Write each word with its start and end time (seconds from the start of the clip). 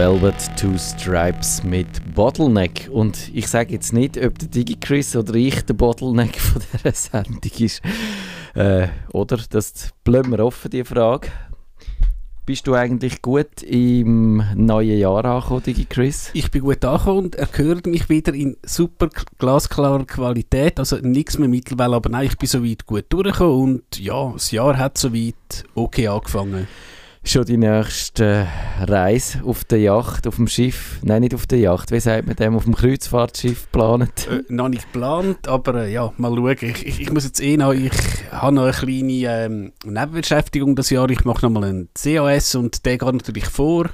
Velvet 0.00 0.56
Two 0.56 0.78
Stripes 0.78 1.62
mit 1.62 2.14
Bottleneck. 2.14 2.88
Und 2.90 3.30
ich 3.34 3.48
sage 3.48 3.74
jetzt 3.74 3.92
nicht, 3.92 4.16
ob 4.16 4.38
der 4.38 4.48
DigiChris 4.48 5.14
oder 5.14 5.34
ich 5.34 5.60
der 5.66 5.74
Bottleneck 5.74 6.40
von 6.40 6.62
dieser 6.72 6.92
Sendung 6.92 7.52
ist. 7.58 7.82
Äh, 8.54 8.88
oder? 9.12 9.38
Das 9.50 9.90
bleiben 10.02 10.30
wir 10.30 10.42
offen, 10.42 10.70
die 10.70 10.84
Frage. 10.84 11.28
Bist 12.46 12.66
du 12.66 12.72
eigentlich 12.72 13.20
gut 13.20 13.62
im 13.62 14.42
neuen 14.54 14.98
Jahr 14.98 15.22
angekommen, 15.22 15.64
DigiChris? 15.64 16.30
Ich 16.32 16.50
bin 16.50 16.62
gut 16.62 16.82
angekommen 16.82 17.18
und 17.26 17.34
er 17.34 17.48
hört 17.52 17.86
mich 17.86 18.08
wieder 18.08 18.32
in 18.32 18.56
super 18.64 19.10
glasklarer 19.38 20.06
Qualität. 20.06 20.78
Also 20.78 20.96
nichts 20.96 21.36
mehr 21.36 21.48
mittlerweile, 21.48 21.96
aber 21.96 22.08
nein, 22.08 22.24
ich 22.24 22.38
bin 22.38 22.48
soweit 22.48 22.86
gut 22.86 23.04
durchgekommen 23.10 23.74
und 23.74 24.00
ja, 24.00 24.30
das 24.32 24.50
Jahr 24.50 24.78
hat 24.78 24.96
soweit 24.96 25.66
okay 25.74 26.08
angefangen 26.08 26.68
schon 27.22 27.44
die 27.44 27.56
nächste 27.56 28.46
Reise 28.80 29.42
auf 29.44 29.64
der 29.64 29.80
Yacht, 29.80 30.26
auf 30.26 30.36
dem 30.36 30.48
Schiff, 30.48 30.98
nein, 31.02 31.20
nicht 31.20 31.34
auf 31.34 31.46
der 31.46 31.58
Yacht, 31.58 31.92
wie 31.92 32.00
sagt 32.00 32.26
man 32.26 32.36
dem, 32.36 32.56
auf 32.56 32.64
dem 32.64 32.74
Kreuzfahrtschiff 32.74 33.64
geplant? 33.70 34.28
Äh, 34.28 34.42
noch 34.48 34.68
nicht 34.68 34.92
geplant, 34.92 35.46
aber 35.46 35.86
äh, 35.86 35.92
ja, 35.92 36.12
mal 36.16 36.34
schauen. 36.34 36.56
Ich, 36.60 36.86
ich, 36.86 37.00
ich, 37.00 37.12
muss 37.12 37.24
jetzt 37.24 37.40
eh 37.40 37.56
noch, 37.56 37.72
ich 37.72 37.92
habe 38.30 38.54
noch 38.54 38.64
eine 38.64 38.72
kleine 38.72 39.44
ähm, 39.44 39.72
Nebenbeschäftigung 39.84 40.76
das 40.76 40.90
Jahr. 40.90 41.10
Ich 41.10 41.24
mache 41.24 41.44
nochmal 41.44 41.64
einen 41.64 41.88
CAS 41.94 42.54
und 42.54 42.84
der 42.86 42.98
geht 42.98 43.12
natürlich 43.12 43.46
vor, 43.46 43.90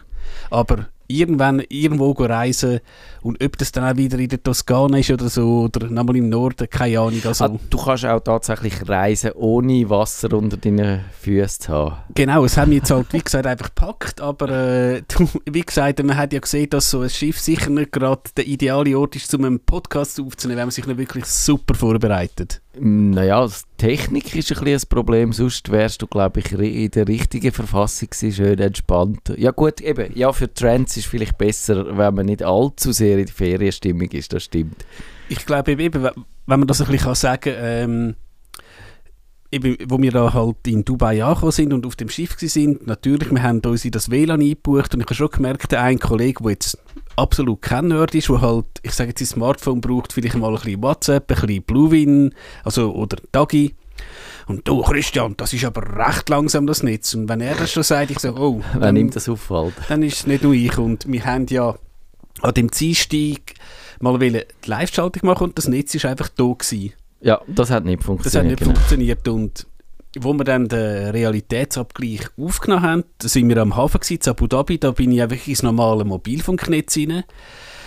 aber 0.51 0.88
irgendwann 1.09 1.62
irgendwo 1.69 2.12
reisen 2.12 2.80
und 3.23 3.42
ob 3.42 3.59
das 3.59 3.73
dann 3.73 3.85
auch 3.85 3.96
wieder 3.96 4.18
in 4.18 4.29
der 4.29 4.43
Toskana 4.43 4.99
ist 4.99 5.10
oder 5.10 5.29
so 5.29 5.68
oder 5.74 5.88
nochmal 5.88 6.16
im 6.16 6.29
Norden, 6.29 6.68
keine 6.68 7.01
Ahnung. 7.01 7.21
Also. 7.24 7.45
Ah, 7.45 7.59
du 7.71 7.79
kannst 7.79 8.07
auch 8.07 8.21
tatsächlich 8.21 8.88
reisen, 8.88 9.32
ohne 9.32 9.88
Wasser 9.88 10.32
unter 10.32 10.57
deinen 10.57 11.04
Füßen 11.21 11.60
zu 11.60 11.73
haben. 11.73 11.96
Genau, 12.15 12.45
es 12.45 12.57
haben 12.57 12.71
wir 12.71 12.79
jetzt 12.79 12.90
halt, 12.90 13.13
wie 13.13 13.21
gesagt, 13.21 13.46
einfach 13.46 13.74
gepackt, 13.74 14.21
aber 14.21 14.48
äh, 14.51 15.02
wie 15.51 15.63
gesagt, 15.63 16.02
man 16.02 16.16
hat 16.16 16.32
ja 16.32 16.40
gesehen, 16.40 16.71
dass 16.71 16.90
so 16.90 17.01
ein 17.01 17.10
Schiff 17.10 17.38
sicher 17.41 17.70
nicht 17.70 17.93
gerade 17.93 18.23
der 18.37 18.46
ideale 18.46 18.98
Ort 18.98 19.16
ist, 19.16 19.35
um 19.35 19.45
einen 19.45 19.60
Podcast 19.60 20.20
aufzunehmen, 20.20 20.59
wenn 20.59 20.66
man 20.66 20.73
sich 20.73 20.87
nicht 20.87 20.98
wirklich 20.98 21.24
super 21.26 21.74
vorbereitet. 21.74 22.60
Naja, 22.79 23.49
Technik 23.79 24.35
ist 24.37 24.52
ein, 24.52 24.66
ein 24.66 24.80
Problem, 24.88 25.32
sonst 25.32 25.71
wärst 25.71 26.02
du, 26.02 26.07
glaube 26.07 26.41
ich, 26.41 26.52
in 26.52 26.91
der 26.91 27.09
richtigen 27.09 27.52
Verfassung 27.52 28.10
gewesen, 28.10 28.32
schön 28.32 28.59
entspannt. 28.59 29.32
Ja 29.37 29.51
gut, 29.51 29.80
eben, 29.80 30.13
ja, 30.15 30.32
für 30.32 30.52
Trends 30.52 30.97
ist 30.97 31.04
es 31.04 31.10
vielleicht 31.10 31.38
besser, 31.38 31.97
wenn 31.97 32.15
man 32.15 32.27
nicht 32.27 32.43
allzu 32.43 32.93
sehr 32.93 33.19
in 33.19 33.27
die 33.27 33.32
Ferienstimmung 33.32 34.10
ist, 34.10 34.32
das 34.32 34.45
stimmt. 34.45 34.85
Ich 35.29 35.47
glaube 35.47 35.73
eben, 35.73 36.04
wenn 36.04 36.60
man 36.60 36.66
das 36.66 36.82
ein 36.82 36.88
bisschen 36.88 37.15
sagen 37.15 37.54
kann, 37.54 37.54
ähm, 37.59 38.15
eben, 39.51 39.77
wo 39.89 40.01
wir 40.01 40.11
da 40.11 40.33
halt 40.33 40.57
in 40.66 40.85
Dubai 40.85 41.25
angekommen 41.25 41.52
sind 41.52 41.73
und 41.73 41.87
auf 41.87 41.97
dem 41.97 42.09
Schiff 42.09 42.37
sind, 42.39 42.87
natürlich, 42.87 43.30
wir 43.30 43.43
haben 43.43 43.61
uns 43.61 43.85
in 43.85 43.91
das 43.91 44.11
WLAN 44.11 44.41
eingebucht 44.41 44.95
und 44.95 45.01
ich 45.01 45.07
habe 45.07 45.15
schon 45.15 45.30
gemerkt, 45.30 45.73
der 45.73 45.83
ein 45.83 45.99
Kollege, 45.99 46.43
der 46.43 46.53
jetzt 46.53 46.79
absolut 47.16 47.63
kein 47.63 47.88
Nerd 47.88 48.15
ist, 48.15 48.29
der 48.29 48.41
halt, 48.41 48.66
ich 48.83 48.93
sage 48.93 49.11
jetzt, 49.11 49.21
ein 49.21 49.27
Smartphone 49.27 49.80
braucht, 49.80 50.13
vielleicht 50.13 50.37
mal 50.37 50.49
ein 50.49 50.55
bisschen 50.57 50.83
WhatsApp, 50.83 51.30
ein 51.30 51.41
bisschen 51.41 51.63
Bluewin, 51.63 52.35
also, 52.65 52.93
oder 52.95 53.16
Dagi. 53.33 53.75
Und 54.47 54.69
du, 54.69 54.83
Christian, 54.83 55.37
das 55.37 55.53
ist 55.53 55.65
aber 55.65 55.83
recht 56.07 56.29
langsam, 56.29 56.66
das 56.66 56.83
Netz. 56.83 57.15
Und 57.15 57.29
wenn 57.29 57.41
er 57.41 57.57
das 57.57 57.73
schon 57.73 57.83
sagt, 57.83 58.10
ich 58.10 58.19
sage, 58.21 58.38
oh. 58.38 58.63
Wenn 58.75 58.95
ihm 58.95 59.10
das 59.10 59.29
auffällt. 59.29 59.75
Dann 59.88 60.03
ist 60.03 60.19
es 60.19 60.27
nicht 60.27 60.45
nur 60.45 60.53
ich. 60.53 60.79
Und 60.79 61.10
wir 61.10 61.25
haben 61.25 61.47
ja 61.49 61.75
an 62.43 62.55
dem 62.55 62.71
Ziehsteig 62.71 63.55
mal 64.00 64.19
die 64.19 64.43
Live-Schaltung 64.66 65.27
machen 65.27 65.44
und 65.44 65.59
das 65.59 65.66
Netz 65.66 65.94
ist 65.94 66.05
einfach 66.05 66.28
da 66.28 66.44
gewesen. 66.44 66.93
Ja, 67.27 67.41
das 67.49 67.71
hat 67.71 67.84
nicht 67.84 68.04
funktioniert. 68.04 68.34
Das 68.34 68.41
hat 68.41 68.47
nicht 68.47 68.59
genau. 68.60 68.75
funktioniert 68.75 69.26
und 69.26 69.66
wo 70.20 70.32
wir 70.32 70.44
dann 70.44 70.69
den 70.69 71.10
Realitätsabgleich 71.10 72.20
aufgenommen 72.38 72.82
haben, 72.82 73.04
da 73.19 73.26
sind 73.26 73.48
wir 73.48 73.56
am 73.59 73.75
Hafen 73.75 74.00
gewesen, 74.00 74.20
in 74.22 74.31
Abu 74.31 74.47
Dhabi, 74.47 74.78
da 74.78 74.92
bin 74.92 75.10
ich 75.10 75.20
einfach 75.20 75.44
ins 75.47 75.64
normale 75.64 76.04
Mobilfunknetz 76.04 76.97
rein. 76.97 77.25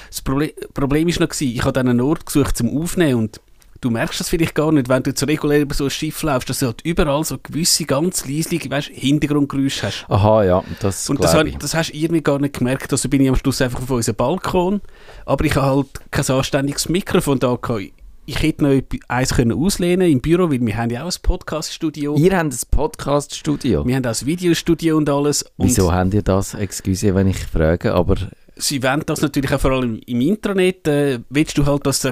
Das 0.09 0.22
Problem, 0.22 0.51
Problem 0.73 1.07
ist 1.07 1.22
noch 1.22 1.29
gewesen, 1.29 1.55
ich 1.55 1.63
habe 1.63 1.72
dann 1.72 1.88
einen 1.88 2.01
Ort 2.01 2.25
gesucht 2.25 2.57
zum 2.57 2.77
Aufnehmen 2.77 3.16
und 3.16 3.39
du 3.79 3.89
merkst 3.89 4.19
das 4.19 4.27
vielleicht 4.27 4.55
gar 4.55 4.73
nicht, 4.73 4.89
wenn 4.89 5.03
du 5.03 5.11
jetzt 5.11 5.25
regulär 5.25 5.61
über 5.61 5.73
so 5.73 5.85
ein 5.85 5.89
Schiff 5.89 6.21
laufst, 6.21 6.50
dass 6.50 6.59
du 6.59 6.66
halt 6.66 6.81
überall 6.81 7.23
so 7.23 7.38
gewisse 7.41 7.85
ganz 7.85 8.27
leisliche 8.27 8.69
weißt, 8.69 8.89
Hintergrundgeräusche 8.89 9.88
hast. 9.88 10.06
Aha, 10.09 10.44
ja, 10.44 10.63
das 10.81 11.09
Und 11.09 11.23
das, 11.23 11.33
ich. 11.45 11.57
das 11.57 11.73
hast 11.73 11.94
du 11.94 11.97
irgendwie 11.97 12.21
gar 12.21 12.39
nicht 12.39 12.57
gemerkt, 12.57 12.91
also 12.91 13.07
bin 13.07 13.21
ich 13.21 13.29
am 13.29 13.38
Schluss 13.38 13.61
einfach 13.61 13.81
auf 13.81 13.89
unserem 13.89 14.17
Balkon, 14.17 14.81
aber 15.25 15.45
ich 15.45 15.56
habe 15.56 15.67
halt 15.67 15.88
kein 16.11 16.35
anständiges 16.35 16.89
Mikrofon 16.89 17.39
da 17.39 17.56
gehabt 17.56 17.94
ich 18.29 18.44
hätte 18.44 18.63
noch 18.63 18.81
eins 19.07 19.34
können 19.34 19.57
auslehnen 19.57 20.07
im 20.07 20.22
Büro, 20.22 20.51
weil 20.51 20.62
wir 20.62 20.78
haben 20.78 20.91
ja 20.91 21.03
auch 21.03 21.12
ein 21.12 21.22
Podcast-Studio. 21.22 22.16
Ihr 22.16 22.38
habt 22.38 22.53
ein 22.53 22.59
Podcast-Studio? 22.69 23.88
Wir 23.88 23.95
haben 23.95 24.06
auch 24.06 24.22
ein 24.22 24.28
Videostudio 24.28 24.97
und 24.97 25.09
alles. 25.09 25.41
Und 25.57 25.67
Wieso 25.67 25.91
habt 25.91 26.13
ihr 26.13 26.22
das? 26.22 26.53
Excuse, 26.53 27.16
wenn 27.16 27.28
ich 27.28 27.39
frage, 27.39 27.91
aber... 27.91 28.18
Sie 28.56 28.84
wollen 28.84 29.01
das 29.06 29.22
natürlich 29.22 29.51
auch 29.51 29.59
vor 29.59 29.72
allem 29.72 30.00
im 30.06 30.22
Intranet. 30.22 30.88
Äh, 30.88 31.19
willst 31.29 31.57
du 31.57 31.66
halt, 31.66 31.88
dass 31.88 32.07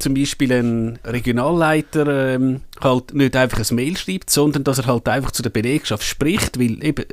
zum 0.00 0.14
Beispiel 0.14 0.52
ein 0.52 0.98
Regionalleiter 1.04 2.34
ähm, 2.34 2.62
halt 2.80 3.14
nicht 3.14 3.36
einfach 3.36 3.58
ein 3.58 3.76
Mail 3.76 3.96
schreibt, 3.96 4.30
sondern 4.30 4.64
dass 4.64 4.78
er 4.78 4.86
halt 4.86 5.08
einfach 5.08 5.30
zu 5.30 5.42
der 5.42 5.50
Belegschaft 5.50 6.02
spricht, 6.02 6.58
weil 6.58 6.82
eben, 6.82 7.04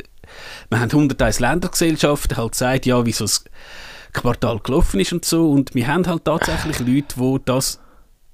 wir 0.70 0.80
haben 0.80 0.90
101 0.90 1.40
Ländergesellschaften, 1.40 2.38
halt 2.38 2.56
sagt, 2.56 2.88
ja, 2.88 3.06
wieso 3.06 3.26
das 3.26 3.44
Quartal 4.12 4.60
gelaufen 4.60 5.00
ist 5.00 5.14
und 5.14 5.24
so 5.24 5.52
und 5.52 5.76
wir 5.76 5.88
haben 5.88 6.08
halt 6.08 6.26
tatsächlich 6.26 6.80
Leute, 6.80 7.16
die 7.16 7.38
das 7.46 7.80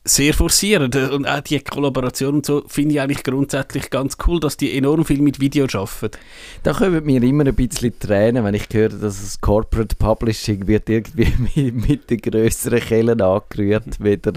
sehr 0.04 0.34
forcieren. 0.34 0.92
Und 1.12 1.28
auch 1.28 1.42
die 1.42 1.60
Kollaboration 1.60 2.36
und 2.36 2.46
so 2.46 2.64
finde 2.68 2.96
ich 2.96 3.02
eigentlich 3.02 3.24
grundsätzlich 3.24 3.90
ganz 3.90 4.18
cool, 4.28 4.40
dass 4.40 4.58
die 4.58 4.76
enorm 4.78 5.06
viel 5.06 5.22
mit 5.22 5.40
Video 5.40 5.66
arbeiten. 5.66 6.18
Da 6.64 6.74
kommen 6.74 7.06
mir 7.06 7.22
immer 7.22 7.46
ein 7.46 7.56
bisschen 7.56 7.98
Tränen, 8.00 8.44
wenn 8.44 8.56
ich 8.56 8.68
höre, 8.72 8.90
dass 8.90 9.22
das 9.22 9.42
Corporate 9.42 9.96
Publishing 9.96 10.68
wird 10.68 10.90
irgendwie 10.90 11.34
mit, 11.56 11.90
mit 11.90 12.09
den 12.09 12.20
grösseren 12.20 12.80
Kellen 12.80 13.22
angerührt, 13.22 14.00
weder 14.00 14.34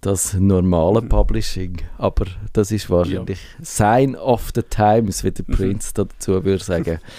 das 0.00 0.34
normale 0.34 1.02
Publishing. 1.02 1.76
Aber 1.98 2.24
das 2.52 2.70
ist 2.70 2.88
wahrscheinlich 2.88 3.40
ja. 3.58 3.64
Sign 3.64 4.16
of 4.16 4.50
the 4.54 4.62
Times, 4.62 5.24
wie 5.24 5.30
der 5.30 5.44
mhm. 5.46 5.52
Prince 5.52 5.92
dazu 5.94 6.44
würde 6.44 6.64
sagen. 6.64 7.00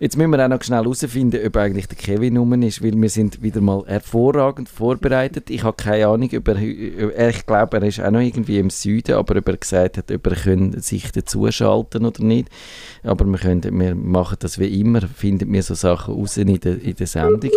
Jetzt 0.00 0.16
müssen 0.16 0.32
wir 0.32 0.44
auch 0.44 0.48
noch 0.48 0.62
schnell 0.62 0.82
herausfinden, 0.82 1.46
ob 1.46 1.56
eigentlich 1.56 1.86
der 1.86 1.96
Kevin 1.96 2.36
rum 2.36 2.60
ist, 2.62 2.82
weil 2.82 3.00
wir 3.00 3.08
sind 3.08 3.42
wieder 3.42 3.60
mal 3.60 3.84
hervorragend 3.86 4.68
vorbereitet. 4.68 5.50
Ich 5.50 5.62
habe 5.62 5.76
keine 5.76 6.08
Ahnung, 6.08 6.30
ob 6.36 6.48
er, 6.48 7.28
ich 7.28 7.46
glaube, 7.46 7.76
er 7.76 7.82
ist 7.84 8.00
auch 8.00 8.10
noch 8.10 8.20
irgendwie 8.20 8.58
im 8.58 8.70
Süden, 8.70 9.14
aber 9.14 9.36
ob 9.36 9.48
er 9.48 9.56
gesagt 9.56 9.98
hat, 9.98 10.10
ob 10.10 10.26
er 10.26 10.80
sich 10.80 11.12
dazuschalten 11.12 12.04
oder 12.04 12.24
nicht. 12.24 12.48
Aber 13.04 13.24
wir, 13.24 13.38
können, 13.38 13.62
wir 13.62 13.94
machen 13.94 14.36
das 14.40 14.58
wie 14.58 14.80
immer, 14.80 15.00
finden 15.02 15.52
wir 15.52 15.62
so 15.62 15.74
Sachen 15.74 16.14
raus 16.14 16.38
in 16.38 16.58
der, 16.58 16.82
in 16.82 16.96
der 16.96 17.06
Sendung. 17.06 17.52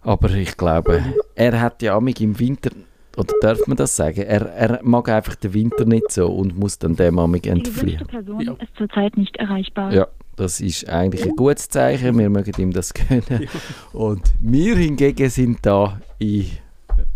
Aber 0.00 0.30
ich 0.30 0.56
glaube, 0.56 1.02
er 1.34 1.60
hat 1.60 1.80
ja 1.80 1.96
amig 1.96 2.20
im 2.20 2.38
Winter 2.38 2.70
oder 3.16 3.34
darf 3.40 3.66
man 3.66 3.76
das 3.76 3.94
sagen? 3.94 4.22
Er, 4.22 4.42
er 4.42 4.80
mag 4.82 5.08
einfach 5.08 5.34
den 5.36 5.54
Winter 5.54 5.84
nicht 5.84 6.10
so 6.10 6.26
und 6.26 6.58
muss 6.58 6.78
dann 6.78 6.96
dem 6.96 7.18
amig 7.18 7.46
entfliehen. 7.46 7.98
Die 7.98 8.04
Person 8.04 8.40
ja. 8.40 8.52
ist 8.52 8.76
zurzeit 8.76 9.16
nicht 9.16 9.36
erreichbar. 9.36 9.92
Ja, 9.92 10.08
das 10.36 10.60
ist 10.60 10.88
eigentlich 10.88 11.24
ein 11.24 11.36
gutes 11.36 11.68
Zeichen. 11.68 12.18
Wir 12.18 12.30
mögen 12.30 12.52
ihm 12.58 12.72
das 12.72 12.92
gönnen. 12.92 13.48
Und 13.92 14.22
wir 14.40 14.76
hingegen 14.76 15.30
sind 15.30 15.58
da 15.62 16.00
in, 16.18 16.46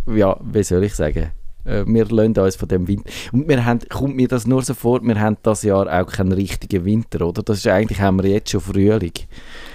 ja, 0.06 0.36
wie 0.40 0.62
soll 0.62 0.84
ich 0.84 0.94
sagen, 0.94 1.32
äh, 1.64 1.84
wir 1.86 2.06
lassen 2.06 2.38
uns 2.38 2.56
von 2.56 2.68
dem 2.68 2.86
Winter. 2.86 3.10
Und 3.32 3.48
wir 3.48 3.64
haben, 3.64 3.80
kommt 3.88 4.16
mir 4.16 4.28
das 4.28 4.46
nur 4.46 4.62
so 4.62 4.74
vor, 4.74 5.02
wir 5.02 5.20
haben 5.20 5.36
das 5.42 5.62
Jahr 5.62 5.86
auch 5.86 6.06
keinen 6.06 6.32
richtigen 6.32 6.84
Winter, 6.84 7.26
oder? 7.26 7.42
Das 7.42 7.58
ist 7.58 7.66
eigentlich, 7.66 8.00
haben 8.00 8.22
wir 8.22 8.30
jetzt 8.30 8.50
schon 8.50 8.60
Frühling. 8.60 9.12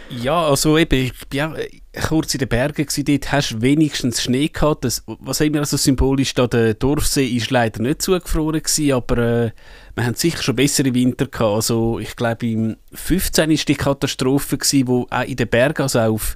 Ja, 0.10 0.48
also 0.48 0.78
eben, 0.78 0.96
ich 0.96 1.28
bin 1.28 1.38
ja 1.38 1.54
kurz 2.02 2.34
in 2.34 2.40
den 2.40 2.48
Bergen 2.48 2.86
gewesen, 2.86 3.06
dort 3.06 3.32
hast 3.32 3.52
du 3.52 3.62
wenigstens 3.62 4.22
Schnee 4.22 4.48
gehabt. 4.48 4.84
Das, 4.84 5.04
was 5.06 5.42
immer 5.42 5.60
also 5.60 5.78
symbolisch 5.78 6.34
da, 6.34 6.48
der 6.48 6.74
Dorfsee 6.74 7.28
ist 7.28 7.52
leider 7.52 7.82
nicht 7.82 8.02
zugefroren 8.02 8.64
gewesen, 8.64 8.92
aber 8.94 9.18
äh, 9.18 9.52
wir 9.96 10.06
haben 10.06 10.16
sicher 10.16 10.42
schon 10.42 10.56
bessere 10.56 10.94
Winter 10.94 11.28
gehabt. 11.28 11.56
Also 11.56 12.00
ich 12.00 12.16
glaube 12.16 12.48
im 12.48 12.78
15 12.94 13.50
war 13.50 13.56
die 13.56 13.76
Katastrophe 13.76 14.58
gewesen, 14.58 14.88
wo 14.88 15.08
auch 15.10 15.24
in 15.24 15.36
den 15.36 15.48
Bergen, 15.48 15.84
also 15.84 16.00
auf 16.00 16.36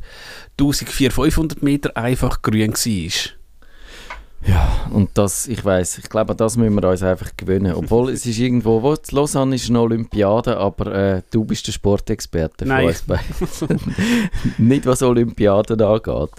1400, 0.59 1.13
500 1.13 1.63
Meter 1.63 1.97
einfach 1.97 2.41
grün 2.41 2.73
war. 2.73 3.37
Ja, 4.45 4.87
und 4.91 5.09
das, 5.15 5.47
ich 5.47 5.63
weiß, 5.65 5.97
ich 5.97 6.09
glaube, 6.09 6.35
das 6.35 6.57
müssen 6.57 6.75
wir 6.75 6.89
uns 6.89 7.03
einfach 7.03 7.31
gewöhnen. 7.35 7.73
Obwohl 7.73 8.11
es 8.11 8.25
ist 8.25 8.37
irgendwo, 8.37 8.81
wo 8.81 8.95
Lausanne 9.11 9.55
ist 9.55 9.69
eine 9.69 9.81
Olympiade, 9.81 10.57
aber 10.57 10.93
äh, 10.93 11.21
du 11.31 11.43
bist 11.43 11.67
der 11.67 11.71
Sportexperte 11.71 12.65
Nein. 12.65 12.95
Nicht 14.57 14.85
was 14.85 15.01
Olympiaden 15.01 15.81
angeht. 15.81 16.29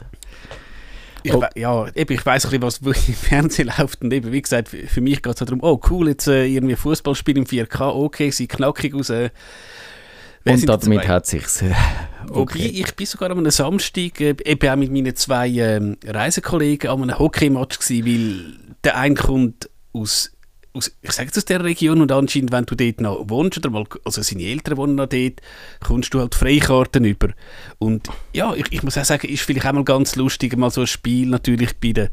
Ich, 1.24 1.34
oh. 1.34 1.44
Ja, 1.56 1.86
eben, 1.94 2.12
ich 2.12 2.24
weiss 2.24 2.46
ein 2.46 2.60
bisschen, 2.60 2.86
was 2.86 3.08
im 3.08 3.14
Fernsehen 3.14 3.70
läuft. 3.76 4.02
Und 4.02 4.12
eben, 4.12 4.32
wie 4.32 4.42
gesagt, 4.42 4.68
für 4.68 5.00
mich 5.00 5.22
geht 5.22 5.32
es 5.32 5.46
darum, 5.46 5.60
oh 5.62 5.80
cool, 5.90 6.08
jetzt 6.08 6.28
äh, 6.28 6.46
irgendwie 6.46 6.76
Fußballspiel 6.76 7.36
im 7.36 7.44
4K, 7.44 7.94
okay, 7.94 8.30
sieht 8.30 8.50
knackig 8.50 8.94
aus. 8.94 9.10
Äh, 9.10 9.30
und 10.44 10.68
damit 10.68 11.08
hat 11.08 11.26
sich's. 11.26 11.62
Okay. 12.24 12.34
Wobei, 12.34 12.58
ich 12.58 12.96
bin 12.96 13.06
sogar 13.06 13.30
am 13.30 13.50
Samstag 13.50 14.20
äh, 14.20 14.34
eben 14.44 14.70
auch 14.70 14.76
mit 14.76 14.92
meinen 14.92 15.14
zwei 15.16 15.48
äh, 15.50 15.96
Reisekollegen 16.06 16.90
an 16.90 17.02
einem 17.02 17.18
Hockeymatch 17.18 17.78
gewesen, 17.78 18.06
weil 18.06 18.74
der 18.84 18.96
eine 18.96 19.14
kommt 19.14 19.70
aus 19.92 20.32
aus, 20.78 20.92
ich 21.02 21.12
sage 21.12 21.26
jetzt 21.26 21.36
aus 21.36 21.44
der 21.44 21.62
Region 21.62 22.00
und 22.00 22.12
anscheinend, 22.12 22.52
wenn 22.52 22.64
du 22.64 22.74
dort 22.74 23.00
noch 23.00 23.28
wohnst 23.28 23.58
oder 23.58 23.70
mal, 23.70 23.84
also 24.04 24.22
seine 24.22 24.44
Eltern 24.44 24.76
wohnen 24.76 24.94
noch 24.94 25.08
dort, 25.08 25.40
kommst 25.84 26.14
du 26.14 26.20
halt 26.20 26.34
Freikarten 26.34 27.04
über. 27.04 27.28
Und 27.78 28.08
ja, 28.32 28.54
ich, 28.54 28.66
ich 28.70 28.82
muss 28.82 28.96
auch 28.96 29.04
sagen, 29.04 29.28
ist 29.28 29.42
vielleicht 29.42 29.66
auch 29.66 29.72
mal 29.72 29.84
ganz 29.84 30.16
lustig, 30.16 30.56
mal 30.56 30.70
so 30.70 30.82
ein 30.82 30.86
Spiel 30.86 31.28
natürlich 31.28 31.78
bei 31.78 31.92
der 31.92 32.10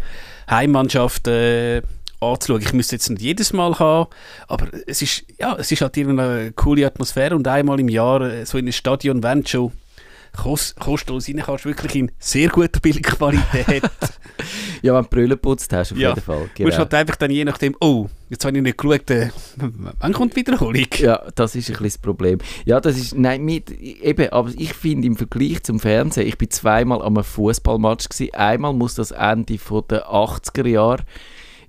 Heimmannschaft 0.49 1.27
äh, 1.27 1.81
anzuschauen. 2.19 2.61
Ich 2.61 2.73
müsste 2.73 2.95
jetzt 2.95 3.09
nicht 3.09 3.21
jedes 3.21 3.53
Mal 3.53 3.77
haben, 3.79 4.09
aber 4.47 4.67
es 4.87 5.01
ist, 5.01 5.23
ja, 5.39 5.55
es 5.57 5.71
ist 5.71 5.81
halt 5.81 5.97
eine 5.97 6.51
coole 6.55 6.85
Atmosphäre 6.85 7.35
und 7.35 7.47
einmal 7.47 7.79
im 7.79 7.89
Jahr 7.89 8.21
äh, 8.21 8.45
so 8.45 8.57
in 8.57 8.67
ein 8.67 8.73
Stadion, 8.73 9.23
wenn 9.23 9.45
schon 9.45 9.71
kost, 10.35 10.79
kostenlos 10.79 11.27
rein 11.27 11.41
kannst, 11.45 11.65
wirklich 11.65 11.95
in 11.95 12.11
sehr 12.19 12.49
guter 12.49 12.79
Bildqualität. 12.79 13.83
ja, 14.81 14.93
wenn 14.95 15.03
du 15.03 15.09
Brille 15.09 15.37
putzt 15.37 15.71
hast, 15.73 15.91
auf 15.93 15.97
Ja. 15.97 16.09
jeden 16.09 16.21
Fall. 16.21 16.49
Du 16.55 16.63
musst 16.63 16.75
Genau. 16.75 16.77
halt 16.77 16.93
einfach 16.93 17.15
dann 17.15 17.31
je 17.31 17.45
nachdem, 17.45 17.75
oh, 17.81 18.07
jetzt 18.29 18.45
habe 18.45 18.55
ich 18.57 18.63
nicht 18.63 18.77
geschaut, 18.77 19.09
äh, 19.11 19.29
wann 19.99 20.13
kommt 20.13 20.35
Wiederholung? 20.35 20.85
Ja, 20.97 21.21
das 21.35 21.55
ist 21.55 21.67
ein 21.69 21.73
bisschen 21.73 21.85
das 21.85 21.97
Problem. 21.97 22.39
Ja, 22.65 22.79
das 22.79 22.97
ist, 22.97 23.15
nein, 23.17 23.43
mit, 23.43 23.71
eben, 23.71 24.29
aber 24.31 24.49
ich 24.57 24.73
finde 24.73 25.07
im 25.07 25.15
Vergleich 25.15 25.63
zum 25.63 25.79
Fernsehen, 25.79 26.27
ich 26.27 26.38
bin 26.38 26.49
zweimal 26.49 27.01
am 27.01 27.23
Fußballmatch 27.23 28.09
gewesen. 28.09 28.33
Einmal 28.35 28.73
muss 28.73 28.95
das 28.95 29.11
Ende 29.11 29.57
von 29.57 29.83
der 29.89 30.07
80er 30.09 30.67
Jahre 30.67 31.03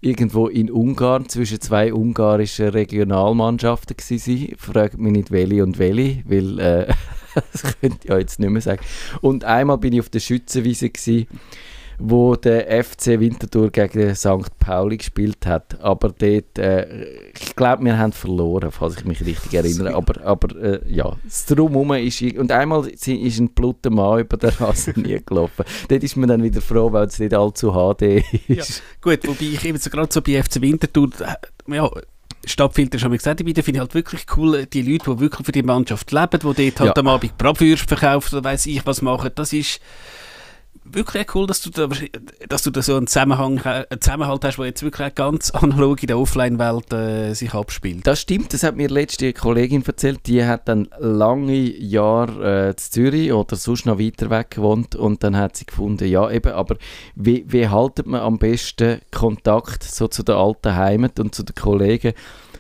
irgendwo 0.03 0.47
in 0.49 0.71
Ungarn 0.71 1.29
zwischen 1.29 1.61
zwei 1.61 1.93
ungarischen 1.93 2.69
Regionalmannschaften 2.69 3.97
gewesen 3.97 4.39
sein. 4.49 4.57
Fragt 4.59 4.99
mich 4.99 5.13
nicht 5.13 5.31
welche 5.31 5.63
und 5.65 5.79
welche, 5.79 6.23
weil 6.27 6.59
äh, 6.61 6.93
das 7.53 7.63
könnte 7.81 7.99
ich 8.03 8.11
ja 8.11 8.19
jetzt 8.19 8.39
nicht 8.39 8.51
mehr 8.51 8.63
sagen. 8.63 8.81
Und 9.21 9.45
einmal 9.45 9.79
bin 9.79 9.93
ich 9.93 10.01
auf 10.01 10.09
der 10.09 10.21
Schützenwiese 10.21 10.91
gewesen, 10.91 11.27
wo 11.99 12.37
der 12.37 12.85
FC 12.85 13.19
Winterthur 13.19 13.71
gegen 13.71 14.15
St. 14.15 14.59
Pauli 14.59 14.99
gespielt 14.99 15.47
hat. 15.47 15.81
Aber 15.81 16.11
dort, 16.11 16.59
äh, 16.59 17.31
ich 17.33 17.57
glaube, 17.57 17.85
wir 17.85 17.99
haben 17.99 18.13
verloren, 18.13 18.71
falls 18.71 18.99
ich 18.99 19.05
mich 19.05 19.25
richtig 19.25 19.55
erinnere. 19.55 19.95
Aber, 19.95 20.23
aber 20.25 20.57
äh, 20.57 20.81
ja, 20.93 21.17
das 21.25 21.47
Drumherum 21.47 21.95
ist... 21.95 22.21
Und 22.23 22.53
einmal 22.53 22.87
ist 22.87 23.07
ein 23.09 23.49
bluter 23.51 23.91
Mann 23.91 24.21
über 24.21 24.37
den 24.37 24.51
Rasen 24.51 24.95
nie 25.03 25.21
gelaufen. 25.25 25.65
Dort 25.89 26.03
ist 26.03 26.17
man 26.17 26.29
dann 26.29 26.43
wieder 26.43 26.61
froh, 26.61 26.93
weil 26.93 27.07
es 27.07 27.19
nicht 27.19 27.35
allzu 27.35 27.73
HD 27.73 28.23
ist. 28.49 28.83
Gut, 29.01 29.27
wobei 29.27 29.47
ich 29.47 29.65
eben 29.65 29.79
so 29.79 29.91
gerade 29.91 30.13
so 30.13 30.21
bei 30.21 30.43
FC 30.43 30.61
Winterthur, 30.61 31.11
äh, 31.21 31.75
ja, 31.75 31.91
Stadtfilter 32.47 32.99
schon 32.99 33.11
mal 33.11 33.17
gesagt, 33.19 33.41
habe, 33.41 33.55
finde 33.63 33.79
ich 33.79 33.81
halt 33.81 33.95
wirklich 33.95 34.25
cool, 34.37 34.67
die 34.67 34.83
Leute, 34.83 35.11
die 35.11 35.21
wirklich 35.21 35.45
für 35.45 35.53
die 35.53 35.63
Mannschaft 35.63 36.11
leben, 36.13 36.31
die 36.33 36.39
dort 36.71 36.81
halt 36.81 36.81
Ja. 36.81 36.93
am 36.97 37.09
Abend 37.09 37.37
Bratwürste 37.37 37.87
verkaufen 37.89 38.37
oder 38.37 38.45
weiss 38.45 38.67
ich 38.67 38.85
was 38.87 39.03
machen, 39.03 39.31
das 39.35 39.53
ist 39.53 39.81
wirklich 40.93 41.35
cool, 41.35 41.47
dass 41.47 41.61
du 41.61 41.71
da, 41.71 41.89
dass 42.49 42.63
du 42.63 42.71
da 42.71 42.83
so 42.83 42.97
einen, 42.97 43.07
Zusammenhang, 43.07 43.61
einen 43.61 44.01
Zusammenhalt 44.01 44.45
hast, 44.45 44.57
der 44.59 44.67
jetzt 44.67 44.83
wirklich 44.83 45.15
ganz 45.15 45.51
analog 45.51 46.03
in 46.03 46.09
der 46.09 46.19
Offline-Welt 46.19 46.93
äh, 46.93 47.35
sich 47.35 47.55
abspielt. 47.55 48.07
Das 48.07 48.21
stimmt, 48.21 48.53
das 48.53 48.63
hat 48.63 48.77
mir 48.77 48.89
letzte 48.89 49.33
Kollegin 49.33 49.85
erzählt, 49.85 50.21
die 50.27 50.45
hat 50.45 50.69
dann 50.69 50.89
lange 50.99 51.55
Jahre 51.55 52.67
äh, 52.67 52.71
in 52.71 52.77
Zürich 52.77 53.33
oder 53.33 53.57
sonst 53.57 53.87
noch 53.87 53.99
weiter 53.99 54.31
weg 54.31 54.53
gewohnt 54.53 54.95
und 54.95 55.23
dann 55.23 55.37
hat 55.37 55.57
sie 55.57 55.67
gefunden, 55.67 56.09
ja 56.09 56.31
eben, 56.31 56.53
aber 56.53 56.77
wie, 57.15 57.45
wie 57.49 57.69
haltet 57.69 58.07
man 58.07 58.21
am 58.21 58.39
besten 58.39 59.01
Kontakt 59.11 59.83
so 59.83 60.09
zu 60.09 60.23
der 60.23 60.37
alten 60.37 60.75
Heimat 60.75 61.21
und 61.21 61.35
zu 61.35 61.43
den 61.43 61.55
Kollegen? 61.55 62.13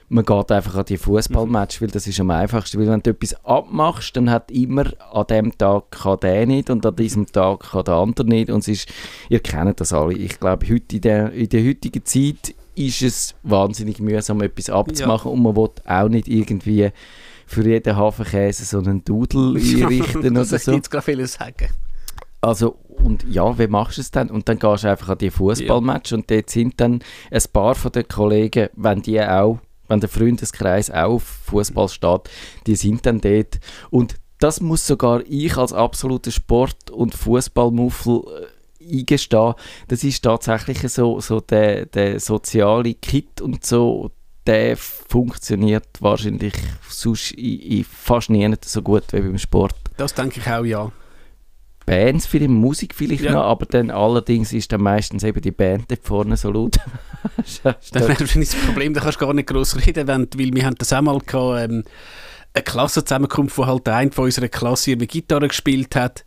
Man 0.08 0.24
geht 0.24 0.52
einfach 0.52 0.76
an 0.76 0.84
die 0.84 0.98
Fußballmatch, 0.98 1.82
weil 1.82 1.88
das 1.88 2.06
ist 2.06 2.20
am 2.20 2.30
einfachsten. 2.30 2.78
Weil 2.78 2.88
wenn 2.88 3.02
du 3.02 3.10
etwas 3.10 3.34
abmachst, 3.44 4.16
dann 4.16 4.30
hat 4.30 4.50
immer 4.52 4.84
an 5.12 5.26
dem 5.28 5.58
Tag 5.58 5.90
kann 5.90 6.20
der 6.20 6.46
nicht 6.46 6.70
und 6.70 6.86
an 6.86 6.94
diesem 6.94 7.26
Tag 7.26 7.70
kann 7.70 7.84
der 7.84 7.94
andere 7.94 8.26
nicht. 8.26 8.50
Und 8.50 8.60
es 8.60 8.68
ist, 8.68 8.88
ihr 9.28 9.40
kennt 9.40 9.80
das 9.80 9.92
alle. 9.92 10.14
Ich 10.14 10.38
glaube, 10.38 10.66
heute 10.68 10.96
in 10.96 11.02
der, 11.02 11.32
in 11.32 11.48
der 11.48 11.66
heutigen 11.66 12.04
Zeit 12.04 12.54
ist 12.76 13.02
es 13.02 13.34
wahnsinnig 13.42 13.98
mühsam, 14.00 14.42
etwas 14.42 14.70
abzumachen 14.70 15.32
und 15.32 15.42
man 15.42 15.56
will 15.56 15.70
auch 15.86 16.08
nicht 16.08 16.28
irgendwie 16.28 16.90
für 17.46 17.66
jeden 17.66 17.96
Hafenkäse 17.96 18.64
so 18.64 18.78
einen 18.78 19.02
Dudel 19.04 19.56
einrichten 19.56 20.36
oder 20.36 20.44
das 20.44 20.64
so. 20.64 20.72
jetzt 20.72 20.90
gerade 20.90 21.04
viel 21.04 21.26
sagen. 21.26 21.68
Also, 22.40 22.76
und 22.88 23.24
ja, 23.28 23.58
wie 23.58 23.66
machst 23.66 23.96
du 23.96 24.02
es 24.02 24.10
dann? 24.10 24.30
Und 24.30 24.48
dann 24.48 24.58
gehst 24.58 24.84
du 24.84 24.88
einfach 24.90 25.10
an 25.10 25.18
die 25.18 25.30
Fußballmatch 25.30 26.12
und 26.12 26.30
dort 26.30 26.50
sind 26.50 26.80
dann 26.80 27.00
ein 27.30 27.42
paar 27.52 27.74
von 27.74 27.92
den 27.92 28.06
Kollegen, 28.06 28.68
wenn 28.76 29.02
die 29.02 29.20
auch, 29.20 29.58
wenn 29.88 30.00
der 30.00 30.08
Freundeskreis 30.08 30.90
auf 30.90 31.22
Fußball 31.22 31.88
steht, 31.88 32.22
die 32.66 32.76
sind 32.76 33.06
dann 33.06 33.20
dort. 33.20 33.58
Und 33.90 34.16
das 34.38 34.60
muss 34.60 34.86
sogar 34.86 35.22
ich 35.26 35.56
als 35.56 35.72
absoluter 35.72 36.30
Sport- 36.30 36.90
und 36.90 37.14
Fußballmuffel 37.14 38.22
äh, 38.80 38.98
eingestehen. 38.98 39.54
Das 39.88 40.04
ist 40.04 40.22
tatsächlich 40.22 40.80
so, 40.92 41.20
so 41.20 41.40
der, 41.40 41.86
der 41.86 42.20
soziale 42.20 42.94
Kit 42.94 43.40
und 43.40 43.64
so, 43.64 44.10
der 44.46 44.76
funktioniert 44.76 45.88
wahrscheinlich 46.00 46.54
sonst 46.88 47.32
in, 47.32 47.60
in 47.60 47.84
fast 47.84 48.30
nie 48.30 48.52
so 48.64 48.82
gut 48.82 49.04
wie 49.12 49.20
beim 49.20 49.38
Sport. 49.38 49.74
Das 49.96 50.14
denke 50.14 50.40
ich 50.40 50.48
auch, 50.48 50.64
ja. 50.64 50.92
Bands, 51.86 52.26
viel 52.26 52.48
Musik 52.48 52.94
vielleicht 52.94 53.22
Ja. 53.22 53.32
noch, 53.32 53.44
aber 53.44 53.64
dann 53.66 53.90
allerdings 53.90 54.52
ist 54.52 54.72
dann 54.72 54.82
meistens 54.82 55.22
eben 55.22 55.40
die 55.40 55.52
Band 55.52 55.90
dort 55.90 56.04
vorne 56.04 56.36
so 56.36 56.50
laut. 56.50 56.76
Das 57.36 57.90
wahrscheinlich 58.08 58.50
das 58.50 58.60
Problem, 58.64 58.94
da 58.94 59.00
kannst 59.00 59.20
du 59.20 59.26
gar 59.26 59.34
nicht 59.34 59.48
gross 59.48 59.74
reden, 59.84 60.06
wenn, 60.06 60.28
weil 60.36 60.54
wir 60.54 60.64
haben 60.64 60.76
das 60.76 60.92
auch 60.92 61.00
mal 61.00 61.18
gehabt, 61.18 61.70
ähm, 61.70 61.82
eine 62.54 62.62
Klassenzusammenkunft, 62.62 63.58
wo 63.58 63.66
halt 63.66 63.86
der 63.86 63.96
eine 63.96 64.12
von 64.12 64.26
unserer 64.26 64.48
Klasse 64.48 64.92
irgendwie 64.92 65.08
Gitarre 65.08 65.48
gespielt 65.48 65.96
hat. 65.96 66.24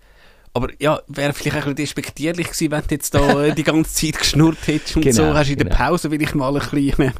Aber 0.54 0.68
ja, 0.80 1.00
wäre 1.08 1.32
vielleicht 1.34 1.56
ein 1.56 1.62
bisschen 1.62 1.76
despektierlich 1.76 2.48
gewesen, 2.48 2.72
wenn 2.72 2.82
du 2.82 2.96
jetzt 2.96 3.14
da 3.14 3.46
äh, 3.46 3.56
die 3.56 3.64
ganze 3.64 3.94
Zeit 3.94 4.20
geschnurrt 4.20 4.58
hättest 4.66 4.96
und 4.98 5.04
Genau, 5.04 5.16
so 5.16 5.34
hast 5.34 5.48
du 5.48 5.54
in 5.54 5.60
der 5.60 5.68
genau. 5.68 5.78
Pause 5.78 6.12
will 6.12 6.22
ich 6.22 6.36
mal 6.36 6.54
ein 6.56 6.70
bisschen. 6.70 7.14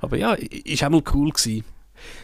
Aber 0.00 0.16
ja, 0.16 0.34
ist 0.34 0.82
auch 0.84 0.90
mal 0.90 1.02
cool 1.12 1.30
gewesen. 1.30 1.64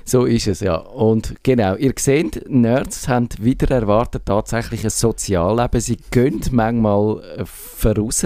So 0.04 0.24
ist 0.24 0.46
es, 0.46 0.60
ja. 0.60 0.76
Und 0.76 1.34
genau, 1.42 1.76
ihr 1.76 1.92
seht, 1.96 2.48
Nerds 2.48 3.08
haben 3.08 3.28
wieder 3.38 3.70
erwartet 3.74 4.22
tatsächlich 4.26 4.84
ein 4.84 4.90
Sozialleben. 4.90 5.80
Sie 5.80 5.98
gehen 6.10 6.40
manchmal 6.50 7.22
äh, 7.38 7.44
voraus 7.46 8.24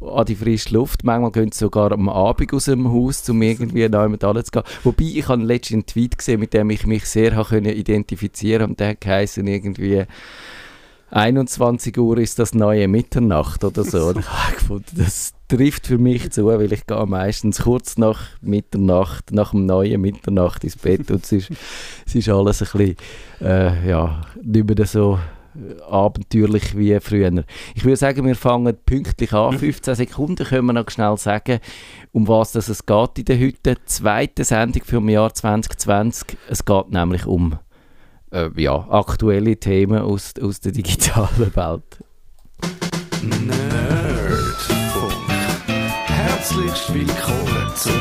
an 0.00 0.26
die 0.26 0.34
frische 0.34 0.74
Luft. 0.74 1.04
Manchmal 1.04 1.32
gehen 1.32 1.52
sie 1.52 1.60
sogar 1.60 1.92
am 1.92 2.08
Abend 2.08 2.52
aus 2.52 2.66
dem 2.66 2.92
Haus, 2.92 3.28
um 3.28 3.42
irgendwie 3.42 3.88
neu 3.88 4.08
mit 4.08 4.24
alles 4.24 4.46
zu 4.46 4.52
gehen. 4.52 4.62
Wobei, 4.84 5.04
ich 5.04 5.28
habe 5.28 5.42
letztens 5.42 5.74
einen 5.74 5.86
Tweet 5.86 6.18
gesehen, 6.18 6.40
mit 6.40 6.54
dem 6.54 6.70
ich 6.70 6.86
mich 6.86 7.04
sehr 7.06 7.32
identifizieren 7.52 8.70
und 8.70 8.80
der 8.80 8.94
geheißen 8.94 9.46
irgendwie 9.46 10.04
21 11.10 11.96
Uhr 11.98 12.18
ist 12.18 12.38
das 12.38 12.54
neue 12.54 12.88
Mitternacht 12.88 13.64
oder 13.64 13.84
so. 13.84 14.08
Und 14.08 14.18
ich 14.20 14.30
habe 14.30 14.54
gefunden, 14.54 14.96
das 14.96 15.32
trifft 15.48 15.86
für 15.86 15.98
mich 15.98 16.30
zu, 16.30 16.46
weil 16.46 16.72
ich 16.72 16.86
gehe 16.86 17.06
meistens 17.06 17.62
kurz 17.62 17.96
nach 17.96 18.20
Mitternacht, 18.40 19.32
nach 19.32 19.52
dem 19.52 19.66
neuen 19.66 20.00
Mitternacht 20.00 20.64
ins 20.64 20.76
Bett 20.76 21.10
und 21.10 21.24
es 21.24 21.32
ist, 21.32 21.50
es 22.06 22.14
ist 22.14 22.28
alles 22.28 22.62
ein 22.62 22.68
bisschen, 22.78 22.96
äh, 23.40 23.88
ja, 23.88 24.20
nicht 24.42 24.66
mehr 24.66 24.86
so 24.86 25.18
abenteuerlich 25.88 26.76
wie 26.76 26.98
früher. 27.00 27.44
Ich 27.74 27.84
würde 27.84 27.96
sagen, 27.96 28.26
wir 28.26 28.36
fangen 28.36 28.76
pünktlich 28.84 29.32
an. 29.32 29.58
15 29.58 29.94
Sekunden 29.94 30.44
können 30.44 30.66
wir 30.66 30.72
noch 30.72 30.90
schnell 30.90 31.16
sagen, 31.16 31.58
um 32.12 32.28
was 32.28 32.52
das 32.52 32.68
es 32.68 32.86
geht 32.86 33.18
in 33.18 33.24
der 33.24 33.40
heute. 33.40 33.76
Zweite 33.86 34.44
Sendung 34.44 34.82
für 34.84 35.00
das 35.00 35.10
Jahr 35.10 35.34
2020. 35.34 36.38
Es 36.48 36.64
geht 36.64 36.90
nämlich 36.90 37.26
um 37.26 37.58
äh, 38.32 38.50
ja, 38.56 38.86
aktuelle 38.90 39.56
Themen 39.56 40.00
aus, 40.00 40.34
aus 40.40 40.60
der 40.60 40.72
digitalen 40.72 41.54
Welt. 41.54 42.04
Nerdfunk. 43.22 45.12
Herzlich 46.06 46.94
willkommen 46.94 47.72
zum 47.74 47.92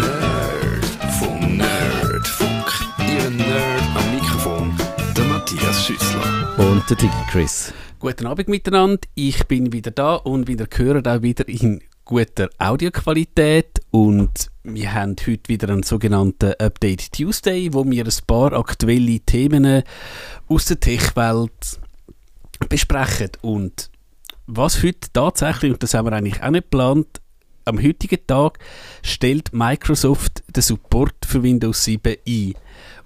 Nerdfunk. 0.00 1.56
Nerdfunk. 1.56 2.66
Ihr 2.98 3.30
Nerd 3.30 3.82
am 3.94 4.14
Mikrofon, 4.14 4.72
der 5.16 5.24
Matthias 5.24 5.86
Schüssler. 5.86 6.48
Und 6.58 6.88
der 6.88 6.96
Dick 6.96 7.10
Chris. 7.30 7.72
Guten 7.98 8.26
Abend 8.26 8.48
miteinander, 8.48 9.00
ich 9.14 9.46
bin 9.46 9.72
wieder 9.72 9.92
da 9.92 10.16
und 10.16 10.48
wieder 10.48 10.66
gehört 10.66 11.06
auch 11.06 11.22
wieder 11.22 11.48
in 11.48 11.80
guter 12.04 12.48
Audioqualität 12.58 13.80
und 13.90 14.50
wir 14.64 14.92
haben 14.94 15.16
heute 15.26 15.48
wieder 15.48 15.68
einen 15.68 15.82
sogenannten 15.82 16.54
Update 16.58 17.12
Tuesday, 17.12 17.72
wo 17.72 17.84
wir 17.84 18.04
ein 18.04 18.26
paar 18.26 18.52
aktuelle 18.52 19.20
Themen 19.20 19.82
aus 20.48 20.66
der 20.66 20.80
Tech-Welt 20.80 21.80
besprechen 22.68 23.30
und 23.42 23.90
was 24.46 24.82
heute 24.82 25.08
tatsächlich, 25.12 25.72
und 25.72 25.82
das 25.82 25.94
haben 25.94 26.06
wir 26.06 26.12
eigentlich 26.12 26.42
auch 26.42 26.50
nicht 26.50 26.64
geplant, 26.64 27.20
am 27.64 27.82
heutigen 27.82 28.26
Tag 28.26 28.58
stellt 29.02 29.52
Microsoft 29.52 30.42
den 30.54 30.62
Support 30.62 31.14
für 31.26 31.42
Windows 31.42 31.84
7 31.84 32.16
ein. 32.26 32.54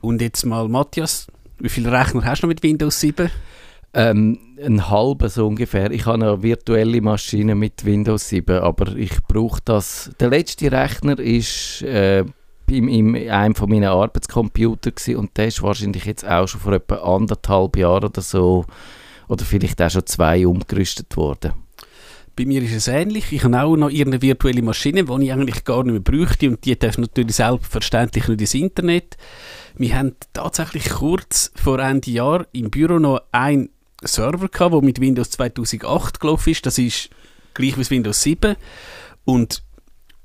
Und 0.01 0.23
jetzt 0.23 0.47
mal, 0.47 0.69
Matthias, 0.69 1.27
wie 1.59 1.69
viele 1.69 1.93
Rechner 1.93 2.25
hast 2.25 2.43
du 2.43 2.47
noch 2.47 2.55
mit 2.55 2.63
Windows 2.63 3.01
7? 3.01 3.31
Ähm, 3.99 4.39
ein 4.63 4.91
halber 4.91 5.31
so 5.31 5.47
ungefähr. 5.47 5.91
Ich 5.91 6.05
habe 6.05 6.23
eine 6.23 6.43
virtuelle 6.43 7.01
Maschine 7.01 7.55
mit 7.55 7.87
Windows 7.87 8.29
7, 8.29 8.59
aber 8.59 8.95
ich 8.95 9.23
brauche 9.23 9.61
das. 9.65 10.11
Der 10.21 10.29
letzte 10.29 10.71
Rechner 10.71 11.19
ist 11.19 11.81
äh, 11.81 12.25
in, 12.69 12.89
in 12.89 13.31
einem 13.31 13.55
von 13.55 13.71
meinen 13.71 13.85
Arbeitscomputer 13.85 14.91
gewesen 14.91 15.17
und 15.17 15.35
der 15.39 15.47
ist 15.47 15.63
wahrscheinlich 15.63 16.05
jetzt 16.05 16.29
auch 16.29 16.47
schon 16.47 16.61
vor 16.61 16.75
etwa 16.75 16.97
anderthalb 16.97 17.79
Jahren 17.79 18.05
oder 18.05 18.21
so 18.21 18.67
oder 19.29 19.47
vielleicht 19.47 19.81
auch 19.81 19.91
schon 19.91 20.05
zwei 20.05 20.47
umgerüstet 20.47 21.17
worden. 21.17 21.53
bei 22.37 22.45
mir 22.45 22.63
ist 22.63 22.75
es 22.75 22.89
ähnlich. 22.89 23.33
Ich 23.33 23.45
habe 23.45 23.63
auch 23.63 23.77
noch 23.77 23.89
irgendeine 23.89 24.21
virtuelle 24.21 24.61
Maschine, 24.61 25.05
die 25.05 25.25
ich 25.25 25.33
eigentlich 25.33 25.65
gar 25.65 25.85
nicht 25.85 25.93
mehr 25.93 26.01
bräuchte 26.01 26.51
und 26.51 26.63
die 26.67 26.79
darf 26.79 26.99
natürlich 26.99 27.37
selbstverständlich 27.37 28.29
nicht 28.29 28.41
ins 28.43 28.55
Internet. 28.55 29.17
Wir 29.79 29.99
haben 29.99 30.17
tatsächlich 30.35 30.91
kurz 30.91 31.51
vor 31.55 31.79
Ende 31.79 32.11
Jahr 32.11 32.47
im 32.53 32.71
Büro 32.71 32.99
noch 32.99 33.23
einen 33.33 33.71
Server 34.03 34.49
gehabt, 34.49 34.75
der 34.75 34.83
mit 34.83 35.01
Windows 35.01 35.31
2008 35.31 36.21
gelaufen 36.21 36.51
ist. 36.51 36.67
Das 36.67 36.79
ist 36.79 37.11
gleich 37.55 37.79
wie 37.79 37.91
Windows 37.91 38.23
7 38.23 38.57
und 39.25 39.63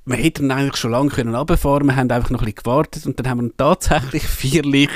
wir 0.05 0.17
hätten 0.17 0.51
eigentlich 0.51 0.77
schon 0.77 0.91
lange 0.91 1.09
können 1.09 1.35
runterfahren 1.35 1.87
Wir 1.87 1.95
haben 1.95 2.11
einfach 2.11 2.31
noch 2.31 2.41
ein 2.41 2.45
bisschen 2.45 2.63
gewartet 2.63 3.05
und 3.05 3.19
dann 3.19 3.29
haben 3.29 3.39
wir 3.39 3.47
ihn 3.47 3.57
tatsächlich 3.57 4.23
vierlich 4.27 4.91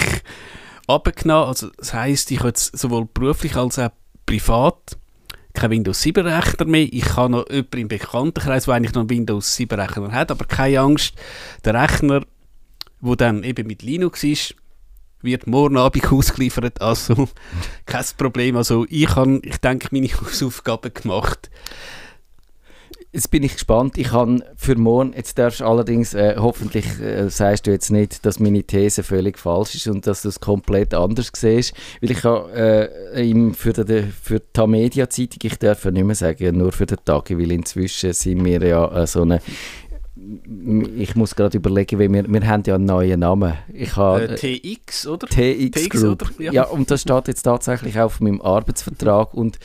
abgenommen. 0.87 1.47
Also 1.47 1.69
das 1.77 1.93
heisst, 1.93 2.31
ich 2.31 2.39
habe 2.39 2.49
jetzt 2.49 2.77
sowohl 2.77 3.05
beruflich 3.05 3.55
als 3.55 3.79
auch 3.79 3.89
privat 4.25 4.97
kein 5.53 5.71
Windows 5.71 6.01
7 6.01 6.25
Rechner 6.27 6.65
mehr. 6.65 6.87
Ich 6.91 7.15
habe 7.15 7.31
noch 7.31 7.49
jemanden 7.49 7.77
im 7.77 7.87
Bekanntenkreis, 7.87 8.65
der 8.65 8.73
eigentlich 8.73 8.93
noch 8.93 9.01
einen 9.01 9.09
Windows 9.09 9.55
7 9.55 9.79
Rechner 9.79 10.11
hat, 10.11 10.31
aber 10.31 10.45
keine 10.45 10.81
Angst. 10.81 11.13
Der 11.63 11.73
Rechner, 11.73 12.21
der 13.01 13.15
dann 13.15 13.43
eben 13.43 13.67
mit 13.67 13.81
Linux 13.81 14.23
ist, 14.23 14.55
wird 15.25 15.47
morgen 15.47 15.77
Abend 15.77 16.05
ausgeliefert, 16.11 16.81
also 16.81 17.27
kein 17.85 18.05
Problem. 18.17 18.57
Also 18.57 18.85
ich 18.89 19.15
habe, 19.15 19.39
ich 19.43 19.57
denke, 19.57 19.89
meine 19.91 20.07
Hausaufgaben 20.21 20.93
gemacht. 20.93 21.49
Jetzt 23.15 23.31
bin 23.31 23.43
ich 23.43 23.53
gespannt. 23.53 23.97
Ich 23.97 24.11
habe 24.11 24.43
für 24.57 24.75
morgen, 24.75 25.13
jetzt 25.15 25.39
darfst 25.39 25.61
du 25.61 25.65
allerdings, 25.65 26.13
äh, 26.13 26.35
hoffentlich 26.37 26.99
äh, 26.99 27.29
sagst 27.29 27.65
du 27.65 27.71
jetzt 27.71 27.89
nicht, 27.89 28.25
dass 28.25 28.41
meine 28.41 28.61
These 28.61 29.03
völlig 29.03 29.39
falsch 29.39 29.75
ist 29.75 29.87
und 29.87 30.05
dass 30.05 30.23
du 30.23 30.27
es 30.27 30.41
komplett 30.41 30.93
anders 30.93 31.31
siehst. 31.33 31.73
Weil 32.01 32.11
ich 32.11 32.25
habe 32.25 32.51
äh, 32.51 33.53
für, 33.53 33.71
die, 33.71 34.03
für 34.21 34.41
die 34.41 34.45
Tamedia-Zeitung, 34.51 35.39
ich 35.43 35.57
darf 35.57 35.85
nicht 35.85 36.03
mehr 36.03 36.13
sagen, 36.13 36.57
nur 36.57 36.73
für 36.73 36.87
den 36.87 36.97
Tag, 37.05 37.29
weil 37.29 37.53
inzwischen 37.53 38.11
sind 38.11 38.43
wir 38.43 38.61
ja 38.61 39.03
äh, 39.03 39.07
so 39.07 39.21
eine 39.21 39.39
ich 40.97 41.15
muss 41.15 41.35
gerade 41.35 41.57
überlegen, 41.57 41.99
weil 41.99 42.11
wir, 42.11 42.27
wir 42.27 42.47
haben 42.47 42.63
ja 42.65 42.75
einen 42.75 42.85
neuen 42.85 43.19
Namen. 43.19 43.53
Ich 43.73 43.95
habe, 43.95 44.29
äh, 44.29 44.59
TX, 44.59 45.07
oder? 45.07 45.27
TX, 45.27 45.83
TX 45.83 45.89
Group. 45.89 46.21
Oder? 46.21 46.43
Ja. 46.43 46.51
ja. 46.51 46.63
und 46.63 46.89
das 46.89 47.01
steht 47.01 47.27
jetzt 47.27 47.43
tatsächlich 47.43 47.99
auf 47.99 48.19
meinem 48.19 48.41
Arbeitsvertrag 48.41 49.33
und 49.33 49.59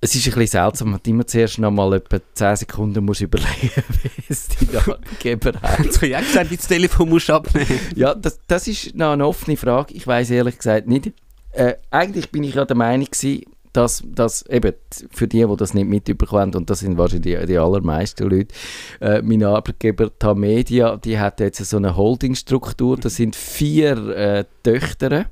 es 0.00 0.14
ist 0.14 0.26
ein 0.26 0.34
bisschen 0.34 0.46
seltsam, 0.46 0.90
man 0.92 1.00
immer 1.06 1.26
zuerst 1.26 1.58
noch 1.58 1.72
mal 1.72 1.92
etwa 1.94 2.18
10 2.34 2.56
Sekunden 2.56 3.04
muss 3.04 3.20
überlegen, 3.20 3.48
wie 4.02 4.10
es 4.28 4.48
dein 4.48 4.76
Arbeitgeber 4.76 5.52
heißt. 5.62 5.84
Jetzt 5.84 5.96
habe 5.96 6.06
ich 6.06 6.16
auch 6.16 6.20
gesagt, 6.20 6.50
wie 6.50 6.56
das 6.56 6.68
Telefon 6.68 7.08
musst 7.08 7.30
abnehmen. 7.30 7.80
ja, 7.96 8.14
das, 8.14 8.38
das 8.46 8.68
ist 8.68 8.94
noch 8.94 9.12
eine 9.12 9.26
offene 9.26 9.56
Frage. 9.56 9.94
Ich 9.94 10.06
weiß 10.06 10.30
ehrlich 10.30 10.58
gesagt 10.58 10.86
nicht. 10.86 11.12
Äh, 11.52 11.74
eigentlich 11.90 12.30
bin 12.30 12.44
ich 12.44 12.54
ja 12.54 12.64
der 12.64 12.76
Meinung 12.76 13.06
gewesen, 13.06 13.42
dass, 13.78 14.02
dass 14.04 14.44
eben 14.46 14.72
für 15.10 15.28
die, 15.28 15.46
die 15.46 15.56
das 15.56 15.72
nicht 15.72 15.88
mitbekommen 15.88 16.52
und 16.56 16.68
das 16.68 16.80
sind 16.80 16.98
wahrscheinlich 16.98 17.38
die, 17.38 17.46
die 17.46 17.58
allermeisten 17.58 18.28
Leute, 18.28 18.52
äh, 19.00 19.22
mein 19.22 19.44
Arbeitgeber 19.44 20.10
Tamedia, 20.18 20.96
die 20.96 21.16
hat 21.16 21.38
jetzt 21.38 21.64
so 21.64 21.76
eine 21.76 21.96
Holdingstruktur, 21.96 22.96
das 22.96 23.14
sind 23.14 23.36
vier 23.36 24.08
äh, 24.08 24.44
Töchter, 24.64 25.26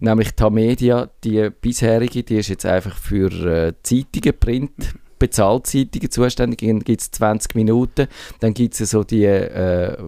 nämlich 0.00 0.34
Tamedia, 0.34 1.10
die 1.22 1.50
bisherige, 1.50 2.22
die 2.22 2.36
ist 2.36 2.48
jetzt 2.48 2.64
einfach 2.64 2.96
für 2.96 3.30
äh, 3.30 3.74
Zeitungen, 3.82 4.38
Print, 4.40 4.94
Bezahlzeitungen 5.18 6.10
zuständig, 6.10 6.60
dann 6.60 6.80
gibt 6.80 7.02
es 7.02 7.10
20 7.10 7.54
Minuten, 7.56 8.06
dann 8.40 8.54
gibt 8.54 8.80
es 8.80 8.90
so 8.90 9.04
die 9.04 9.24
äh, 9.24 9.98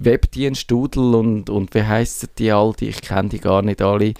Webdienst 0.00 0.70
Doodle 0.70 1.16
und, 1.16 1.48
und 1.48 1.74
wie 1.74 1.84
heissen 1.84 2.28
die 2.36 2.52
all, 2.52 2.74
die, 2.78 2.88
ich 2.88 3.00
kenne 3.00 3.30
die 3.30 3.38
gar 3.38 3.62
nicht 3.62 3.80
alle. 3.80 4.08
Ja 4.08 4.14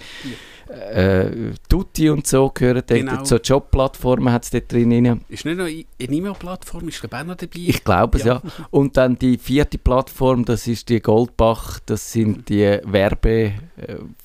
äh, 0.69 1.53
Tutti 1.69 2.09
und 2.09 2.25
so 2.25 2.49
gehören 2.49 2.83
genau. 2.87 3.15
dort, 3.15 3.27
so 3.27 3.37
Jobplattformen 3.37 4.33
hat 4.33 4.43
es 4.43 4.49
dort 4.49 4.71
drin. 4.71 5.21
Ist 5.29 5.45
nicht 5.45 5.57
noch 5.57 5.65
eine 5.65 5.85
E-Mail-Plattform, 5.99 6.87
ist 6.87 6.99
glaube 6.99 7.17
auch 7.17 7.23
noch 7.23 7.35
dabei? 7.35 7.51
Ich 7.55 7.83
glaube 7.83 8.17
es, 8.17 8.23
ja. 8.23 8.41
ja. 8.43 8.51
Und 8.71 8.97
dann 8.97 9.17
die 9.17 9.37
vierte 9.37 9.77
Plattform, 9.77 10.45
das 10.45 10.67
ist 10.67 10.89
die 10.89 10.99
Goldbach, 10.99 11.79
das 11.85 12.11
sind 12.11 12.49
die 12.49 12.79
Werbe, 12.83 13.29
äh, 13.29 13.53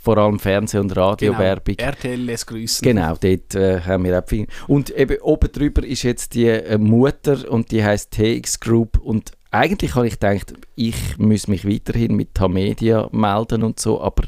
vor 0.01 0.19
allem 0.19 0.39
Fernseh- 0.39 0.79
und 0.79 0.97
Radiowerbung. 0.97 1.77
Genau. 1.77 1.91
RTL 1.91 2.21
lässt 2.21 2.47
grüßen. 2.47 2.85
Genau, 2.85 3.15
dort 3.21 3.55
äh, 3.55 3.81
haben 3.81 4.05
wir 4.05 4.19
auch 4.19 4.27
viel. 4.27 4.47
Und 4.67 4.91
eben 4.91 5.21
oben 5.21 5.53
drüber 5.53 5.85
ist 5.85 6.03
jetzt 6.03 6.35
die 6.35 6.47
äh, 6.47 6.79
Mutter 6.79 7.51
und 7.51 7.71
die 7.71 7.85
heißt 7.85 8.11
TX 8.13 8.61
Group 8.61 8.99
und 8.99 9.33
eigentlich 9.51 9.95
habe 9.95 10.07
ich 10.07 10.15
gedacht, 10.15 10.55
ich 10.77 11.19
muss 11.19 11.49
mich 11.49 11.67
weiterhin 11.67 12.15
mit 12.15 12.35
Tamedia 12.35 13.09
melden 13.13 13.65
und 13.65 13.81
so, 13.81 14.01
aber 14.01 14.25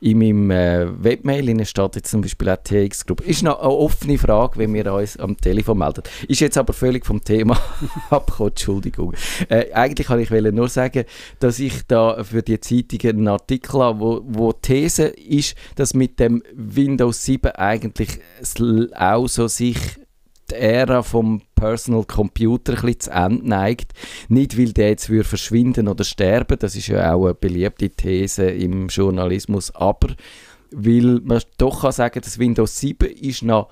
in 0.00 0.18
meinem 0.18 0.50
äh, 0.50 1.04
Webmail 1.04 1.64
steht 1.64 1.96
jetzt 1.96 2.10
zum 2.10 2.20
Beispiel 2.20 2.50
auch 2.50 2.56
TX 2.56 3.06
Group. 3.06 3.20
Ist 3.20 3.42
noch 3.42 3.60
eine 3.60 3.70
offene 3.70 4.18
Frage, 4.18 4.58
wenn 4.58 4.74
wir 4.74 4.92
uns 4.92 5.16
am 5.16 5.36
Telefon 5.36 5.78
melden. 5.78 6.02
Ist 6.28 6.40
jetzt 6.40 6.58
aber 6.58 6.72
völlig 6.72 7.04
vom 7.04 7.22
Thema 7.22 7.58
abgekommen, 8.10 8.50
Entschuldigung. 8.50 9.14
Äh, 9.48 9.72
eigentlich 9.72 10.06
kann 10.06 10.20
ich 10.20 10.30
nur 10.30 10.68
sagen, 10.68 11.04
dass 11.40 11.58
ich 11.58 11.86
da 11.86 12.22
für 12.22 12.42
die 12.42 12.60
Zeitung 12.60 13.10
einen 13.10 13.28
Artikel 13.28 13.80
habe, 13.80 14.00
wo, 14.00 14.22
wo 14.24 14.52
These 14.52 15.06
ist, 15.06 15.56
dass 15.76 15.94
mit 15.94 16.20
dem 16.20 16.42
Windows 16.54 17.24
7 17.24 17.52
eigentlich 17.52 18.20
auch 18.94 19.26
so 19.26 19.48
sich 19.48 19.78
die 20.50 20.56
Ära 20.56 21.02
vom 21.02 21.42
Personal 21.54 22.04
Computer 22.04 22.72
ein 22.72 22.80
bisschen 22.80 23.00
zu 23.00 23.10
Ende 23.10 23.48
neigt. 23.48 23.92
Nicht, 24.28 24.58
weil 24.58 24.72
der 24.72 24.90
jetzt 24.90 25.10
würde 25.10 25.28
verschwinden 25.28 25.88
oder 25.88 26.04
sterben, 26.04 26.58
das 26.58 26.76
ist 26.76 26.88
ja 26.88 27.12
auch 27.12 27.26
eine 27.26 27.34
beliebte 27.34 27.90
These 27.90 28.50
im 28.50 28.88
Journalismus, 28.88 29.74
aber 29.74 30.08
weil 30.70 31.20
man 31.24 31.42
doch 31.56 31.82
kann 31.82 31.92
sagen, 31.92 32.20
dass 32.20 32.38
Windows 32.38 32.78
7 32.78 33.08
ist 33.10 33.42
noch 33.42 33.68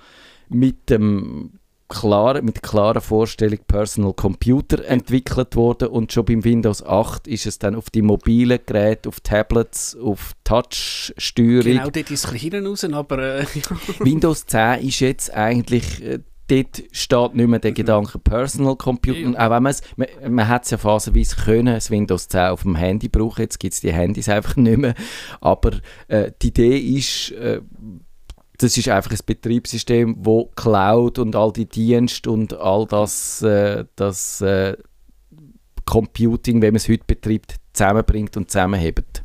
mit 0.48 0.90
dem 0.90 1.58
klaren, 1.88 2.44
mit 2.44 2.56
der 2.56 2.62
klaren 2.62 3.00
Vorstellung 3.00 3.58
Personal 3.66 4.12
Computer 4.12 4.84
entwickelt 4.86 5.54
worden 5.56 5.88
und 5.88 6.12
schon 6.12 6.24
beim 6.24 6.44
Windows 6.44 6.84
8 6.84 7.28
ist 7.28 7.46
es 7.46 7.58
dann 7.58 7.76
auf 7.76 7.90
die 7.90 8.02
mobilen 8.02 8.58
Geräte, 8.64 9.08
auf 9.08 9.20
Tablets, 9.20 9.96
auf 9.96 10.32
Touch-Steuerung. 10.44 11.62
Genau, 11.62 11.90
dort 11.90 12.10
ist 12.10 12.24
es 12.24 12.26
ein 12.26 12.32
bisschen 12.32 12.66
raus, 12.66 12.84
aber... 12.84 13.40
Äh, 13.40 13.46
Windows 14.00 14.46
10 14.46 14.86
ist 14.86 15.00
jetzt 15.00 15.32
eigentlich 15.32 16.02
äh, 16.02 16.18
dort 16.48 16.82
steht 16.92 17.34
nicht 17.34 17.48
mehr 17.48 17.58
der 17.58 17.72
mhm. 17.72 17.76
Gedanke 17.76 18.18
Personal 18.18 18.76
Computer. 18.76 19.30
Ja. 19.30 19.46
Auch 19.46 19.50
wenn 19.50 19.62
man 19.62 19.70
es, 19.70 19.82
man, 19.96 20.08
man 20.28 20.48
hat 20.48 20.64
es 20.64 20.70
ja 20.70 20.78
phasenweise 20.78 21.36
können, 21.36 21.74
das 21.74 21.90
Windows 21.90 22.28
10 22.28 22.40
auf 22.50 22.62
dem 22.62 22.76
Handy 22.76 23.08
brauchen, 23.08 23.42
jetzt 23.42 23.58
gibt 23.58 23.74
es 23.74 23.80
die 23.80 23.92
Handys 23.92 24.28
einfach 24.28 24.56
nicht 24.56 24.78
mehr. 24.78 24.94
Aber 25.40 25.72
äh, 26.08 26.32
die 26.42 26.48
Idee 26.48 26.78
ist, 26.78 27.32
äh, 27.32 27.60
das 28.58 28.76
ist 28.76 28.88
einfach 28.88 29.10
ein 29.10 29.18
Betriebssystem, 29.24 30.16
wo 30.18 30.46
Cloud 30.56 31.18
und 31.18 31.36
all 31.36 31.52
die 31.52 31.68
Dienste 31.68 32.30
und 32.30 32.54
all 32.54 32.86
das, 32.86 33.42
äh, 33.42 33.84
das 33.96 34.40
äh, 34.40 34.76
Computing, 35.84 36.62
wie 36.62 36.66
man 36.66 36.76
es 36.76 36.88
heute 36.88 37.04
betreibt, 37.06 37.56
zusammenbringt 37.72 38.36
und 38.36 38.50
zusammenhebt. 38.50 39.15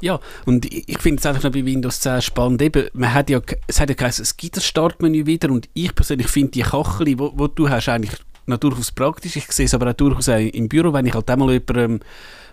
Ja, 0.00 0.20
und 0.44 0.66
ich, 0.66 0.98
finde 0.98 1.20
es 1.20 1.26
einfach 1.26 1.42
noch 1.42 1.52
bei 1.52 1.64
Windows 1.64 2.00
10 2.00 2.22
spannend. 2.22 2.62
Eben, 2.62 2.88
man 2.92 3.14
hat 3.14 3.30
ja, 3.30 3.40
es 3.66 3.80
hat 3.80 3.88
ja 3.88 3.94
geheißen, 3.94 4.22
es 4.22 4.36
gibt 4.36 4.56
das 4.56 4.64
Startmenü 4.64 5.26
wieder 5.26 5.50
und 5.50 5.68
ich 5.74 5.94
persönlich 5.94 6.28
finde 6.28 6.52
die 6.52 6.62
Kachel, 6.62 7.18
wo, 7.18 7.32
wo 7.34 7.46
du 7.46 7.68
hast, 7.68 7.88
eigentlich 7.88 8.12
noch 8.46 8.58
durchaus 8.58 8.92
praktisch. 8.92 9.36
Ich 9.36 9.50
sehe 9.50 9.66
es 9.66 9.74
aber 9.74 9.90
auch 9.90 9.94
durchaus 9.94 10.28
auch 10.28 10.38
im 10.38 10.68
Büro, 10.68 10.92
wenn 10.92 11.06
ich 11.06 11.14
halt 11.14 11.28
einmal 11.30 11.52
jemandem 11.52 12.00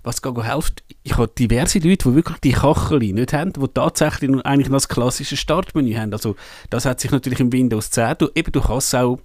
was 0.04 0.22
hilft. 0.22 0.84
Ich 1.04 1.18
habe 1.18 1.32
diverse 1.38 1.80
Leute, 1.80 2.10
die 2.10 2.16
wirklich 2.16 2.38
die 2.40 2.52
Kachel 2.52 3.00
nicht 3.00 3.34
haben, 3.34 3.54
die 3.54 3.68
tatsächlich 3.74 4.32
eigentlich 4.46 4.70
noch 4.70 4.78
das 4.78 4.90
klassische 4.90 5.38
Startmenü 5.38 5.94
haben. 5.96 6.12
Also 6.12 6.36
das 6.70 6.86
hat 6.86 7.00
sich 7.00 7.12
natürlich 7.12 7.40
im 7.40 7.52
Windows 7.52 7.90
10, 7.92 8.16
du, 8.18 8.30
eben 8.36 8.52
du 8.52 8.62
kannst 8.62 8.90
es 8.90 8.96
auch 8.96 9.20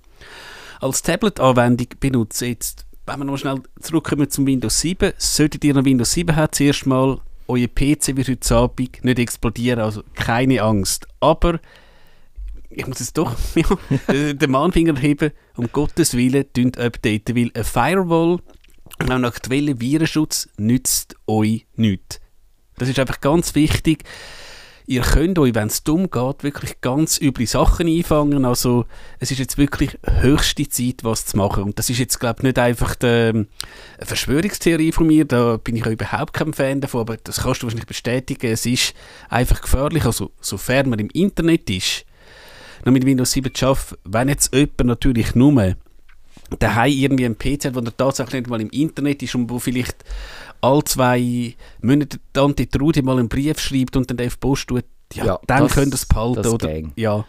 als 0.80 1.02
Tablet-Anwendung 1.02 1.88
benutzen. 1.98 2.48
Jetzt, 2.48 2.86
wenn 3.06 3.18
wir 3.18 3.24
noch 3.24 3.38
schnell 3.38 3.60
zurückkommen 3.80 4.30
zum 4.30 4.46
Windows 4.46 4.80
7, 4.80 5.12
solltet 5.18 5.64
ihr 5.64 5.74
noch 5.74 5.84
Windows 5.84 6.12
7 6.12 6.36
haben, 6.36 6.52
zuerst 6.52 6.86
mal 6.86 7.18
euer 7.48 7.66
PC 7.66 8.16
wird 8.16 8.28
heute 8.28 8.54
Abend 8.54 9.04
nicht 9.04 9.18
explodieren, 9.18 9.80
also 9.80 10.02
keine 10.14 10.62
Angst. 10.62 11.06
Aber 11.20 11.60
ich 12.70 12.86
muss 12.86 13.00
jetzt 13.00 13.16
doch 13.16 13.34
den 14.08 14.50
Mahnfinger 14.50 14.98
heben, 14.98 15.32
um 15.56 15.68
Gottes 15.72 16.14
Willen, 16.14 16.44
updaten, 16.76 17.34
weil 17.34 17.50
eine 17.54 17.64
Firewall 17.64 18.38
und 18.98 19.10
auch 19.10 19.14
ein 19.14 19.24
aktueller 19.24 19.80
Virenschutz 19.80 20.48
nützt 20.56 21.16
euch 21.26 21.66
nichts. 21.76 22.20
Das 22.76 22.88
ist 22.88 22.98
einfach 22.98 23.20
ganz 23.20 23.54
wichtig 23.54 24.04
ihr 24.88 25.02
könnt 25.02 25.38
euch, 25.38 25.54
wenn 25.54 25.68
es 25.68 25.84
dumm 25.84 26.10
geht, 26.10 26.42
wirklich 26.42 26.80
ganz 26.80 27.20
üble 27.20 27.46
Sachen 27.46 27.86
einfangen. 27.86 28.46
Also 28.46 28.86
es 29.20 29.30
ist 29.30 29.38
jetzt 29.38 29.58
wirklich 29.58 29.98
höchste 30.02 30.66
Zeit, 30.66 31.04
was 31.04 31.26
zu 31.26 31.36
machen. 31.36 31.64
Und 31.64 31.78
das 31.78 31.90
ist 31.90 31.98
jetzt, 31.98 32.18
glaube 32.18 32.38
ich, 32.38 32.44
nicht 32.44 32.58
einfach 32.58 32.94
die, 32.94 33.06
eine 33.06 33.46
Verschwörungstheorie 34.00 34.92
von 34.92 35.06
mir, 35.06 35.26
da 35.26 35.58
bin 35.58 35.76
ich 35.76 35.84
auch 35.86 35.90
überhaupt 35.90 36.32
kein 36.32 36.54
Fan 36.54 36.80
davon, 36.80 37.02
aber 37.02 37.18
das 37.18 37.42
kannst 37.42 37.60
du 37.60 37.66
wahrscheinlich 37.66 37.86
bestätigen. 37.86 38.50
Es 38.50 38.64
ist 38.64 38.94
einfach 39.28 39.60
gefährlich, 39.60 40.06
also 40.06 40.30
sofern 40.40 40.88
man 40.88 40.98
im 40.98 41.10
Internet 41.12 41.68
ist, 41.68 42.06
noch 42.86 42.92
mit 42.92 43.04
Windows 43.04 43.32
7 43.32 43.54
zu 43.54 43.66
arbeiten, 43.66 43.96
wenn 44.04 44.28
jetzt 44.28 44.54
jemand 44.54 44.84
natürlich 44.84 45.34
nur 45.34 45.76
daheim 46.58 46.92
irgendwie 46.92 47.26
einen 47.26 47.38
PC 47.38 47.66
hat, 47.66 47.74
wo 47.74 47.80
er 47.80 47.94
tatsächlich 47.94 48.40
nicht 48.40 48.50
mal 48.50 48.60
im 48.60 48.70
Internet 48.70 49.22
ist 49.22 49.34
und 49.34 49.50
wo 49.50 49.58
vielleicht 49.58 50.02
alle 50.60 50.84
zwei 50.84 51.54
Monate 51.82 52.18
Tante 52.32 52.68
Trudi 52.68 53.02
mal 53.02 53.18
einen 53.18 53.28
Brief 53.28 53.58
schreibt 53.60 53.96
und 53.96 54.10
dann 54.10 54.26
auf 54.26 54.38
Post 54.40 54.68
tut, 54.68 54.84
ja, 55.14 55.24
Ja, 55.24 55.38
dann 55.46 55.64
das- 55.64 55.74
könnt 55.74 55.92
ihr 55.92 55.94
es 55.94 56.06
behalten. 56.06 56.42
das 56.42 56.52
oder, 56.52 56.70
ja, 56.96 57.24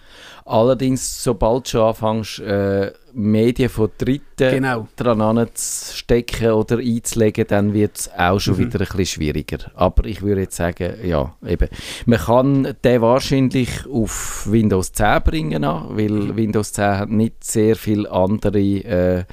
Allerdings, 0.45 1.23
sobald 1.23 1.67
du 1.67 1.69
schon 1.69 1.81
anfängst, 1.81 2.39
äh, 2.39 2.91
Medien 3.13 3.69
von 3.69 3.91
Dritten 3.99 4.23
genau. 4.49 4.87
dran 4.95 5.47
zu 5.53 5.95
stecken 5.95 6.51
oder 6.53 6.79
einzulegen, 6.79 7.45
dann 7.47 7.71
wird 7.73 7.97
es 7.99 8.09
auch 8.17 8.39
schon 8.39 8.55
Mhm. 8.55 8.59
wieder 8.59 8.79
ein 8.81 8.87
bisschen 8.87 9.05
schwieriger. 9.05 9.59
Aber 9.75 10.05
ich 10.05 10.23
würde 10.23 10.41
jetzt 10.41 10.55
sagen, 10.55 10.95
ja, 11.07 11.35
eben. 11.45 11.67
Man 12.07 12.17
kann 12.19 12.75
den 12.83 13.01
wahrscheinlich 13.01 13.69
auf 13.91 14.47
Windows 14.49 14.91
10 14.91 15.21
bringen, 15.21 15.61
weil 15.61 16.09
Mhm. 16.09 16.35
Windows 16.35 16.73
10 16.73 16.97
hat 16.97 17.09
nicht 17.11 17.43
sehr 17.43 17.75
viele 17.75 18.09
andere 18.09 18.59
äh, 18.59 19.23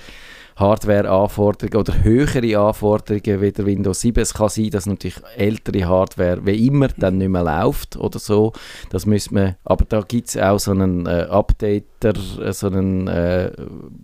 Hardware-Anforderungen 0.57 1.77
oder 1.77 2.03
höhere 2.03 2.59
Anforderungen 2.59 3.41
wie 3.43 3.53
der 3.53 3.67
Windows 3.67 4.01
7. 4.01 4.23
Es 4.23 4.35
kann 4.35 4.49
sein, 4.49 4.71
dass 4.71 4.87
natürlich 4.87 5.21
ältere 5.37 5.87
Hardware 5.87 6.45
wie 6.47 6.67
immer 6.67 6.89
dann 6.97 7.19
nicht 7.19 7.29
mehr 7.29 7.45
läuft 7.45 7.97
oder 7.97 8.19
so. 8.19 8.53
Das 8.91 9.05
müssen 9.05 9.37
wir, 9.37 9.57
aber 9.65 9.85
da 9.85 10.01
gibt 10.01 10.29
es 10.29 10.39
auch 10.39 10.59
so 10.59 10.71
einen 10.71 11.07
äh, 11.07 11.27
Updater, 11.29 12.15
äh, 12.41 12.53
so 12.53 12.69
einen 12.69 13.07
äh, 13.07 13.53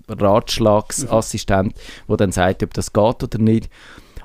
Ratschlagsassistent, 0.09 1.75
der 2.09 2.17
dann 2.19 2.33
sagt, 2.33 2.63
ob 2.63 2.75
das 2.75 2.93
geht 2.93 3.23
oder 3.23 3.39
nicht. 3.39 3.71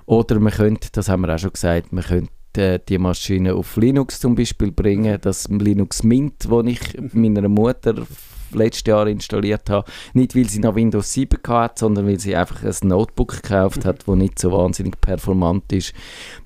Oder 0.05 0.39
man 0.39 0.53
könnte, 0.53 0.89
das 0.91 1.09
haben 1.09 1.21
wir 1.21 1.33
auch 1.33 1.39
schon 1.39 1.53
gesagt, 1.53 1.93
man 1.93 2.03
könnte 2.03 2.31
äh, 2.57 2.79
die 2.87 2.97
Maschine 2.97 3.55
auf 3.55 3.77
Linux 3.77 4.19
zum 4.19 4.35
Beispiel 4.35 4.71
bringen. 4.71 5.17
Das 5.21 5.47
Linux 5.47 6.03
Mint, 6.03 6.45
das 6.49 6.65
ich 6.65 7.13
meiner 7.13 7.47
Mutter 7.47 8.05
letztes 8.53 8.87
Jahr 8.87 9.07
installiert 9.07 9.69
habe. 9.69 9.89
Nicht, 10.13 10.35
weil 10.35 10.47
sie 10.49 10.59
noch 10.59 10.75
Windows 10.75 11.13
7 11.13 11.39
hat, 11.47 11.79
sondern 11.79 12.07
weil 12.07 12.19
sie 12.19 12.35
einfach 12.35 12.63
ein 12.63 12.87
Notebook 12.87 13.41
gekauft 13.41 13.85
hat, 13.85 14.07
das 14.07 14.15
nicht 14.15 14.39
so 14.39 14.51
wahnsinnig 14.51 14.99
performant 15.01 15.71
ist. 15.73 15.93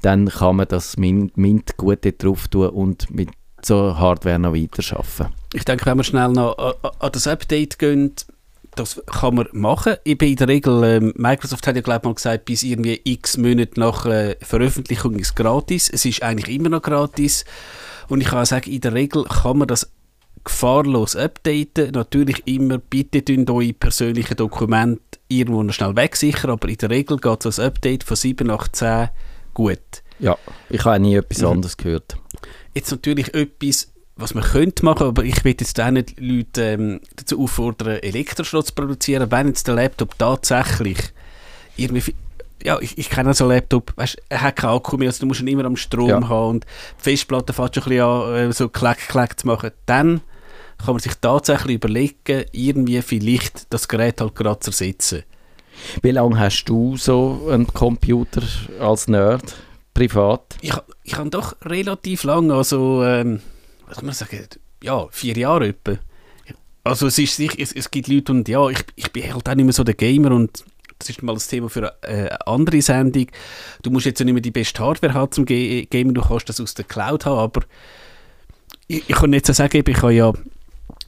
Dann 0.02 0.28
kann 0.30 0.56
man 0.58 0.68
das 0.68 0.98
Mint, 0.98 1.38
Mint 1.38 1.78
gut 1.78 2.00
drauf 2.24 2.48
tun 2.48 2.70
und 2.70 3.10
mit 3.12 3.30
so 3.64 3.98
Hardware 3.98 4.40
noch 4.40 4.54
weiterarbeiten. 4.54 5.34
Ich 5.54 5.66
denke, 5.66 5.86
wenn 5.86 5.98
wir 5.98 6.04
schnell 6.04 6.30
noch 6.30 6.58
an, 6.58 6.74
an- 6.82 6.92
an 7.00 7.12
das 7.12 7.28
Update 7.28 7.78
gehen, 7.80 8.14
das 8.76 9.02
kann 9.06 9.36
man 9.36 9.48
machen. 9.52 9.96
Ich 10.06 10.18
bin 10.18 10.30
in 10.30 10.36
der 10.38 10.48
Regel, 10.48 10.84
ähm, 10.86 11.14
Microsoft 11.18 11.68
hat 11.68 11.76
ja 11.76 11.82
glaube 11.82 12.08
mal 12.08 12.16
gesagt, 12.16 12.46
bis 12.46 12.64
irgendwie 12.64 13.02
x 13.04 13.38
Monate 13.38 13.78
nach 13.80 14.06
äh, 14.06 14.38
Veröffentlichung 14.42 15.16
ist 15.16 15.36
gratis. 15.36 15.90
Es 15.90 16.06
ist 16.06 16.24
eigentlich 16.24 16.56
immer 16.56 16.70
noch 16.70 16.82
gratis. 16.82 17.44
Und 18.08 18.22
ich 18.22 18.28
kann 18.28 18.40
auch 18.42 18.46
sagen, 18.46 18.72
in 18.72 18.80
der 18.82 18.94
Regel 18.94 19.26
kann 19.26 19.58
man 19.58 19.68
das 19.68 19.92
gefahrlos 20.44 21.16
updaten. 21.16 21.92
Natürlich 21.92 22.46
immer, 22.48 22.78
bitte 22.78 23.24
tun 23.24 23.46
eure 23.50 23.74
persönlichen 23.74 24.36
Dokumente 24.38 25.02
irgendwo 25.28 25.64
noch 25.64 25.74
schnell 25.74 25.96
wegsichern, 25.96 26.52
aber 26.52 26.68
in 26.70 26.78
der 26.78 26.90
Regel 26.90 27.18
geht 27.18 27.46
ein 27.46 27.64
Update 27.66 28.04
von 28.04 28.18
7 28.18 28.48
nach 28.48 28.68
10 28.68 29.10
gut. 29.54 29.80
Ja, 30.20 30.38
ich 30.70 30.84
habe 30.86 31.00
nie 31.00 31.16
etwas 31.16 31.40
Mhm. 31.42 31.48
anderes 31.48 31.78
gehört. 31.78 32.16
Jetzt 32.74 32.92
natürlich 32.92 33.34
etwas, 33.34 33.92
was 34.16 34.34
man 34.34 34.44
könnte 34.44 34.86
machen, 34.86 35.08
aber 35.08 35.24
ich 35.24 35.44
will 35.44 35.56
jetzt 35.60 35.80
auch 35.80 35.90
nicht 35.92 36.20
Leute 36.20 36.62
ähm, 36.64 37.00
dazu 37.16 37.42
auffordern, 37.42 38.00
Elektroschrott 38.00 38.68
zu 38.68 38.74
produzieren, 38.74 39.32
wenn 39.32 39.48
jetzt 39.48 39.68
der 39.68 39.76
Laptop 39.76 40.18
tatsächlich 40.18 40.98
irgendwie... 41.78 42.14
Ja, 42.64 42.80
ich, 42.80 42.96
ich 43.00 43.10
kenne 43.10 43.34
so 43.34 43.46
einen 43.46 43.54
Laptop, 43.56 43.92
weißt, 43.98 44.22
er 44.30 44.42
hat 44.42 44.58
keinen 44.58 44.76
Akku 44.76 44.96
mehr, 44.96 45.08
also 45.10 45.22
du 45.22 45.26
musst 45.26 45.42
ihn 45.42 45.48
immer 45.48 45.66
am 45.66 45.76
Strom 45.76 46.10
Ja. 46.10 46.30
haben 46.30 46.50
und 46.58 46.66
die 47.00 47.04
Festplatte 47.04 47.54
fängt 47.54 47.74
schon 47.74 47.84
ein 47.86 47.90
bisschen 47.90 48.04
an, 48.06 48.36
äh, 48.50 48.54
so 48.54 48.70
klack, 48.70 49.00
klack 49.08 49.40
zu 49.40 49.48
machen. 49.48 49.72
Dann 49.88 50.22
kann 50.82 50.96
man 50.96 51.00
sich 51.00 51.14
tatsächlich 51.16 51.76
überlegen, 51.76 52.46
irgendwie 52.52 53.02
vielleicht 53.02 53.72
das 53.74 53.88
Gerät 53.88 54.22
halt 54.22 54.36
gerade 54.36 54.60
zu 54.60 54.72
ersetzen. 54.72 55.24
Wie 56.02 56.12
lange 56.12 56.40
hast 56.40 56.66
du 56.66 56.98
so 56.98 57.48
einen 57.50 57.68
Computer 57.68 58.42
als 58.80 59.08
Nerd, 59.08 59.56
privat? 59.94 60.58
Ich, 60.62 60.74
ich 61.04 61.18
habe 61.18 61.30
doch 61.30 61.56
relativ 61.64 62.24
lang, 62.24 62.52
also, 62.52 63.04
ähm, 63.04 63.42
was 63.88 63.98
kann 63.98 64.06
man 64.06 64.16
sagen, 64.16 64.48
ja, 64.84 65.08
vier 65.12 65.38
Jahre 65.38 65.70
etwa. 65.70 65.98
Also 66.84 67.08
es 67.08 67.18
ist 67.20 67.36
sicher, 67.36 67.56
es, 67.60 67.72
es 67.74 67.92
gibt 67.92 68.08
Leute 68.08 68.32
und 68.32 68.48
ja, 68.48 68.68
ich, 68.70 68.84
ich 68.96 69.12
bin 69.12 69.32
halt 69.32 69.48
auch 69.48 69.56
nicht 69.56 69.66
mehr 69.66 69.74
so 69.74 69.84
der 69.84 69.94
Gamer 69.94 70.32
und 70.32 70.64
das 70.98 71.10
ist 71.10 71.22
mal 71.24 71.34
das 71.34 71.48
Thema 71.48 71.70
für 71.70 71.94
eine, 72.04 72.14
äh, 72.14 72.30
eine 72.30 72.48
andere 72.48 72.82
Sendung. 72.82 73.28
Du 73.82 73.92
musst 73.92 74.06
jetzt 74.06 74.20
ja 74.20 74.26
nicht 74.26 74.34
mehr 74.34 74.42
die 74.42 74.52
beste 74.52 74.84
Hardware 74.84 75.14
haben 75.14 75.32
zum 75.32 75.46
Gamen, 75.46 76.14
du 76.14 76.22
kannst 76.22 76.50
das 76.50 76.60
aus 76.60 76.74
der 76.74 76.86
Cloud 76.86 77.26
haben, 77.26 77.40
aber 77.40 77.62
ich, 78.88 79.10
ich 79.10 79.16
kann 79.16 79.34
jetzt 79.34 79.48
so 79.48 79.54
sagen, 79.54 79.84
ich 79.86 80.02
habe 80.02 80.14
ja 80.14 80.34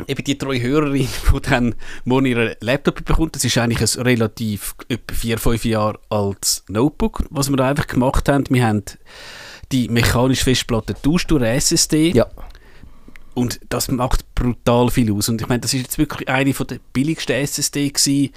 eben 0.07 0.23
die 0.23 0.37
treue 0.37 0.61
Hörerin, 0.61 1.07
die 1.33 1.41
dann 1.41 1.75
morgen 2.05 2.25
ihren 2.25 2.55
Laptop 2.61 3.03
bekommt, 3.05 3.35
das 3.35 3.43
ist 3.45 3.57
eigentlich 3.57 3.81
ein 3.81 4.01
relativ 4.03 4.75
etwa 4.89 5.13
vier, 5.13 5.37
fünf 5.37 5.65
Jahre 5.65 5.99
altes 6.09 6.63
Notebook, 6.67 7.23
was 7.29 7.49
wir 7.49 7.57
da 7.57 7.69
einfach 7.69 7.87
gemacht 7.87 8.27
haben. 8.29 8.45
Wir 8.49 8.65
haben 8.65 8.83
die 9.71 9.89
mechanische 9.89 10.43
Festplatte 10.43 10.95
tauscht 11.01 11.31
durch 11.31 11.43
eine 11.43 11.51
SSD 11.55 12.11
Ja. 12.11 12.27
und 13.33 13.59
das 13.69 13.89
macht 13.89 14.33
brutal 14.35 14.89
viel 14.89 15.11
aus. 15.13 15.29
Und 15.29 15.41
ich 15.41 15.47
meine, 15.47 15.61
das 15.61 15.73
ist 15.73 15.81
jetzt 15.81 15.97
wirklich 15.97 16.27
eine 16.29 16.53
von 16.53 16.67
der 16.67 16.79
billigsten 16.93 17.35
SSD 17.35 17.89
gewesen. 17.89 18.29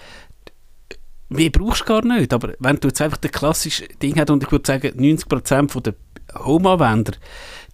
Mehr 1.28 1.50
brauchst 1.50 1.80
du 1.80 1.84
gar 1.86 2.04
nicht, 2.04 2.32
aber 2.32 2.54
wenn 2.60 2.76
du 2.76 2.86
jetzt 2.88 3.00
einfach 3.02 3.16
das 3.18 3.32
klassische 3.32 3.88
Ding 4.00 4.18
hast 4.18 4.30
und 4.30 4.44
ich 4.44 4.52
würde 4.52 4.66
sagen, 4.66 4.88
90% 4.96 5.70
von 5.70 5.82
der 5.82 5.94
Home-Anwender, 6.44 7.12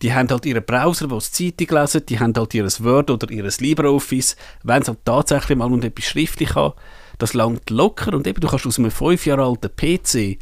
die 0.02 0.12
haben 0.12 0.28
halt 0.28 0.46
ihren 0.46 0.64
Browser, 0.64 1.10
wo 1.10 1.20
sie 1.20 1.54
Zeitung 1.56 1.78
lesen, 1.78 2.06
die 2.06 2.18
haben 2.18 2.34
halt 2.36 2.54
ihr 2.54 2.64
Word 2.64 3.10
oder 3.10 3.30
ihr 3.30 3.44
LibreOffice. 3.44 4.36
Wenn 4.62 4.82
sie 4.82 4.88
halt 4.88 5.04
tatsächlich 5.04 5.58
mal 5.58 5.72
und 5.72 5.84
etwas 5.84 6.04
schriftlich 6.04 6.54
haben, 6.54 6.74
das 7.18 7.34
langt 7.34 7.70
locker 7.70 8.14
und 8.14 8.26
eben, 8.26 8.40
du 8.40 8.48
kannst 8.48 8.66
aus 8.66 8.78
einem 8.78 8.90
5 8.90 9.26
Jahre 9.26 9.44
alten 9.44 9.70
PC 9.74 10.38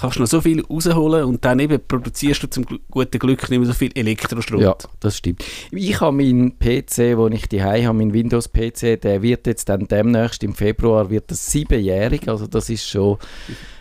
kannst 0.00 0.18
noch 0.18 0.26
so 0.26 0.40
viel 0.40 0.64
rausholen 0.64 1.24
und 1.24 1.44
dann 1.44 1.58
eben 1.58 1.78
produzierst 1.86 2.42
du 2.42 2.48
zum 2.48 2.64
guten 2.90 3.18
Glück 3.18 3.48
nicht 3.50 3.58
mehr 3.58 3.66
so 3.66 3.74
viel 3.74 3.92
Elektroschrott. 3.94 4.60
Ja, 4.60 4.76
das 5.00 5.18
stimmt. 5.18 5.44
Ich 5.70 6.00
habe 6.00 6.16
meinen 6.16 6.58
PC, 6.58 7.16
wo 7.16 7.28
ich 7.28 7.48
die 7.48 7.62
habe, 7.62 7.92
mein 7.92 8.12
Windows-PC, 8.12 9.00
der 9.00 9.22
wird 9.22 9.46
jetzt 9.46 9.68
dann 9.68 9.86
demnächst 9.86 10.42
im 10.42 10.54
Februar 10.54 11.10
wird 11.10 11.30
das 11.30 11.50
siebenjährig, 11.50 12.28
also 12.28 12.46
das 12.46 12.70
ist 12.70 12.88
schon 12.88 13.18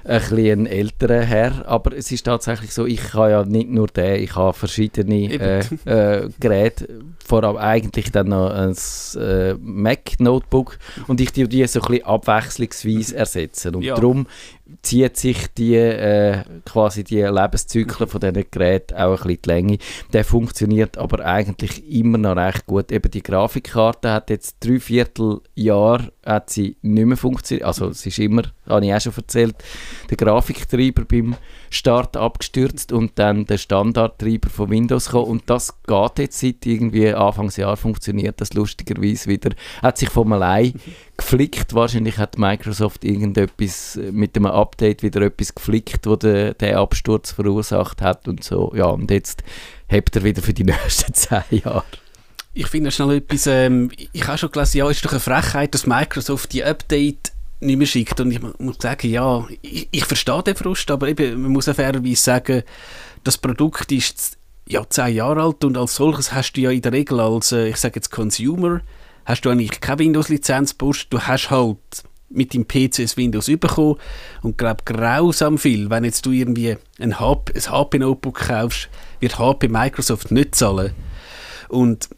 ein 0.10 0.20
bisschen 0.22 0.66
älterer 0.66 1.22
Herr, 1.22 1.68
aber 1.68 1.96
es 1.96 2.12
ist 2.12 2.24
tatsächlich 2.26 2.74
so, 2.74 2.86
ich 2.86 3.14
habe 3.14 3.32
ja 3.32 3.46
nicht 3.46 3.70
nur 3.70 3.88
den, 3.88 4.24
ich 4.24 4.36
habe 4.36 4.54
verschiedene 4.54 5.32
äh, 5.34 5.60
äh, 5.86 6.30
Geräte, 6.40 7.00
vor 7.26 7.44
allem 7.44 7.58
eigentlich 7.58 8.12
dann 8.12 8.30
noch 8.30 8.50
ein 8.50 8.76
äh, 9.22 9.54
Mac-Notebook 9.62 10.78
und 11.08 11.22
ich 11.22 11.32
die 11.32 11.48
die 11.48 11.66
so 11.68 11.80
ein 11.82 11.88
bisschen 11.88 12.06
abwechslungsweise 12.06 13.16
ersetzen 13.16 13.76
und 13.76 13.84
Ja. 13.84 13.96
darum 13.96 14.26
zieht 14.82 15.18
sich 15.18 15.48
die 15.54 15.76
äh, 15.76 16.44
quasi 16.66 17.04
die 17.04 17.22
Lebenszyklen 17.22 18.10
von 18.10 18.22
diesen 18.22 18.46
Geräten 18.52 18.96
auch 18.96 19.22
ein 19.22 19.28
bisschen 19.28 19.42
die 19.44 19.50
Länge. 19.50 19.78
Der 20.14 20.24
funktioniert 20.26 20.98
aber 20.98 21.26
eigentlich 21.26 21.90
immer 21.92 22.18
noch 22.18 22.36
recht 22.36 22.66
gut. 22.66 22.92
Eben 22.92 23.12
die 23.12 23.24
Grafikkarte 23.24 24.12
hat 24.12 24.30
jetzt 24.30 24.58
drei 24.60 24.80
Vierteljahr 24.80 26.12
hat 26.26 26.50
sie 26.50 26.78
nicht 26.82 27.06
mehr 27.06 27.18
funktioniert. 27.18 27.66
Also 27.66 27.88
es 27.88 28.06
ist 28.06 28.20
immer, 28.20 28.44
habe 28.68 28.86
ich 28.86 28.94
auch 28.94 29.02
schon 29.02 29.14
erzählt, 29.16 29.56
der 30.10 30.18
Grafiktreiber 30.18 31.06
beim 31.06 31.36
Start 31.72 32.18
abgestürzt 32.18 32.92
und 32.92 33.18
dann 33.18 33.46
der 33.46 33.58
Standardtreiber 33.58 34.50
von 34.50 34.70
Windows 34.70 35.10
kam 35.10 35.24
und 35.24 35.50
das 35.50 35.82
geht 35.84 36.20
jetzt 36.20 36.40
seit 36.40 36.66
irgendwie 36.66 37.14
Anfangsjahr 37.14 37.78
funktioniert 37.78 38.42
das 38.42 38.54
lustigerweise 38.54 39.30
wieder. 39.30 39.52
Hat 39.82 39.98
sich 39.98 40.10
von 40.10 40.32
allein 40.34 40.74
geflickt. 41.20 41.74
Wahrscheinlich 41.74 42.18
hat 42.18 42.38
Microsoft 42.38 43.04
irgendetwas 43.04 43.98
äh, 43.98 44.12
mit 44.12 44.36
dem 44.36 44.46
Update 44.60 45.04
wieder 45.04 45.22
etwas 45.22 45.56
geflickt, 45.56 46.06
wo 46.06 46.16
der, 46.16 46.54
der 46.54 46.78
Absturz 46.80 47.32
verursacht 47.32 48.02
hat 48.02 48.28
und 48.28 48.44
so. 48.44 48.72
Ja, 48.76 48.86
und 48.86 49.10
jetzt 49.12 49.44
hebt 49.88 50.16
er 50.16 50.24
wieder 50.24 50.42
für 50.42 50.54
die 50.54 50.64
nächsten 50.66 51.14
zehn 51.14 51.44
Jahre. 51.52 51.84
Ich 52.54 52.68
finde 52.68 52.92
schnell 52.92 53.18
etwas, 53.18 53.48
ähm, 53.48 53.92
ich 54.12 54.28
habe 54.28 54.38
schon 54.38 54.52
gelesen, 54.52 54.78
ja, 54.80 54.90
ist 54.90 55.06
doch 55.06 55.12
eine 55.12 55.20
Frechheit, 55.20 55.74
dass 55.74 55.86
Microsoft 55.88 56.52
die 56.54 56.64
Update 56.64 57.32
nicht 57.62 57.78
mehr 57.78 57.88
schickt. 57.88 58.20
Und 58.20 58.32
ich 58.32 58.42
mu- 58.42 58.54
muss 58.58 58.78
sagen, 58.80 59.10
ja, 59.10 59.46
ich, 59.62 59.88
ich 59.92 60.06
verstehe 60.06 60.44
den 60.44 60.56
Frust, 60.56 60.90
aber 60.92 61.08
eben, 61.08 61.42
man 61.42 61.52
muss 61.52 61.70
auch 61.70 61.76
fairerweise 61.76 62.16
sagen, 62.22 62.64
das 63.24 63.38
Produkt 63.38 63.92
ist 63.92 64.38
ja 64.68 64.88
zehn 64.90 65.16
Jahre 65.16 65.44
alt 65.44 65.64
und 65.64 65.78
als 65.78 65.96
solches 65.96 66.34
hast 66.34 66.54
du 66.54 66.62
ja 66.62 66.72
in 66.72 66.82
der 66.82 66.92
Regel 66.94 67.20
als, 67.20 67.52
äh, 67.52 67.68
ich 67.70 67.78
sage 67.78 67.96
jetzt 67.96 68.12
Consumer, 68.12 68.82
hast 69.26 69.42
du 69.42 69.50
eigentlich 69.50 69.80
keine 69.82 70.00
Windows-Lizenz 70.00 70.76
du 70.78 71.20
hast 71.20 71.50
halt 71.52 71.78
mit 72.30 72.54
dem 72.54 72.68
PC 72.68 72.98
das 72.98 73.18
Windows 73.18 73.48
bekommen 73.48 73.96
und 74.42 74.58
glaube 74.58 74.84
grausam 74.86 75.58
viel, 75.58 75.90
wenn 75.90 76.04
jetzt 76.04 76.26
du 76.26 76.32
irgendwie 76.32 76.78
ein 77.00 77.20
HP, 77.20 77.54
ein 77.56 77.72
HP-Notebook 77.72 78.40
kaufst, 78.48 78.90
wird 79.20 79.40
HP 79.40 79.68
Microsoft 79.68 80.32
nicht 80.32 80.56
zahlen. 80.56 80.94
Und 81.70 82.10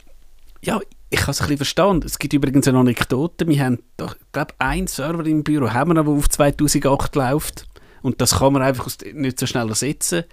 ja, 0.64 0.80
ich 1.10 1.20
kann 1.20 1.32
es 1.32 1.42
ein 1.42 1.48
bisschen 1.48 1.58
verstehen. 1.58 2.02
Es 2.06 2.20
gibt 2.20 2.34
übrigens 2.34 2.68
eine 2.68 2.80
Anekdote. 2.80 3.48
Wir 3.48 3.66
haben, 3.66 3.80
doch, 3.98 4.16
glaube, 4.32 4.54
einen 4.60 4.88
Server 4.88 5.26
im 5.26 5.44
Büro 5.44 5.70
haben 5.72 5.90
wir 5.90 5.96
noch, 5.96 6.06
der 6.06 6.14
auf 6.14 6.30
2008 6.30 7.16
läuft. 7.16 7.68
Und 8.02 8.22
das 8.22 8.40
kann 8.40 8.54
man 8.54 8.62
einfach 8.62 8.88
nicht 9.14 9.40
so 9.40 9.46
schnell 9.46 9.68
ersetzen. 9.68 10.24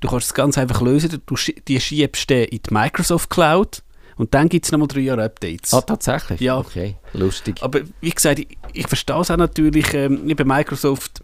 Du 0.00 0.08
kannst 0.08 0.26
es 0.26 0.34
ganz 0.34 0.58
einfach 0.58 0.80
lösen. 0.80 1.22
Du 1.24 1.36
schiebst 1.36 2.30
den 2.30 2.44
in 2.48 2.60
die 2.62 2.74
Microsoft 2.74 3.30
Cloud 3.30 3.82
und 4.18 4.34
dann 4.34 4.48
gibt 4.48 4.66
es 4.66 4.72
nochmal 4.72 4.88
drei 4.88 5.00
Jahre 5.00 5.24
Updates. 5.24 5.72
Ah, 5.72 5.80
tatsächlich? 5.80 6.40
Ja. 6.40 6.58
Okay, 6.58 6.96
lustig. 7.14 7.56
Aber 7.62 7.80
wie 8.00 8.10
gesagt, 8.10 8.40
ich, 8.40 8.58
ich 8.74 8.86
verstehe 8.86 9.20
es 9.20 9.30
auch 9.30 9.36
natürlich. 9.36 9.94
Ähm, 9.94 10.30
bei 10.36 10.44
Microsoft 10.44 11.22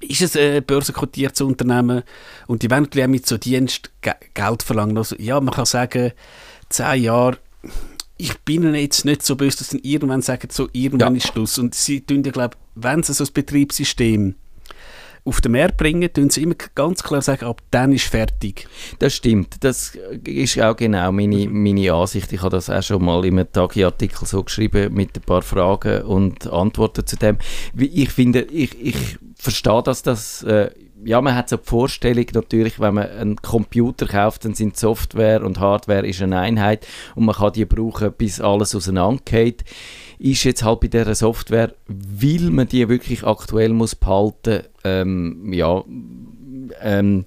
ist 0.00 0.22
es 0.22 0.36
ein 0.36 0.64
börsenkotiertes 0.64 1.42
Unternehmen 1.42 2.02
und 2.46 2.62
die 2.62 2.70
wollen 2.70 2.84
natürlich 2.84 3.04
auch 3.04 3.10
mit 3.10 3.26
so 3.26 3.36
Dienst 3.38 3.90
Ge 4.00 4.14
Geld 4.34 4.62
verlangen. 4.62 4.96
Also, 4.96 5.16
ja, 5.18 5.40
man 5.40 5.54
kann 5.54 5.66
sagen, 5.66 6.12
zehn 6.68 7.02
Jahre, 7.02 7.38
ich 8.16 8.38
bin 8.40 8.74
jetzt 8.74 9.04
nicht 9.04 9.22
so 9.22 9.36
böse, 9.36 9.58
dass 9.58 9.70
sie 9.70 9.80
irgendwann 9.82 10.22
sagen, 10.22 10.48
so 10.50 10.68
irgendwann 10.72 11.14
Ja. 11.14 11.18
ist 11.18 11.28
Schluss. 11.28 11.58
Und 11.58 11.74
sie 11.74 12.00
tun 12.00 12.22
ja, 12.24 12.30
glaube 12.32 12.56
wenn 12.74 13.02
sie 13.02 13.12
so 13.12 13.24
ein 13.24 13.30
Betriebssystem 13.34 14.34
auf 15.24 15.40
den 15.40 15.52
Markt 15.52 15.76
bringen, 15.76 16.12
tun 16.12 16.30
sie 16.30 16.42
immer 16.42 16.56
ganz 16.74 17.02
klar 17.02 17.22
sagen, 17.22 17.46
ab 17.46 17.62
dann 17.70 17.92
ist 17.92 18.06
fertig. 18.06 18.66
Das 18.98 19.14
stimmt. 19.14 19.62
Das 19.62 19.96
ist 20.24 20.60
auch 20.60 20.76
genau 20.76 21.12
meine, 21.12 21.48
meine 21.48 21.92
Ansicht. 21.92 22.32
Ich 22.32 22.40
habe 22.40 22.50
das 22.50 22.68
auch 22.68 22.82
schon 22.82 23.04
mal 23.04 23.24
in 23.24 23.38
einem 23.38 23.52
Tagi-Artikel 23.52 24.26
so 24.26 24.42
geschrieben 24.42 24.92
mit 24.92 25.16
ein 25.16 25.22
paar 25.22 25.42
Fragen 25.42 26.02
und 26.02 26.46
Antworten 26.48 27.06
zu 27.06 27.16
dem. 27.16 27.38
Ich 27.76 28.10
finde, 28.10 28.42
ich, 28.42 28.80
ich 28.80 29.18
verstehe, 29.36 29.82
dass 29.82 30.02
das... 30.02 30.42
Äh, 30.42 30.70
ja, 31.04 31.20
man 31.20 31.34
hat 31.34 31.48
so 31.48 31.56
die 31.56 31.66
Vorstellung 31.66 32.26
natürlich, 32.32 32.78
wenn 32.78 32.94
man 32.94 33.10
einen 33.10 33.36
Computer 33.36 34.06
kauft, 34.06 34.44
dann 34.44 34.54
sind 34.54 34.76
Software 34.76 35.44
und 35.44 35.58
Hardware 35.58 36.06
ist 36.06 36.22
eine 36.22 36.38
Einheit 36.38 36.86
und 37.16 37.24
man 37.24 37.34
kann 37.34 37.52
die 37.52 37.64
brauchen, 37.64 38.12
bis 38.12 38.40
alles 38.40 38.72
auseinandergeht. 38.74 39.64
Ist 40.22 40.44
jetzt 40.44 40.62
halt 40.62 40.78
bei 40.78 40.86
dieser 40.86 41.16
Software, 41.16 41.74
weil 41.88 42.50
man 42.50 42.68
die 42.68 42.88
wirklich 42.88 43.24
aktuell 43.24 43.70
muss 43.70 43.96
behalten, 43.96 44.62
ähm, 44.84 45.52
ja, 45.52 45.82
ähm, 46.80 47.24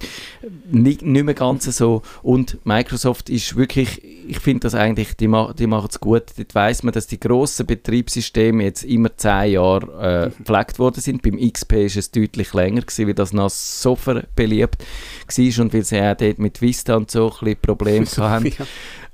nicht, 0.71 1.01
nicht 1.01 1.23
mehr 1.23 1.33
ganz 1.33 1.65
so. 1.65 2.01
Und 2.23 2.57
Microsoft 2.65 3.29
ist 3.29 3.55
wirklich, 3.55 4.01
ich 4.27 4.39
finde 4.39 4.61
das 4.61 4.75
eigentlich, 4.75 5.15
die, 5.17 5.27
ma 5.27 5.53
die 5.53 5.67
machen 5.67 5.87
es 5.89 5.99
gut. 5.99 6.23
Dort 6.37 6.55
weiss 6.55 6.83
man, 6.83 6.93
dass 6.93 7.07
die 7.07 7.19
grossen 7.19 7.65
Betriebssysteme 7.65 8.63
jetzt 8.63 8.83
immer 8.83 9.15
zehn 9.17 9.53
Jahre 9.53 10.31
äh, 10.33 10.37
gepflegt 10.37 10.79
worden 10.79 11.01
sind. 11.01 11.21
Beim 11.21 11.37
XP 11.37 11.73
ist 11.73 11.97
es 11.97 12.11
deutlich 12.11 12.53
länger 12.53 12.81
gewesen, 12.81 13.07
weil 13.07 13.13
das 13.13 13.33
noch 13.33 13.49
so 13.49 13.97
beliebt 14.35 14.83
war 14.83 15.63
und 15.63 15.73
weil 15.73 15.83
sie 15.83 16.01
auch 16.01 16.17
dort 16.17 16.39
mit 16.39 16.61
Vista 16.61 16.95
und 16.95 17.11
so 17.11 17.25
ein 17.25 17.39
bisschen 17.39 17.61
Probleme 17.61 18.05
hatten. 18.17 18.53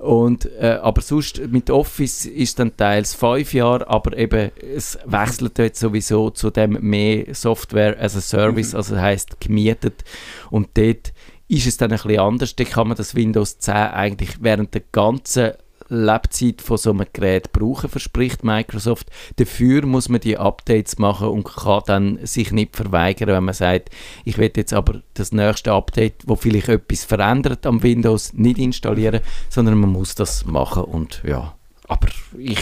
Und, 0.02 0.46
äh, 0.60 0.80
aber 0.82 1.00
sonst 1.00 1.40
mit 1.52 1.70
Office 1.70 2.26
ist 2.26 2.58
dann 2.58 2.76
teils 2.76 3.14
fünf 3.14 3.54
Jahre, 3.54 3.88
aber 3.88 4.18
eben 4.18 4.50
es 4.60 4.98
wechselt 5.04 5.58
jetzt 5.58 5.78
sowieso 5.78 6.30
zu 6.30 6.50
dem 6.50 6.76
mehr 6.80 7.32
Software 7.36 7.96
as 8.02 8.16
a 8.16 8.20
Service, 8.20 8.74
also 8.74 8.98
heißt 8.98 9.40
gemietet. 9.40 10.02
Und 10.50 10.70
dort 10.74 11.12
ist 11.46 11.68
es 11.68 11.76
dann 11.76 11.92
ein 11.92 11.98
bisschen 12.02 12.18
anders. 12.18 12.56
Da 12.56 12.64
kann 12.64 12.88
man 12.88 12.96
das 12.96 13.14
Windows 13.14 13.60
10 13.60 13.74
eigentlich 13.74 14.30
während 14.40 14.74
der 14.74 14.82
ganzen 14.90 15.52
Lebzeit 15.88 16.62
von 16.62 16.76
so 16.76 16.90
einem 16.90 17.06
Gerät 17.12 17.52
brauchen, 17.52 17.90
verspricht 17.90 18.44
Microsoft. 18.44 19.08
Dafür 19.36 19.86
muss 19.86 20.08
man 20.08 20.20
die 20.20 20.38
Updates 20.38 20.98
machen 20.98 21.28
und 21.28 21.44
kann 21.44 21.82
dann 21.86 22.26
sich 22.26 22.52
nicht 22.52 22.76
verweigern, 22.76 23.28
wenn 23.28 23.44
man 23.44 23.54
sagt, 23.54 23.90
ich 24.24 24.38
will 24.38 24.50
jetzt 24.54 24.72
aber 24.72 25.02
das 25.14 25.32
nächste 25.32 25.72
Update, 25.72 26.22
wo 26.26 26.36
vielleicht 26.36 26.68
etwas 26.68 27.04
verändert 27.04 27.66
am 27.66 27.82
Windows, 27.82 28.32
nicht 28.32 28.58
installieren, 28.58 29.20
sondern 29.48 29.78
man 29.78 29.90
muss 29.90 30.14
das 30.14 30.44
machen 30.44 30.84
und 30.84 31.22
ja, 31.26 31.54
aber 31.88 32.08
ich... 32.38 32.58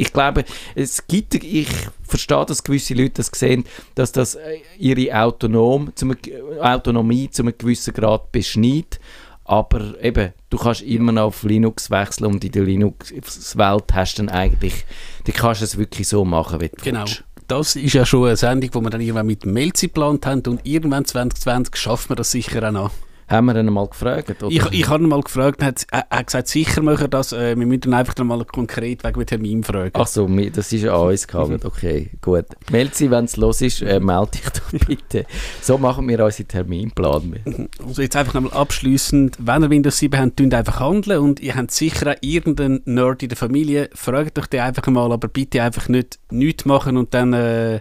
Ich 0.00 0.12
glaube, 0.12 0.44
es 0.76 1.08
gibt, 1.08 1.34
ich 1.34 1.68
verstehe, 2.04 2.46
dass 2.46 2.62
gewisse 2.62 2.94
Leute 2.94 3.14
das 3.14 3.32
sehen, 3.34 3.64
dass 3.96 4.12
das 4.12 4.36
äh, 4.36 4.58
ihre 4.78 5.12
Autonom, 5.20 5.90
zum, 5.96 6.14
Autonomie 6.60 7.28
zu 7.30 7.42
einem 7.42 7.58
gewissen 7.58 7.92
Grad 7.94 8.30
beschneidet. 8.30 9.00
Aber 9.48 9.98
eben, 10.04 10.34
du 10.50 10.58
kannst 10.58 10.82
immer 10.82 11.10
noch 11.10 11.22
auf 11.22 11.42
Linux 11.42 11.90
wechseln 11.90 12.26
und 12.26 12.44
in 12.44 12.52
der 12.52 12.64
Linux-Welt 12.64 13.84
hast 13.94 14.18
dann 14.18 14.28
eigentlich, 14.28 14.84
du 15.24 15.32
kannst 15.32 15.62
es 15.62 15.78
wirklich 15.78 16.06
so 16.06 16.22
machen, 16.26 16.60
wie 16.60 16.68
du 16.68 16.76
Genau. 16.82 17.06
Das 17.46 17.74
ist 17.74 17.94
ja 17.94 18.04
schon 18.04 18.26
eine 18.26 18.36
Sendung, 18.36 18.70
die 18.70 18.78
wir 18.78 18.90
dann 18.90 19.00
irgendwann 19.00 19.26
mit 19.26 19.46
Melzi 19.46 19.86
geplant 19.86 20.26
haben 20.26 20.42
und 20.48 20.66
irgendwann 20.66 21.06
2020 21.06 21.76
schaffen 21.76 22.10
wir 22.10 22.16
das 22.16 22.30
sicher 22.30 22.68
auch 22.68 22.72
noch. 22.72 22.90
Haben 23.28 23.46
wir 23.46 23.56
ihn 23.56 23.66
mal 23.66 23.86
gefragt? 23.86 24.42
Oder? 24.42 24.50
Ich, 24.50 24.64
ich 24.72 24.88
habe 24.88 25.02
ihn 25.04 25.08
mal 25.08 25.20
gefragt, 25.20 25.60
er 25.60 25.68
hat, 25.68 25.86
er 25.90 26.06
hat 26.10 26.26
gesagt, 26.26 26.48
sicher 26.48 26.82
machen 26.82 27.00
wir 27.02 27.08
das, 27.08 27.32
äh, 27.32 27.56
wir 27.58 27.66
müssen 27.66 27.82
dann 27.82 27.94
einfach 27.94 28.14
dann 28.14 28.26
mal 28.28 28.44
konkret 28.44 29.04
wegen 29.04 29.20
dem 29.20 29.26
Termin 29.26 29.62
fragen. 29.64 29.90
Ach 29.94 30.06
so, 30.06 30.26
mi- 30.26 30.50
das 30.50 30.72
ist 30.72 30.84
an 30.86 31.08
uns 31.08 31.26
gegangen. 31.26 31.60
Okay, 31.64 32.10
gut. 32.22 32.46
Melzi, 32.70 33.10
wenn 33.10 33.26
es 33.26 33.36
los 33.36 33.60
ist, 33.60 33.82
äh, 33.82 34.00
melde 34.00 34.30
dich 34.32 34.42
doch 34.50 34.86
bitte. 34.86 35.26
So 35.60 35.76
machen 35.78 36.08
wir 36.08 36.24
unseren 36.24 36.48
Terminplan. 36.48 37.36
Also 37.86 38.02
jetzt 38.02 38.16
einfach 38.16 38.34
nochmal 38.34 38.52
abschliessend, 38.52 39.36
wenn 39.40 39.62
ihr 39.62 39.70
Windows 39.70 39.98
7 39.98 40.18
habt, 40.18 40.36
tun 40.36 40.52
einfach 40.52 40.80
handeln 40.80 41.20
und 41.20 41.40
ihr 41.40 41.54
habt 41.54 41.70
sicher 41.70 42.12
auch 42.12 42.16
irgendeinen 42.20 42.80
Nerd 42.84 43.22
in 43.22 43.28
der 43.28 43.36
Familie, 43.38 43.90
fragt 43.94 44.38
euch 44.38 44.46
den 44.46 44.60
einfach 44.60 44.86
mal, 44.88 45.12
aber 45.12 45.28
bitte 45.28 45.62
einfach 45.62 45.88
nicht 45.88 46.18
nichts 46.30 46.64
machen 46.64 46.96
und 46.96 47.12
dann 47.14 47.32
äh, 47.32 47.80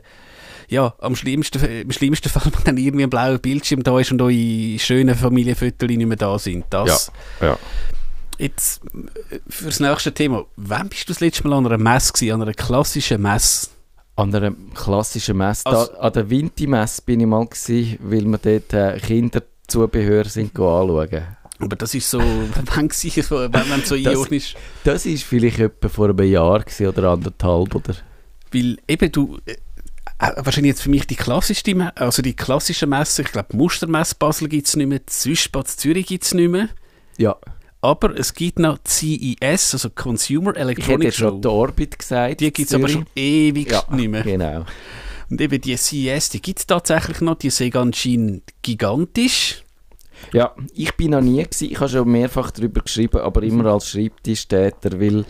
ja, 0.69 0.93
am 0.99 1.15
schlimmsten, 1.15 1.63
im 1.63 1.91
schlimmsten 1.91 2.29
Fall, 2.29 2.43
wenn 2.53 2.63
dann 2.63 2.77
irgendwie 2.77 3.03
ein 3.03 3.09
blauer 3.09 3.37
Bildschirm 3.37 3.83
da 3.83 3.99
ist 3.99 4.11
und 4.11 4.21
eure 4.21 4.79
schönen 4.79 5.15
Familienfotos 5.15 5.87
nicht 5.89 6.05
mehr 6.05 6.17
da 6.17 6.37
sind. 6.37 6.65
Das, 6.69 7.11
ja. 7.41 7.57
Jetzt 8.37 8.81
äh, 9.31 9.39
fürs 9.49 9.79
nächste 9.79 10.13
Thema. 10.13 10.45
Wann 10.57 10.89
bist 10.89 11.07
du 11.09 11.13
das 11.13 11.21
letzte 11.21 11.47
Mal 11.47 11.57
an 11.57 11.65
einer 11.65 11.77
Messe 11.77 12.13
gewesen, 12.13 12.33
an 12.33 12.41
einer 12.43 12.53
klassischen 12.53 13.21
Messe? 13.21 13.69
An 14.15 14.33
einer 14.33 14.51
klassischen 14.73 15.37
Messe, 15.37 15.65
Also- 15.65 15.91
da, 15.93 15.99
an 15.99 16.13
der 16.13 16.29
Vinti-Messe 16.29 17.01
bin 17.03 17.19
ich 17.19 17.25
mal 17.27 17.45
gewesen, 17.45 17.97
weil 18.01 18.25
wir 18.25 18.37
dort 18.37 18.73
äh, 18.73 18.99
Kinderzubehör 18.99 20.25
sind 20.25 20.53
go 20.53 20.79
anschauen. 20.81 21.23
Aber 21.59 21.75
das 21.75 21.95
ist 21.95 22.09
so, 22.09 22.19
wann 22.73 22.89
so- 22.91 23.39
wenn 23.39 23.79
es 23.79 23.89
so 23.89 23.95
Das- 23.95 24.13
ironisch 24.13 24.55
Das 24.83 25.05
war 25.05 25.15
vielleicht 25.17 25.59
etwa 25.59 25.89
vor 25.89 26.09
einem 26.09 26.27
Jahr 26.31 26.59
gewesen, 26.59 26.87
oder 26.87 27.09
anderthalb. 27.11 27.73
Oder? 27.73 27.95
Weil 28.51 28.77
eben 28.87 29.11
du, 29.11 29.37
äh, 29.45 29.55
wahrscheinlich 30.19 30.71
jetzt 30.71 30.81
für 30.81 30.89
mich 30.89 31.05
die 31.07 31.15
klassischste, 31.15 31.91
also 31.95 32.21
die 32.21 32.35
klassische 32.35 32.87
Messe, 32.87 33.21
ich 33.21 33.31
glaube 33.31 33.55
Mustermesse 33.55 34.15
Basel 34.17 34.47
gibt 34.49 34.67
es 34.67 34.75
nicht 34.75 34.87
mehr, 34.87 35.01
Süßspatz 35.07 35.77
Zürich 35.77 36.07
gibt 36.07 36.23
es 36.23 36.33
nicht 36.33 36.49
mehr, 36.49 36.69
Ja, 37.17 37.37
aber 37.81 38.17
es 38.17 38.33
gibt 38.33 38.59
noch 38.59 38.79
CES, 38.83 39.73
also 39.73 39.89
Consumer 39.91 40.51
ich 40.51 40.57
hätte 40.57 40.61
Electronics 40.61 41.03
jetzt 41.03 41.17
schon 41.17 41.33
Show. 41.35 41.39
die 41.39 41.47
Orbit 41.47 41.99
gesagt. 41.99 42.39
Die 42.41 42.51
gibt 42.51 42.69
es 42.69 42.75
aber 42.75 42.89
schon 42.89 43.05
ewig 43.15 43.71
ja, 43.71 43.83
nicht 43.91 44.09
mehr. 44.09 44.23
genau. 44.23 44.65
Und 45.29 45.41
eben 45.41 45.61
die 45.61 45.77
CES, 45.77 46.29
die 46.29 46.41
gibt 46.41 46.59
es 46.59 46.67
tatsächlich 46.67 47.21
noch, 47.21 47.35
die 47.35 47.49
sind 47.49 47.75
anscheinend 47.75 48.43
gigantisch. 48.61 49.63
Ja, 50.33 50.55
ich 50.73 50.95
bin 50.95 51.11
noch 51.11 51.21
nie 51.21 51.43
gewesen. 51.43 51.69
Ich 51.69 51.79
habe 51.79 51.89
schon 51.89 52.09
mehrfach 52.09 52.49
darüber 52.51 52.81
geschrieben, 52.81 53.19
aber 53.19 53.43
immer 53.43 53.65
als 53.67 53.89
Schreibtischtäter, 53.89 54.99
weil 54.99 55.25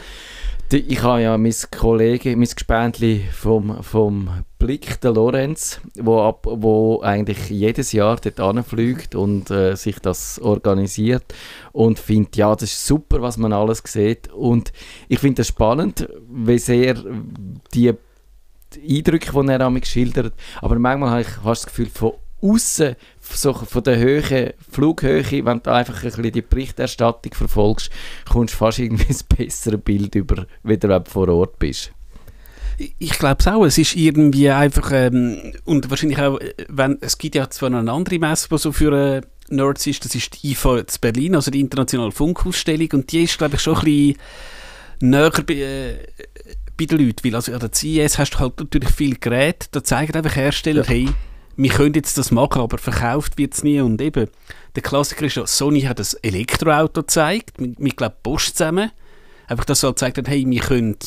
ich 0.74 1.02
habe 1.02 1.22
ja 1.22 1.38
mein 1.38 1.54
Kollege, 1.72 2.36
mein 2.36 2.50
Gespendli 2.50 3.24
vom, 3.32 3.82
vom 3.84 4.44
Blick, 4.60 5.00
der 5.02 5.12
Lorenz, 5.14 5.80
wo, 5.96 6.22
ab, 6.22 6.46
wo 6.50 7.02
eigentlich 7.02 7.50
jedes 7.50 7.94
Jahr 7.94 8.18
dort 8.18 8.40
anfliegt 8.40 9.16
und 9.16 9.50
äh, 9.50 9.76
sich 9.76 10.00
das 10.00 10.40
organisiert 10.40 11.34
und 11.72 12.00
findet, 12.00 12.36
ja, 12.36 12.54
das 12.54 12.72
ist 12.72 12.86
super, 12.86 13.22
was 13.22 13.38
man 13.38 13.54
alles 13.54 13.82
sieht 13.86 14.28
und 14.34 14.74
ich 15.08 15.20
finde 15.20 15.42
das 15.42 15.48
spannend, 15.48 16.10
wie 16.30 16.60
sehr 16.60 16.96
die 17.74 17.94
Eindrücke, 18.76 19.32
die 19.32 19.50
er 19.50 19.62
an 19.62 19.84
schildert. 19.84 20.34
Aber 20.62 20.78
manchmal 20.78 21.12
habe 21.12 21.22
ich 21.22 21.28
fast 21.28 21.64
das 21.64 21.68
Gefühl, 21.68 21.88
von 21.88 22.14
außen, 22.42 22.96
so 23.22 23.54
von 23.54 23.84
der 23.84 23.98
Höhe, 23.98 24.54
Flughöhe, 24.72 25.24
wenn 25.46 25.62
du 25.62 25.72
einfach 25.74 25.96
ein 26.04 26.10
bisschen 26.12 26.32
die 26.32 26.42
Berichterstattung 26.42 27.34
verfolgst, 27.34 27.90
kommst 28.30 28.54
du 28.54 28.58
fast 28.58 28.80
irgendwie 28.80 29.08
ein 29.14 29.38
besseres 29.38 29.82
Bild 29.82 30.14
über, 30.16 30.46
wie 30.64 30.78
du 30.78 30.88
wenn 30.90 31.04
du 31.04 31.10
vor 31.10 31.28
Ort 31.30 31.58
bist. 31.60 31.92
Ich- 33.00 33.18
glaube 33.18 33.38
es 33.40 33.48
auch. 33.48 33.66
Es 33.66 33.78
ist 33.80 33.96
irgendwie 33.96 34.50
einfach, 34.52 34.92
ähm, 34.94 35.54
und 35.66 35.90
wahrscheinlich 35.90 36.20
auch, 36.20 36.40
äh, 36.40 36.54
wenn, 36.70 36.98
es 37.02 37.18
gibt 37.18 37.34
ja 37.36 37.50
zwar 37.50 37.72
noch 37.72 37.80
eine 37.80 37.92
andere 37.92 38.20
Messe, 38.20 38.48
die 38.52 38.58
so 38.60 38.72
für 38.72 38.92
äh, 39.18 39.22
Nerds 39.50 39.88
ist, 39.88 40.06
das 40.06 40.14
ist 40.14 40.44
die 40.44 40.52
IFA 40.52 40.86
zu 40.86 41.00
Berlin, 41.00 41.36
also 41.36 41.50
die 41.50 41.62
Internationale 41.62 42.12
Funkausstellung, 42.12 42.90
und 42.94 43.12
die 43.12 43.24
ist, 43.24 43.38
glaube 43.38 43.56
ich, 43.56 43.62
schon 43.62 43.78
ein 43.78 43.84
bisschen 43.84 44.18
näher 45.00 45.32
bei, 45.32 45.54
äh, 45.56 45.96
bei 46.78 46.86
den 46.86 47.00
Leuten, 47.00 47.24
weil 47.24 47.36
also 47.36 47.52
an 47.54 47.60
der 47.62 47.72
CES 47.74 48.20
hast 48.20 48.32
du 48.36 48.40
halt 48.40 48.60
natürlich 48.60 48.92
viele 48.92 49.16
Geräte, 49.16 49.68
da 49.72 49.84
zeigen 49.84 50.14
einfach 50.16 50.36
Hersteller, 50.36 50.84
Ja. 50.84 50.90
hey, 50.90 51.10
wir 51.58 51.72
können 51.72 51.96
jetzt 51.96 52.18
das 52.18 52.32
machen, 52.32 52.62
aber 52.62 52.78
verkauft 52.78 53.38
wird 53.38 53.54
es 53.54 53.64
nie. 53.64 53.82
Und 53.82 54.00
eben, 54.02 54.30
der 54.76 54.84
Klassiker 54.84 55.26
ist 55.26 55.36
ja, 55.36 55.48
Sony 55.48 55.82
hat 55.82 56.00
das 56.00 56.14
Elektroauto 56.14 57.02
gezeigt, 57.02 57.60
mit, 57.60 57.80
mit 57.80 57.98
glaube 57.98 58.16
Bosch 58.24 58.54
zusammen, 58.54 58.92
einfach, 59.48 59.66
dass 59.66 59.82
sie 59.82 59.88
halt 59.88 59.96
gezeigt 59.96 60.18
haben, 60.18 60.28
hey, 60.28 60.46
wir 60.48 60.62
können 60.62 60.98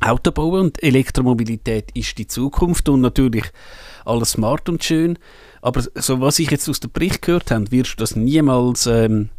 Auto 0.00 0.30
bauen 0.32 0.60
und 0.60 0.82
Elektromobilität 0.82 1.90
ist 1.94 2.18
die 2.18 2.26
Zukunft 2.26 2.88
und 2.88 3.00
natürlich 3.00 3.44
alles 4.04 4.32
smart 4.32 4.68
und 4.68 4.82
schön. 4.84 5.18
Aber 5.62 5.82
so 5.94 6.20
was 6.20 6.38
ich 6.38 6.50
jetzt 6.50 6.68
aus 6.68 6.80
dem 6.80 6.92
Bericht 6.92 7.22
gehört 7.22 7.50
habe, 7.50 7.70
wirst 7.70 7.92
du 7.92 7.96
das 7.96 8.16
niemals 8.16 8.86
ähm, 8.86 9.30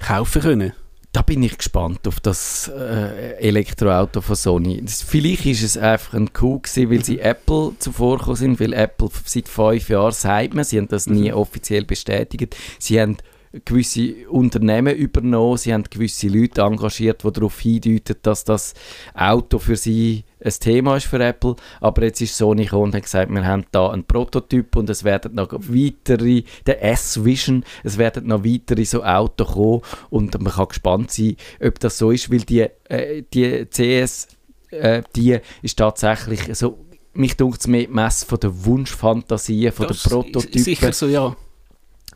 kaufen 0.00 0.42
können. 0.42 0.72
Da 1.12 1.20
bin 1.20 1.42
ich 1.42 1.58
gespannt 1.58 2.08
auf 2.08 2.20
das 2.20 2.68
äh, 2.74 3.34
Elektroauto 3.36 4.22
von 4.22 4.34
Sony. 4.34 4.80
Das, 4.82 5.02
vielleicht 5.02 5.44
ist 5.44 5.62
es 5.62 5.76
einfach 5.76 6.14
ein 6.14 6.32
Coup 6.32 6.62
gewesen, 6.62 6.90
weil 6.90 7.04
sie 7.04 7.18
Apple 7.20 7.72
zuvorgekommen 7.78 8.36
sind, 8.36 8.60
weil 8.60 8.72
Apple 8.72 9.10
seit 9.26 9.46
fünf 9.46 9.90
Jahren 9.90 10.12
sagt 10.12 10.54
man, 10.54 10.64
sie 10.64 10.78
haben 10.78 10.88
das 10.88 11.06
nie 11.06 11.30
offiziell 11.30 11.84
bestätigt, 11.84 12.56
sie 12.78 12.98
haben 12.98 13.18
gewisse 13.64 14.28
Unternehmen 14.28 14.96
übernommen, 14.96 15.58
sie 15.58 15.72
haben 15.72 15.84
gewisse 15.84 16.28
Leute 16.28 16.62
engagiert, 16.62 17.22
die 17.22 17.32
darauf 17.32 17.60
hindeuten, 17.60 18.16
dass 18.22 18.44
das 18.44 18.74
Auto 19.14 19.58
für 19.58 19.76
sie 19.76 20.24
ein 20.44 20.52
Thema 20.58 20.96
ist 20.96 21.06
für 21.06 21.22
Apple, 21.22 21.56
aber 21.80 22.04
jetzt 22.04 22.20
ist 22.20 22.36
Sony 22.36 22.64
gekommen 22.64 22.84
und 22.84 22.94
hat 22.94 23.02
gesagt, 23.02 23.30
wir 23.30 23.46
haben 23.46 23.64
da 23.70 23.90
einen 23.90 24.04
Prototyp 24.04 24.76
und 24.76 24.90
es 24.90 25.04
werden 25.04 25.34
noch 25.34 25.52
weitere, 25.52 26.42
der 26.66 26.82
S-Vision, 26.82 27.64
es 27.84 27.98
werden 27.98 28.26
noch 28.26 28.44
weitere 28.44 28.84
so 28.84 29.04
Autos 29.04 29.52
kommen. 29.52 29.82
Und 30.10 30.40
man 30.40 30.52
kann 30.52 30.68
gespannt 30.68 31.10
sein, 31.12 31.36
ob 31.64 31.78
das 31.78 31.98
so 31.98 32.10
ist, 32.10 32.30
weil 32.30 32.40
die, 32.40 32.66
äh, 32.88 33.22
die 33.32 33.66
CS, 33.66 34.28
äh, 34.70 35.02
die 35.14 35.38
ist 35.62 35.78
tatsächlich 35.78 36.40
so, 36.56 36.78
mich 37.14 37.36
dunkt 37.36 37.60
es 37.60 37.66
mehr 37.66 37.84
die 37.84 37.92
Messe 37.92 38.26
von 38.26 38.40
der 38.40 38.64
Wunschfantasie, 38.64 39.70
von 39.70 39.86
Das 39.86 40.02
der 40.02 40.10
Prototypen. 40.10 40.62
Sicher 40.62 40.92
so, 40.92 41.06
ja. 41.06 41.36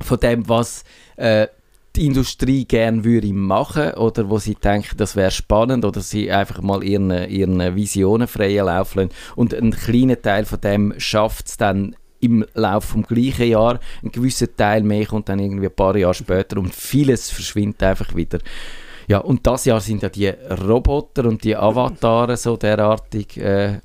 Von 0.01 0.21
dem, 0.21 0.49
was 0.49 0.85
äh, 1.17 1.49
die 1.97 2.07
Industrie 2.07 2.65
gerne 2.67 3.05
würde 3.05 3.33
machen 3.33 3.95
oder 3.95 4.29
wo 4.29 4.39
sie 4.39 4.55
denken, 4.55 4.97
das 4.99 5.17
wäre 5.17 5.31
spannend 5.31 5.85
oder 5.85 6.01
sie 6.01 6.31
einfach 6.31 6.61
mal 6.61 6.85
ihren, 6.85 7.11
ihren 7.29 7.75
Visionen 7.75 8.29
freien 8.29 8.67
Lauf 8.67 8.95
lassen. 8.95 9.11
Und 9.35 9.55
ein 9.55 9.71
kleiner 9.71 10.21
Teil 10.21 10.45
von 10.45 10.61
dem 10.61 10.95
schafft 10.99 11.47
es 11.47 11.57
dann 11.57 11.97
im 12.21 12.45
Laufe 12.55 12.89
vom 12.89 13.03
gleichen 13.03 13.49
Jahr, 13.49 13.79
ein 14.03 14.11
gewisser 14.11 14.55
Teil 14.55 14.83
mehr 14.83 15.07
kommt 15.07 15.29
dann 15.29 15.39
irgendwie 15.39 15.67
ein 15.67 15.75
paar 15.75 15.97
Jahre 15.97 16.15
später 16.15 16.59
und 16.59 16.75
vieles 16.75 17.31
verschwindet 17.31 17.83
einfach 17.83 18.15
wieder. 18.15 18.39
Ja, 19.09 19.19
und 19.19 19.47
das 19.47 19.65
Jahr 19.65 19.81
sind 19.81 20.03
ja 20.03 20.09
die 20.09 20.29
Roboter 20.29 21.27
und 21.27 21.45
die 21.45 21.55
Avatare 21.55 22.37
so 22.37 22.57
derartig 22.57 23.37
äh, 23.37 23.81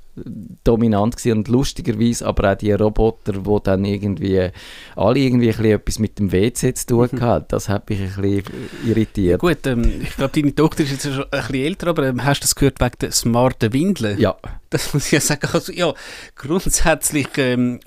dominant 0.63 1.15
gewesen 1.17 1.38
und 1.39 1.47
lustigerweise 1.47 2.26
aber 2.26 2.52
auch 2.52 2.58
die 2.58 2.71
Roboter, 2.71 3.45
wo 3.45 3.60
dann 3.60 3.86
irgendwie 3.86 4.50
alle 4.95 5.19
irgendwie 5.19 5.50
ein 5.50 5.56
bisschen 5.58 5.71
etwas 5.71 6.00
mit 6.00 6.19
dem 6.19 6.32
WC 6.32 6.74
zu 6.74 6.86
tun 6.86 7.21
hatten. 7.21 7.45
Das 7.50 7.69
hat 7.69 7.89
mich 7.89 8.00
ein 8.00 8.21
bisschen 8.21 8.43
irritiert. 8.86 9.39
Gut, 9.39 9.65
ähm, 9.65 10.02
ich 10.02 10.15
glaube, 10.15 10.39
deine 10.39 10.54
Tochter 10.54 10.84
ist 10.84 10.91
jetzt 10.91 11.04
schon 11.04 11.24
ein 11.24 11.30
bisschen 11.30 11.56
älter, 11.56 11.88
aber 11.88 12.08
ähm, 12.08 12.24
hast 12.24 12.41
du 12.41 12.43
das 12.43 12.56
gehört 12.56 12.80
wegen 12.80 12.95
der 13.02 13.12
smarten 13.12 13.74
Windeln? 13.74 14.19
Ja, 14.19 14.36
Das 14.69 14.93
muss 14.93 15.06
ich 15.08 15.12
ja 15.12 15.19
sagen. 15.21 15.47
Also, 15.52 15.71
ja, 15.74 15.93
grundsätzlich, 16.36 17.28
ähm, 17.38 17.80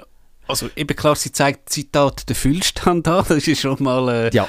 also 0.46 0.68
eben 0.76 0.94
klar, 0.96 1.16
sie 1.16 1.33
zeigt 1.33 1.70
Zitat 1.70 2.28
den 2.28 2.37
Füllstand 2.37 3.09
an, 3.09 3.24
das 3.28 3.48
ist 3.48 3.61
schon 3.61 3.83
mal... 3.83 4.09
Äh, 4.09 4.30
ja. 4.35 4.46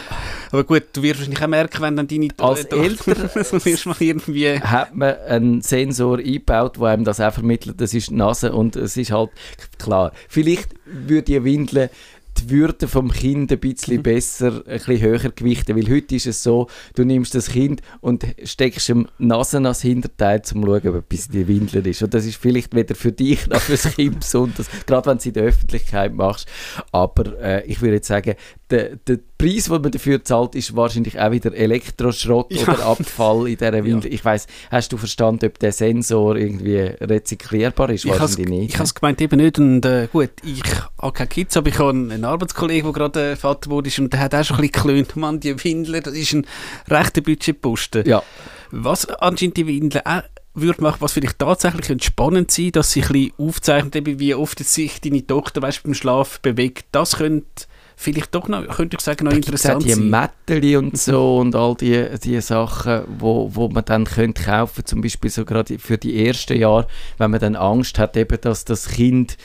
Aber 0.52 0.64
gut, 0.64 0.84
du 0.94 1.02
wirst 1.04 1.20
wahrscheinlich 1.20 1.44
auch 1.44 1.48
merken, 1.48 1.82
wenn 1.82 1.96
dann 1.96 2.08
deine 2.08 2.28
Als 2.38 2.68
Tochter 2.68 2.78
Eltern- 2.78 3.30
wirst 3.66 3.86
du 3.86 3.90
mal 3.90 3.96
irgendwie... 4.00 4.60
hat 4.60 4.96
man 4.96 5.16
einen 5.28 5.62
Sensor 5.62 6.18
eingebaut, 6.18 6.78
der 6.78 6.84
einem 6.88 7.04
das 7.04 7.20
auch 7.20 7.34
vermittelt, 7.34 7.80
das 7.80 7.94
ist 7.94 8.10
die 8.10 8.16
Nase 8.16 8.52
und 8.52 8.76
es 8.76 8.98
ist 8.98 9.12
halt 9.12 9.30
klar. 9.78 10.12
Vielleicht 10.28 10.70
würde 10.86 11.24
die 11.24 11.44
Windel 11.44 11.90
die 12.38 12.50
Würde 12.50 12.88
vom 12.88 13.12
Kind 13.12 13.52
ein 13.52 13.60
bisschen 13.60 14.04
besser, 14.04 14.64
ein 14.68 14.78
bisschen 14.78 15.02
höher 15.02 15.32
gewichten, 15.32 15.76
weil 15.76 15.90
heute 15.90 16.16
ist 16.16 16.28
es 16.28 16.44
so, 16.44 16.68
du 16.96 17.04
nimmst 17.04 17.36
das 17.36 17.50
Kind 17.50 17.82
und 18.02 18.26
steckst 18.44 18.90
ihm 18.90 19.08
Nase 19.18 19.58
ans 19.58 19.82
Hinterteil, 19.82 20.40
um 20.40 20.44
zu 20.44 20.56
schauen, 20.62 20.88
ob 20.88 20.96
etwas 20.96 21.28
in 21.28 21.32
die 21.32 21.48
Windel 21.48 21.88
ist. 21.88 22.04
Und 22.04 22.14
das 22.14 22.26
ist 22.26 22.38
vielleicht 22.38 22.76
weder 22.76 22.96
für 22.96 23.12
dich 23.12 23.48
noch 23.48 23.62
für 23.62 23.74
das 23.74 23.96
Kind 23.96 24.20
besonders, 24.20 24.68
gerade 24.86 25.08
wenn 25.08 25.18
du 25.18 25.20
es 25.20 25.26
in 25.26 25.34
der 25.34 25.44
Öffentlichkeit 25.44 26.14
machst. 26.14 26.48
Aber 26.92 27.40
äh, 27.40 27.66
ich 27.66 27.82
würde 27.82 27.96
jetzt 27.96 28.08
sagen, 28.08 28.36
der, 28.72 28.96
der 28.96 29.20
Preis, 29.38 29.66
den 29.66 29.82
man 29.82 29.92
dafür 29.92 30.24
zahlt, 30.24 30.56
ist 30.56 30.76
wahrscheinlich 30.76 31.20
auch 31.20 31.32
wieder 31.32 31.54
Elektroschrott 31.54 32.52
Ja. 32.52 32.64
oder 32.74 32.86
Abfall 32.86 33.48
in 33.50 33.58
dieser 33.58 33.84
Windel. 33.84 34.12
Ich 34.14 34.26
weiß, 34.26 34.48
hast 34.72 34.92
du 34.92 34.98
verstanden, 34.98 35.46
ob 35.46 35.60
der 35.60 35.72
Sensor 35.72 36.36
irgendwie 36.36 36.78
rezyklierbar 37.02 37.90
ist? 37.92 38.06
Ich 38.06 38.12
habe 38.12 38.22
Wahrscheinlich 38.22 38.48
nicht. 38.50 38.74
ich 38.74 38.80
has 38.80 38.96
gemeint 38.96 39.22
eben 39.22 39.38
nicht 39.40 39.60
und 39.60 39.86
äh, 39.86 40.08
gut, 40.12 40.32
ich 40.44 40.62
habe 41.00 41.14
keine 41.14 41.28
Kids, 41.28 41.56
aber 41.58 41.70
ich 41.70 41.78
habe 41.78 41.90
einen 41.92 42.24
Arbeitskollegen, 42.26 42.92
der 42.92 42.94
gerade 42.94 43.32
äh, 43.32 43.36
Vater 43.36 43.70
wurde 43.70 43.92
und 44.00 44.12
der 44.12 44.20
hat 44.20 44.34
auch 44.34 44.44
schon 44.44 44.58
ein 44.58 44.62
bisschen 44.64 44.72
geklönt, 44.84 45.16
Mann, 45.16 45.40
die 45.40 45.64
Windler, 45.64 46.02
das 46.02 46.14
ist 46.16 46.34
ein 46.34 46.48
rechter 46.90 47.22
Budgetposten. 47.22 48.06
ja, 48.08 48.24
Was 48.72 49.06
anscheinend 49.08 49.58
die 49.58 49.68
Windel 49.68 50.02
auch 50.06 50.24
würde 50.58 50.82
machen, 50.82 50.98
was 51.02 51.12
vielleicht 51.12 51.38
tatsächlich 51.38 52.04
spannend 52.04 52.50
sein, 52.50 52.72
dass 52.72 52.92
sie 52.94 53.02
ein 53.04 53.10
bisschen 53.10 53.34
aufzeichnet, 53.38 54.20
wie 54.20 54.34
oft 54.34 54.58
sich 54.60 55.02
deine 55.02 55.28
Tochter 55.28 55.62
weißt, 55.62 55.84
beim 55.84 55.94
Schlaf 55.94 56.40
bewegt, 56.40 56.86
das 56.94 57.18
könnte 57.18 57.66
vielleicht 57.96 58.36
doch 58.36 58.48
noch, 58.48 58.68
könnte 58.76 58.98
ich 58.98 59.04
sagen, 59.04 59.26
noch 59.26 59.32
da 59.32 59.38
interessant 59.38 59.84
die 59.84 59.92
sein. 59.92 60.10
Mätteli 60.10 60.78
und 60.78 60.98
so 60.98 61.38
und 61.38 61.56
all 61.56 61.76
die, 61.76 62.08
die 62.24 62.40
Sachen, 62.42 63.02
wo, 63.20 63.50
wo 63.54 63.70
man 63.70 63.86
dann 63.86 64.06
könnte 64.06 64.44
kaufen, 64.44 64.86
zum 64.86 65.02
Beispiel 65.02 65.30
so 65.30 65.46
gerade 65.46 65.80
für 65.80 65.98
die 65.98 66.26
ersten 66.26 66.58
Jahre, 66.58 66.88
wenn 67.18 67.32
man 67.32 67.40
dann 67.40 67.56
Angst 67.56 68.00
hat, 68.00 68.18
eben, 68.18 68.40
dass 68.42 68.66
das 68.66 68.88
Kind 68.88 69.38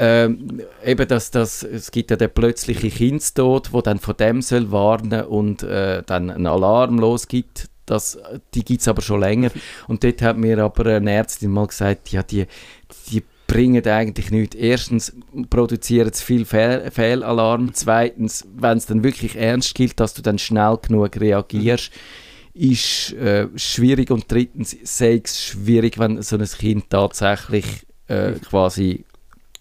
ähm, 0.00 0.62
eben, 0.84 1.08
dass 1.08 1.32
das, 1.32 1.64
es 1.64 1.90
gibt 1.90 2.12
ja 2.12 2.16
den 2.16 2.30
plötzlichen 2.30 2.90
Kindstod, 2.90 3.72
wo 3.72 3.82
dann 3.82 3.98
von 3.98 4.16
dem 4.16 4.42
soll 4.42 4.70
warnen 4.70 5.24
und 5.24 5.64
äh, 5.64 6.04
dann 6.06 6.30
einen 6.30 6.46
Alarm 6.46 6.98
losgibt. 6.98 7.68
Das, 7.84 8.16
die 8.54 8.64
gibt 8.64 8.82
es 8.82 8.86
aber 8.86 9.02
schon 9.02 9.20
länger. 9.20 9.50
Und 9.88 10.04
dort 10.04 10.22
hat 10.22 10.36
mir 10.36 10.58
aber 10.58 10.86
eine 10.86 11.10
Ärztin 11.10 11.50
mal 11.50 11.66
gesagt, 11.66 12.12
ja, 12.12 12.22
die, 12.22 12.46
die 13.10 13.24
bringen 13.48 13.84
eigentlich 13.86 14.30
nichts. 14.30 14.54
Erstens 14.54 15.12
produzieren 15.50 16.12
sie 16.12 16.22
viel 16.24 16.44
Fehl 16.44 16.88
Fehlalarm. 16.92 17.70
Zweitens, 17.74 18.46
wenn 18.54 18.78
es 18.78 18.86
dann 18.86 19.02
wirklich 19.02 19.34
ernst 19.36 19.74
gilt, 19.74 19.98
dass 19.98 20.14
du 20.14 20.22
dann 20.22 20.38
schnell 20.38 20.78
genug 20.80 21.18
reagierst, 21.18 21.90
ist 22.54 23.12
äh, 23.14 23.48
schwierig. 23.56 24.10
Und 24.12 24.30
drittens 24.30 24.76
sei 24.84 25.20
es 25.24 25.42
schwierig, 25.44 25.98
wenn 25.98 26.22
so 26.22 26.36
ein 26.36 26.44
Kind 26.44 26.90
tatsächlich 26.90 27.64
äh, 28.06 28.32
quasi 28.48 29.04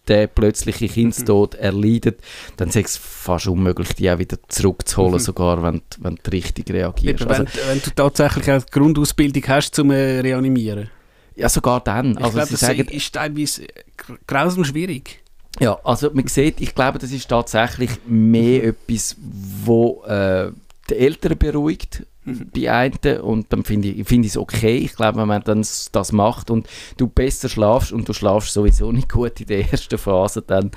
der 0.08 0.28
plötzliche 0.28 0.88
Kindstod 0.88 1.56
erleidet, 1.56 2.20
dann 2.56 2.70
ist 2.70 2.76
es 2.78 2.96
fast 2.98 3.48
unmöglich, 3.48 3.90
die 3.94 4.10
auch 4.10 4.18
wieder 4.20 4.38
zurückzuholen, 4.48 5.16
Mhm. 5.16 5.20
sogar 5.20 5.62
wenn, 5.64 5.76
du- 5.90 5.98
wenn 6.04 6.18
du 6.22 6.32
richtig 6.32 6.70
reagierst. 6.72 7.22
Eben, 7.22 7.30
Also, 7.30 7.44
wenn, 7.44 7.68
wenn 7.70 7.82
du 7.82 7.90
tatsächlich 7.94 8.46
die 8.46 8.72
Grundausbildung 8.72 9.44
hast 9.48 9.76
zum 9.76 9.92
äh, 9.92 10.20
Reanimieren. 10.22 10.90
Ja, 11.38 11.50
sogar 11.50 11.82
dann. 11.82 12.12
Ich 12.12 12.18
Also 12.18 12.32
glaube, 12.34 12.50
das 12.52 12.60
sagen, 12.60 12.88
ist 12.90 13.14
teilweise 13.14 13.68
gr- 13.96 14.18
grausam 14.26 14.64
schwierig. 14.66 15.20
Ja, 15.60 15.80
also 15.84 16.12
man 16.14 16.28
sieht, 16.28 16.62
ich 16.62 16.76
glaube, 16.76 17.00
das 17.00 17.12
ist 17.12 17.28
tatsächlich 17.30 17.90
mehr 18.06 18.64
etwas, 18.66 19.16
wo 19.64 20.04
äh, 20.06 20.52
die 20.90 20.96
Eltern 20.96 21.38
beruhigt. 21.38 22.06
die 22.56 22.70
einen, 22.70 22.94
und 23.22 23.48
dann 23.50 23.64
finde 23.64 23.90
ich, 23.90 24.12
es 24.12 24.38
okay. 24.38 24.78
Ich 24.78 24.96
glaube, 24.96 25.20
wenn 25.20 25.28
man 25.28 25.44
dann 25.44 25.66
das 25.92 26.12
macht 26.12 26.50
und 26.50 26.68
du 26.98 27.08
besser 27.08 27.50
schlafst 27.50 27.92
und 27.92 28.08
du 28.08 28.14
schlafst 28.14 28.54
sowieso 28.54 28.92
nicht 28.92 29.10
gut 29.10 29.40
in 29.40 29.48
der 29.48 29.72
ersten 29.72 29.98
Phase, 29.98 30.42
dann 30.42 30.72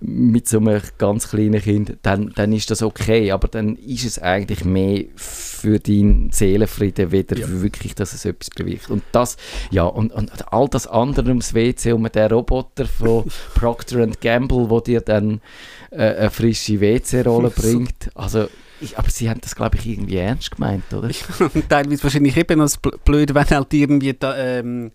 mit 0.00 0.48
so 0.48 0.58
einem 0.58 0.80
ganz 0.98 1.28
kleinen 1.28 1.60
Kind, 1.60 1.96
dann, 2.02 2.32
dann 2.34 2.52
ist 2.52 2.70
das 2.70 2.82
okay. 2.82 3.32
Aber 3.32 3.48
dann 3.48 3.76
ist 3.76 4.04
es 4.04 4.18
eigentlich 4.18 4.64
mehr 4.64 5.04
für 5.16 5.78
deinen 5.78 6.30
Seelenfrieden, 6.32 7.12
weder 7.12 7.36
Ja. 7.38 7.46
wirklich, 7.48 7.94
dass 7.94 8.12
es 8.12 8.24
etwas 8.24 8.50
bewirkt. 8.50 8.90
Und 8.90 9.02
das, 9.12 9.36
ja, 9.70 9.84
und, 9.84 10.12
und 10.12 10.52
all 10.52 10.68
das 10.68 10.86
andere 10.86 11.28
ums 11.28 11.54
WC, 11.54 11.92
um 11.92 12.10
den 12.10 12.30
Roboter 12.30 12.86
von 12.86 13.24
Procter 13.54 14.06
Gamble, 14.20 14.70
wo 14.70 14.80
dir 14.80 15.00
dann 15.00 15.40
äh, 15.90 16.14
eine 16.14 16.30
frische 16.30 16.80
WC-Rolle 16.80 17.50
bringt. 17.50 18.10
Also, 18.14 18.48
aber 18.96 19.08
sie 19.10 19.28
haben 19.30 19.40
das, 19.40 19.54
glaube 19.54 19.76
ich, 19.78 19.86
irgendwie 19.86 20.16
ernst 20.16 20.50
gemeint, 20.50 20.84
oder? 20.92 21.08
Teilweise 21.68 22.02
wahrscheinlich 22.02 22.36
eben 22.36 22.60
als 22.60 22.82
bl- 22.82 22.96
blöd, 23.04 23.34
wenn 23.34 23.48
halt 23.50 23.72
irgendwie 23.74 24.12
da, 24.14 24.36
ähm, 24.36 24.92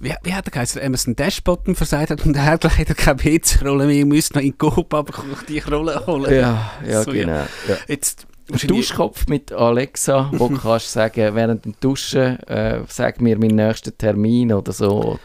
wie, 0.00 0.14
wie 0.22 0.32
hat 0.34 0.46
er 0.46 0.50
geheißen, 0.50 0.80
Emerson 0.80 1.16
Dashbottom 1.16 1.74
versagt 1.74 2.10
hat 2.10 2.24
und 2.24 2.36
er 2.36 2.44
hat 2.44 2.64
leider 2.64 2.94
keine 2.94 3.22
WC-Rolle 3.24 3.86
mehr, 3.86 4.06
müsste 4.06 4.38
noch 4.38 4.44
in 4.44 4.56
Coop 4.56 4.92
aber 4.94 5.12
die 5.48 5.58
Rolle 5.58 6.06
holen. 6.06 6.32
Ja, 6.34 6.72
ja, 6.86 7.02
So, 7.02 7.12
ja. 7.12 7.24
genau. 7.24 7.46
Ja. 7.68 7.76
Jetzt, 7.88 8.22
Ein 8.22 8.52
wahrscheinlich- 8.52 8.86
Duschkopf 8.88 9.26
mit 9.26 9.52
Alexa, 9.52 10.30
wo 10.32 10.48
du 10.48 10.56
kannst 10.62 10.92
sagen, 10.92 11.34
während 11.34 11.64
dem 11.64 11.74
Duschen, 11.80 12.38
äh, 12.44 12.82
sag 12.88 13.20
mir 13.20 13.38
meinen 13.38 13.56
nächsten 13.56 13.96
Termin 13.98 14.52
oder 14.52 14.72
so. 14.72 15.02
Oder? 15.02 15.20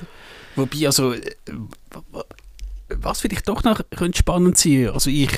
Wobei, 0.56 0.86
also, 0.88 1.14
äh, 1.14 1.22
was 2.96 3.22
vielleicht 3.22 3.48
doch 3.48 3.64
noch 3.64 3.80
könnte 3.96 4.18
spannend 4.20 4.58
sein 4.58 4.90
also 4.90 5.10
ich, 5.10 5.30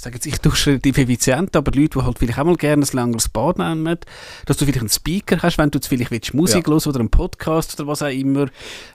ich 0.00 0.04
sage 0.04 0.14
jetzt, 0.16 0.26
ich 0.26 0.66
relativ 0.66 0.96
effizient, 0.96 1.54
aber 1.54 1.72
Leute, 1.72 1.98
die 1.98 2.04
halt 2.04 2.18
vielleicht 2.18 2.38
auch 2.38 2.44
mal 2.44 2.56
gerne 2.56 2.84
ein 2.86 2.88
längeres 2.96 3.28
Bad 3.28 3.58
nehmen, 3.58 3.98
dass 4.46 4.56
du 4.56 4.64
vielleicht 4.64 4.80
einen 4.80 4.88
Speaker 4.88 5.42
hast, 5.42 5.58
wenn 5.58 5.70
du 5.70 5.76
jetzt 5.76 5.88
vielleicht 5.88 6.10
willst, 6.10 6.32
Musik 6.32 6.66
Ja. 6.66 6.72
hören 6.72 6.82
oder 6.88 7.00
einen 7.00 7.10
Podcast 7.10 7.78
oder 7.78 7.86
was 7.86 8.00
auch 8.02 8.08
immer, 8.08 8.46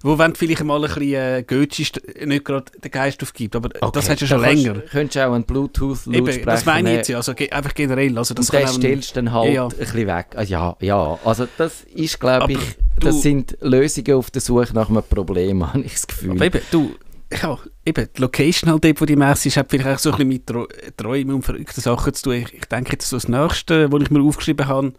wo 0.02 0.18
wenn 0.18 0.32
du 0.34 0.38
vielleicht 0.39 0.63
mal 0.63 0.78
ein 0.84 0.88
bisschen 0.94 1.13
äh, 1.13 1.44
Götsch 1.46 1.91
nicht 2.26 2.44
gerade 2.46 2.72
den 2.84 2.91
Geist 2.91 3.22
aufgibt, 3.22 3.56
aber 3.56 3.70
das 3.70 4.10
hast 4.10 4.22
du 4.22 4.26
schon 4.28 4.41
Da 4.41 4.48
kannst- 4.48 4.63
länger. 4.63 4.80
Könntest 4.80 5.15
du 5.15 5.28
auch 5.28 5.34
einen 5.34 5.44
Bluetooth-Lautsprecher 5.44 6.46
das 6.46 6.65
meine 6.65 6.89
ich 6.89 6.96
jetzt 6.98 7.08
ja, 7.10 7.18
also 7.18 7.34
einfach 7.52 7.74
generell. 7.76 8.18
Also 8.18 8.34
das 8.34 8.50
und 8.50 8.60
den 8.60 8.68
stellst 8.68 9.12
du 9.12 9.15
dann 9.15 9.32
halt 9.32 9.48
Ja, 9.50 9.54
ja. 9.54 9.63
ein 9.68 9.70
bisschen 9.78 10.08
weg. 10.08 10.26
Ah, 10.36 10.41
ja, 10.41 10.76
ja, 10.80 11.20
also 11.24 11.48
das 11.58 11.84
ist, 11.94 12.20
glaube 12.20 12.54
ich, 12.54 12.60
das 13.00 13.22
sind 13.22 13.58
Lösungen 13.62 14.13
auf 14.15 14.32
der 14.32 14.41
Suche 14.41 14.74
nach 14.74 14.89
einem 14.89 15.04
Problem, 15.04 15.68
habe 15.74 15.82
ich 15.84 15.94
das 15.94 16.08
Gefühl. 16.08 16.32
Aber 16.32 16.46
eben, 16.46 16.62
du, 16.72 16.96
ja, 17.34 17.58
eben, 17.86 18.08
die 18.16 18.22
Location 18.22 18.70
halt 18.72 18.84
dort, 18.84 19.02
wo 19.02 19.06
die 19.06 19.16
Messe 19.16 19.48
ist, 19.48 19.58
hat 19.58 19.70
vielleicht 19.70 19.88
auch 19.90 20.00
so 20.00 20.12
ein 20.12 20.18
bisschen 20.18 20.28
mit 20.30 20.46
Tro- 20.48 20.68
Träumen 20.98 21.36
und 21.36 21.42
verrückten 21.44 21.82
Sachen 21.82 22.14
zu 22.14 22.24
tun. 22.24 22.34
Ich, 22.34 22.54
ich 22.54 22.66
denke 22.66 22.94
jetzt 22.94 23.10
so 23.10 23.16
das 23.18 23.28
Nächste, 23.28 23.92
was 23.92 24.02
ich 24.04 24.12
mir 24.12 24.22
aufgeschrieben 24.22 24.68
habe, 24.68 24.94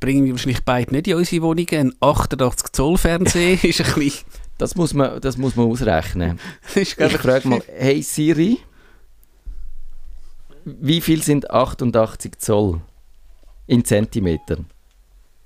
bringen 0.00 0.24
wir 0.24 0.32
wahrscheinlich 0.32 0.64
beide 0.64 0.92
nicht 0.92 1.08
in 1.08 1.16
unsere 1.16 1.42
Wohnungen. 1.42 1.68
Ein 1.72 1.92
88 2.00 2.72
Zoll 2.72 2.96
Fernseher 2.98 3.52
ist 3.64 3.80
ein 3.80 3.94
bisschen... 3.94 4.24
Das 4.58 4.74
muss 4.74 4.92
man, 4.92 5.20
das 5.20 5.36
muss 5.36 5.54
man 5.54 5.66
ausrechnen. 5.66 6.40
ist, 6.74 6.98
Ich 7.00 7.12
frage 7.18 7.46
mal, 7.48 7.62
hey 7.76 8.02
Siri, 8.02 8.58
Wie 10.64 11.00
viel 11.00 11.22
sind 11.22 11.48
88 11.50 12.38
Zoll 12.38 12.80
in 13.68 13.84
Zentimetern? 13.84 14.66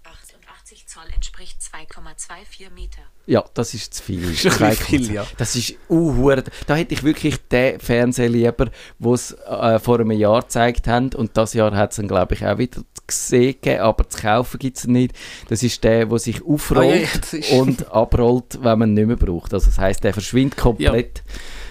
88 0.04 0.86
Zoll 0.86 1.02
entspricht 1.14 1.58
2,24 1.60 2.70
Meter. 2.70 3.01
Ja, 3.26 3.44
das 3.54 3.72
ist 3.74 3.94
zu 3.94 4.02
viel. 4.02 4.30
ist 4.32 4.60
ein 4.60 4.72
viel, 4.72 5.12
ja. 5.12 5.24
Das 5.36 5.54
ist 5.54 5.74
uh, 5.88 6.34
Da 6.66 6.74
hätte 6.74 6.94
ich 6.94 7.02
wirklich 7.02 7.36
den 7.50 7.78
Fernseher 7.78 8.28
lieber, 8.28 8.66
den 8.98 9.16
sie 9.16 9.36
äh, 9.46 9.78
vor 9.78 10.00
einem 10.00 10.10
Jahr 10.10 10.42
gezeigt 10.42 10.88
haben. 10.88 11.10
Und 11.14 11.36
das 11.36 11.54
Jahr 11.54 11.74
hat 11.76 11.90
es 11.90 11.96
dann, 11.96 12.08
glaube 12.08 12.34
ich, 12.34 12.44
auch 12.44 12.58
wieder 12.58 12.82
gesehen, 13.06 13.80
aber 13.80 14.08
zu 14.08 14.20
kaufen 14.20 14.58
gibt 14.58 14.78
es 14.78 14.86
nicht. 14.86 15.14
Das 15.48 15.62
ist 15.62 15.84
der, 15.84 16.06
der 16.06 16.18
sich 16.18 16.44
aufrollt 16.44 16.82
Ah, 16.82 16.94
ja, 16.94 17.02
ja, 17.02 17.08
das 17.30 17.50
und 17.50 17.92
abrollt, 17.92 18.58
wenn 18.60 18.78
man 18.78 18.90
ihn 18.90 18.94
nicht 18.94 19.06
mehr 19.06 19.16
braucht. 19.16 19.54
Also 19.54 19.66
das 19.66 19.78
heisst, 19.78 20.02
der 20.02 20.12
verschwindet 20.12 20.58
komplett. 20.58 21.22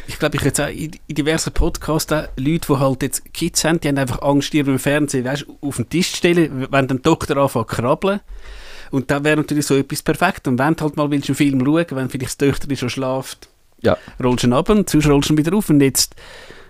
Ich 0.07 0.19
glaube, 0.19 0.37
ich 0.37 0.43
jetzt 0.43 0.59
auch 0.59 0.67
in, 0.67 0.91
in 1.07 1.15
diversen 1.15 1.53
Podcasts 1.53 2.11
auch 2.11 2.27
Leute, 2.35 2.67
die 2.67 2.79
halt 2.79 3.03
jetzt 3.03 3.33
Kids 3.33 3.63
haben, 3.63 3.79
die 3.79 3.87
haben 3.87 3.97
einfach 3.97 4.21
Angst, 4.21 4.53
ihren 4.53 4.79
Fernsehen 4.79 5.25
weißt, 5.25 5.45
auf 5.61 5.77
den 5.77 5.89
Tisch 5.89 6.11
zu 6.11 6.17
stellen, 6.17 6.67
wenn 6.69 6.87
der 6.87 6.97
Doktor 6.97 7.37
anfängt 7.37 7.69
zu 7.69 7.75
krabbeln. 7.75 8.19
Und 8.91 9.09
da 9.09 9.23
wäre 9.23 9.37
natürlich 9.37 9.65
so 9.65 9.75
etwas 9.75 10.01
perfekt. 10.03 10.47
Und 10.47 10.59
wenn 10.59 10.75
du 10.75 10.83
halt 10.83 10.97
mal 10.97 11.09
willst, 11.09 11.29
einen 11.29 11.35
Film 11.35 11.63
schauen 11.65 11.85
wenn 11.91 12.09
vielleicht 12.09 12.31
das 12.31 12.37
Töchter 12.37 12.75
schon 12.75 12.89
schlaft, 12.89 13.49
Ja. 13.81 13.97
rollst 14.23 14.43
du 14.43 14.47
ihn 14.47 14.53
ab 14.53 14.69
und 14.69 14.89
sonst 14.89 15.07
rollst 15.07 15.29
du 15.29 15.33
ihn 15.33 15.37
wieder 15.37 15.55
auf. 15.55 15.69
Und 15.69 15.81
jetzt, 15.81 16.15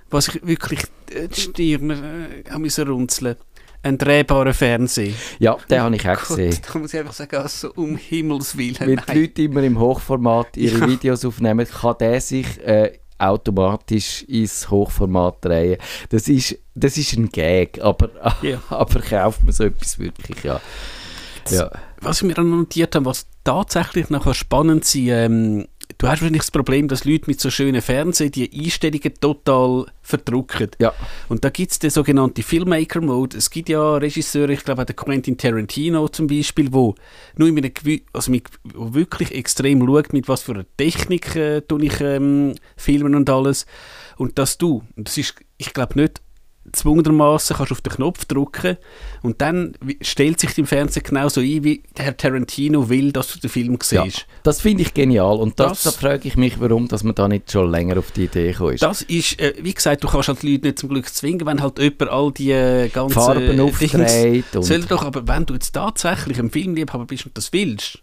was 0.10 0.28
ich 0.30 0.46
wirklich 0.46 0.82
äh, 1.14 1.28
die 1.28 1.42
Stirn 1.42 1.90
äh, 1.90 2.58
müssen 2.60 2.88
runzeln, 2.88 3.36
ein 3.84 3.98
drehbarer 3.98 4.54
Fernseher. 4.54 5.14
Ja, 5.40 5.58
den 5.70 5.82
habe 5.82 5.96
ich 5.96 6.08
auch 6.08 6.20
gesehen. 6.28 6.52
Gott, 6.52 6.62
da 6.76 6.80
muss 6.80 6.94
ich 6.94 7.00
einfach 7.00 7.14
sagen, 7.14 7.36
also 7.38 7.74
um 7.74 7.98
Himmels 7.98 8.56
Willen. 8.56 8.78
Weil 8.80 8.98
die. 8.98 9.20
Leute 9.22 9.42
immer 9.42 9.64
im 9.64 9.80
Hochformat 9.80 10.56
ihre 10.58 10.78
Ja. 10.82 10.88
Videos 10.88 11.26
aufnehmen, 11.26 11.66
kann 11.68 11.96
der 12.00 12.22
sich 12.22 12.60
äh, 12.64 13.00
automatisch 13.18 14.22
ins 14.24 14.70
Hochformat 14.70 15.44
drehen. 15.44 15.78
Das 16.10 16.28
ist, 16.28 16.58
das 16.76 16.98
ist 16.98 17.14
ein 17.14 17.30
Gag, 17.30 17.80
aber, 17.82 18.10
Ja. 18.44 18.62
aber 18.70 19.00
kauft 19.02 19.44
man 19.44 19.52
so 19.52 19.64
etwas 19.64 19.98
wirklich, 19.98 20.44
ja. 20.44 20.62
ja. 21.50 21.72
Was 22.02 22.24
wir 22.24 22.34
dann 22.34 22.50
notiert 22.50 22.96
haben, 22.96 23.06
was 23.06 23.28
tatsächlich 23.44 24.10
nachher 24.10 24.34
spannend 24.34 24.86
sein, 24.86 25.08
ähm, 25.08 25.68
du 25.98 26.08
hast 26.08 26.22
wahrscheinlich 26.22 26.42
das 26.42 26.52
Problem, 26.52 26.88
dass 26.88 27.06
Leute 27.06 27.26
mit 27.28 27.40
so 27.40 27.50
schönen 27.50 27.82
Fernsehen 27.82 28.32
die 28.32 28.50
Einstellungen 28.52 29.14
total 29.20 29.86
verdrucken. 30.02 30.72
Ja. 30.80 30.94
Und 31.30 31.44
da 31.44 31.50
gibt 31.50 31.72
es 31.72 31.80
den 31.80 31.90
sogenannten 31.90 32.42
Filmmaker-Mode. 32.42 33.38
Es 33.38 33.50
gibt 33.50 33.70
ja 33.70 33.98
Regisseure, 33.98 34.52
ich 34.52 34.64
glaube 34.64 34.82
auch 34.82 34.86
der 34.86 34.96
Quentin 34.96 35.38
Tarantino 35.38 36.08
zum 36.08 36.28
Beispiel, 36.28 36.74
wo 36.74 36.96
nur 37.36 37.50
in 37.50 37.58
einem 37.58 38.02
also 38.14 38.32
mit, 38.32 38.50
wo 38.64 38.94
wirklich 38.94 39.34
extrem 39.34 39.86
schaut, 39.86 40.14
mit 40.14 40.28
was 40.28 40.42
für 40.42 40.54
einer 40.54 40.66
Technik 40.78 41.36
äh, 41.36 41.62
ich 41.82 42.02
ähm, 42.02 42.56
filmen 42.78 43.16
und 43.16 43.30
alles. 43.30 43.66
Und 44.18 44.38
dass 44.40 44.58
du, 44.58 44.84
und 44.96 45.08
das 45.08 45.18
ist, 45.18 45.36
ich 45.58 45.74
glaube 45.74 46.00
nicht, 46.00 46.22
zwungenermaßen 46.72 47.56
kannst 47.56 47.72
du 47.72 47.76
auf 47.76 47.82
den 47.82 47.94
Knopf 47.94 48.26
drücken 48.26 48.78
und 49.24 49.42
dann 49.42 49.74
stellt 50.02 50.40
sich 50.40 50.54
dein 50.54 50.66
Fernseher 50.66 51.02
genauso 51.04 51.42
ein, 51.42 51.64
wie 51.64 51.84
Herr 51.98 52.16
Tarantino 52.16 52.88
will, 52.90 53.12
dass 53.12 53.34
du 53.34 53.40
den 53.40 53.50
Film 53.50 53.78
Ja, 53.92 54.04
siehst. 54.04 54.26
das 54.44 54.62
finde 54.62 54.84
ich 54.84 54.94
genial 54.94 55.38
und 55.38 55.60
das, 55.60 55.84
Das- 55.84 55.96
da 55.96 56.00
frage 56.00 56.28
ich 56.28 56.38
mich, 56.38 56.60
warum 56.60 56.88
dass 56.88 57.04
man 57.04 57.16
da 57.16 57.28
nicht 57.28 57.52
schon 57.52 57.70
länger 57.72 57.98
auf 57.98 58.12
die 58.12 58.26
Idee 58.26 58.52
ist. 58.52 58.82
Das 58.84 59.02
ist, 59.02 59.40
äh, 59.40 59.54
wie 59.62 59.74
gesagt, 59.74 60.04
du 60.04 60.08
kannst 60.08 60.28
halt 60.30 60.42
die 60.44 60.52
Leute 60.54 60.68
nicht 60.68 60.80
zum 60.80 60.90
Glück 60.90 61.08
zwingen, 61.10 61.46
wenn 61.46 61.62
halt 61.62 61.80
jemand 61.80 62.10
all 62.10 62.32
die 62.32 62.52
äh, 62.52 62.90
ganzen 62.90 63.14
Farben 63.16 63.60
aufdreht 63.60 64.46
Soll 64.60 64.82
doch, 64.84 65.04
aber 65.04 65.28
wenn 65.28 65.46
du 65.46 65.54
jetzt 65.56 65.72
tatsächlich 65.72 66.40
ein 66.40 66.50
Filmliebhaber 66.52 67.06
bist 67.06 67.26
und 67.26 67.38
das 67.38 67.52
willst, 67.54 68.00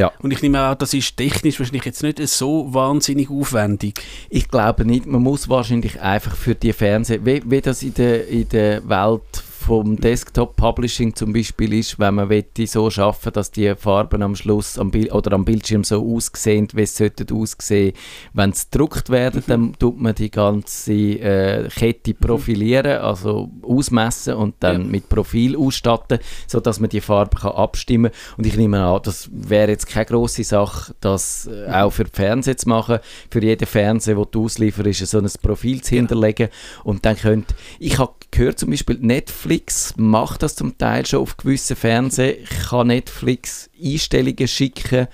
Ja. 0.00 0.12
und 0.22 0.32
ich 0.32 0.40
nehme 0.40 0.58
an, 0.60 0.78
das 0.78 0.94
ist 0.94 1.16
technisch 1.16 1.58
wahrscheinlich 1.58 1.84
jetzt 1.84 2.02
nicht 2.02 2.18
so 2.26 2.72
wahnsinnig 2.72 3.28
aufwendig. 3.28 4.00
ich 4.30 4.48
glaube 4.48 4.86
nicht, 4.86 5.04
man 5.04 5.22
muss 5.22 5.48
wahrscheinlich 5.48 6.00
einfach 6.00 6.34
für 6.36 6.54
die 6.54 6.72
Fernsehen, 6.72 7.26
wie, 7.26 7.42
wie 7.44 7.60
das 7.60 7.82
in 7.82 7.92
der, 7.94 8.26
in 8.28 8.48
der 8.48 8.88
Welt 8.88 9.42
vom 9.70 10.00
Desktop-Publishing 10.00 11.14
zum 11.14 11.32
Beispiel 11.32 11.74
ist, 11.74 11.96
wenn 12.00 12.16
man 12.16 12.28
wette, 12.28 12.66
so 12.66 12.90
schaffen, 12.90 13.32
dass 13.32 13.52
die 13.52 13.72
Farben 13.76 14.20
am 14.20 14.34
Schluss 14.34 14.76
am 14.76 14.90
oder 15.12 15.32
am 15.32 15.44
Bildschirm 15.44 15.84
so 15.84 16.04
aussehen, 16.04 16.66
wie 16.72 16.82
es 16.82 16.96
sollten 16.96 17.32
aussehen. 17.32 17.92
Wenn 18.32 18.52
sie 18.52 18.64
gedruckt 18.68 19.10
werden, 19.10 19.44
dann 19.46 19.76
tut 19.78 20.00
man 20.00 20.16
die 20.16 20.28
ganze 20.28 20.92
äh, 20.92 21.68
Kette 21.68 22.14
profilieren, 22.14 23.00
also 23.00 23.48
ausmessen 23.62 24.34
und 24.34 24.56
dann 24.58 24.82
Ja. 24.82 24.88
mit 24.88 25.08
Profil 25.08 25.56
ausstatten, 25.56 26.18
sodass 26.48 26.80
man 26.80 26.90
die 26.90 27.00
Farbe 27.00 27.36
kann 27.36 27.52
abstimmen 27.52 28.10
Und 28.38 28.46
ich 28.46 28.56
nehme 28.56 28.82
an, 28.82 28.98
das 29.04 29.30
wäre 29.32 29.70
jetzt 29.70 29.86
keine 29.86 30.06
grosse 30.06 30.42
Sache, 30.42 30.96
das 31.00 31.46
äh, 31.46 31.70
auch 31.70 31.92
für 31.92 32.02
die 32.02 32.10
Fernsehen 32.12 32.58
zu 32.58 32.68
machen. 32.68 32.98
Für 33.30 33.40
jeden 33.40 33.68
Fernseher, 33.68 34.16
den 34.16 34.26
du 34.32 34.46
auslieferst, 34.46 35.02
ist 35.02 35.10
so 35.12 35.18
ein 35.18 35.30
Profil 35.40 35.80
zu 35.80 35.94
hinterlegen. 35.94 36.48
Und 36.82 37.06
dann 37.06 37.16
könnt, 37.16 37.54
ich 37.78 38.00
habe 38.00 38.14
gehört 38.32 38.58
zum 38.58 38.70
Beispiel, 38.70 38.98
Netflix 39.00 39.59
macht 39.96 40.42
das 40.42 40.56
zum 40.56 40.76
Teil 40.78 41.06
schon 41.06 41.20
auf 41.20 41.36
gewissen 41.36 41.76
Fernsehen. 41.76 42.38
Ich 42.42 42.68
kann 42.68 42.88
Netflix 42.88 43.70
Einstellungen 43.82 44.48
schicken, 44.48 45.06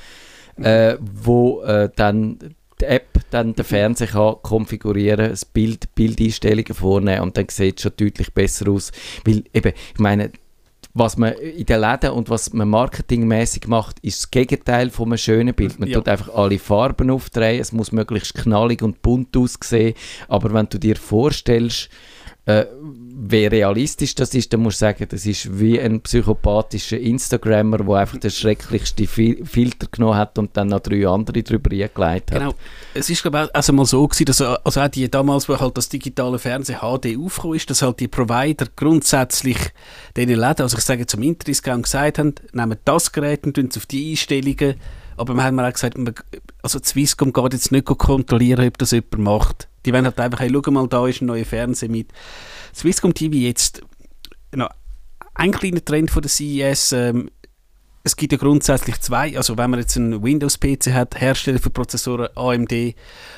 äh, 0.63 0.97
wo 1.01 1.63
äh, 1.63 1.91
dann 1.95 2.39
die 2.81 2.85
App 2.85 3.09
dann 3.31 3.55
den 3.55 3.65
Fernseher 3.65 4.09
kann 4.09 4.37
konfigurieren, 4.43 5.31
das 5.31 5.45
Bild, 5.45 5.95
Bildeinstellungen 5.95 6.75
vornehmen 6.75 7.23
und 7.23 7.37
dann 7.37 7.47
sieht 7.49 7.79
es 7.79 7.83
schon 7.83 7.93
deutlich 7.97 8.33
besser 8.35 8.71
aus. 8.71 8.93
Weil 9.25 9.45
eben, 9.55 9.73
ich 9.95 9.99
meine, 9.99 10.31
was 10.93 11.17
man 11.19 11.33
in 11.35 11.67
den 11.67 11.81
Läden 11.81 12.11
und 12.11 12.31
was 12.31 12.53
man 12.53 12.69
marketingmäßig 12.69 13.67
macht, 13.67 13.99
ist 14.01 14.21
das 14.23 14.31
Gegenteil 14.31 14.91
von 14.91 15.09
einem 15.09 15.19
schönen 15.19 15.55
Bild. 15.55 15.79
Man 15.79 15.89
Ja. 15.89 15.99
tut 15.99 16.09
einfach 16.09 16.35
alle 16.35 16.59
Farben 16.59 17.11
aufdrehen, 17.11 17.61
es 17.61 17.73
muss 17.73 17.93
möglichst 17.93 18.35
knallig 18.35 18.83
und 18.83 19.03
bunt 19.03 19.37
aussehen, 19.37 19.95
aber 20.29 20.53
wenn 20.55 20.69
du 20.71 20.79
dir 20.79 20.97
vorstellst, 20.97 21.89
äh, 22.47 22.65
wie 23.19 23.47
realistisch 23.47 24.15
das 24.15 24.35
ist, 24.35 24.53
dann 24.53 24.61
musst 24.61 24.83
du 24.83 24.85
sagen, 24.85 25.07
das 25.09 25.25
ist 25.25 25.59
wie 25.59 25.81
ein 25.81 26.03
psychopathischer 26.03 26.99
Instagrammer, 26.99 27.79
der 27.79 27.95
einfach 27.95 28.19
den 28.19 28.31
schrecklichsten 28.31 29.07
Fil 29.07 29.43
Filter 29.47 29.87
genommen 29.91 30.17
hat 30.17 30.39
und 30.39 30.55
dann 30.55 30.69
noch 30.69 30.81
drei 30.81 31.09
andere 31.09 31.43
drüber 31.43 31.71
eingelegt 31.71 32.31
hat. 32.31 32.39
Genau. 32.39 32.55
Es 32.93 33.09
ist 33.09 33.23
glaube 33.23 33.45
ich 33.45 33.55
also 33.55 33.73
mal 33.73 33.87
so 33.87 34.07
gewesen, 34.07 34.27
dass 34.27 34.43
also 34.43 34.81
auch 34.81 34.89
die 34.89 35.11
damals, 35.11 35.49
wo 35.49 35.59
halt 35.59 35.79
das 35.79 35.89
digitale 35.89 36.39
Fernsehen 36.39 36.81
HD 36.81 37.17
aufgekommen 37.19 37.57
ist, 37.57 37.71
dass 37.71 37.81
halt 37.81 38.01
die 38.01 38.09
Provider 38.09 38.67
grundsätzlich 38.77 39.59
den 40.15 40.29
Läden, 40.29 40.63
also 40.63 40.77
ich 40.77 40.85
sage 40.85 41.07
zum 41.07 41.23
Interdiscount 41.23 41.85
gesagt 41.85 42.19
haben, 42.19 42.35
nehmen 42.53 42.77
das 42.85 43.13
Gerät 43.13 43.47
und 43.47 43.55
tun 43.55 43.69
es 43.71 43.79
auf 43.79 43.87
die 43.87 44.11
Einstellungen, 44.11 44.75
aber 45.17 45.33
wir 45.33 45.43
haben 45.43 45.57
mir 45.57 45.67
auch 45.67 45.73
gesagt, 45.73 45.97
man, 45.97 46.15
also 46.63 46.79
Swisscom 46.83 47.33
geht 47.33 47.55
jetzt 47.55 47.73
nicht 47.73 47.87
kontrollieren, 47.87 48.69
ob 48.69 48.77
das 48.77 48.91
jemand 48.91 49.19
macht. 49.19 49.69
Die 49.87 49.93
wollen 49.95 50.05
halt 50.05 50.21
einfach, 50.21 50.41
hey, 50.41 50.51
schau 50.53 50.71
mal, 50.71 50.87
da 50.87 51.07
ist 51.07 51.23
ein 51.23 51.27
neuer 51.27 51.47
Fernseher 51.47 51.89
mit. 51.89 52.09
Swisscom 52.77 53.15
TV 53.15 53.37
jetzt, 53.37 53.81
noch 54.55 54.69
ein 55.35 55.51
kleiner 55.51 55.83
Trend 55.83 56.11
von 56.11 56.21
der 56.21 56.31
CES, 56.31 56.93
ähm, 56.93 57.31
es 58.05 58.15
gibt 58.15 58.33
ja 58.33 58.39
grundsätzlich 58.39 59.01
zwei, 59.01 59.37
also 59.37 59.57
wenn 59.57 59.71
man 59.71 59.81
jetzt 59.81 59.97
einen 59.97 60.23
Windows-PC 60.23 60.93
hat, 60.93 61.21
Hersteller 61.21 61.59
für 61.59 61.71
Prozessoren 61.71 62.29
AMD 62.37 62.95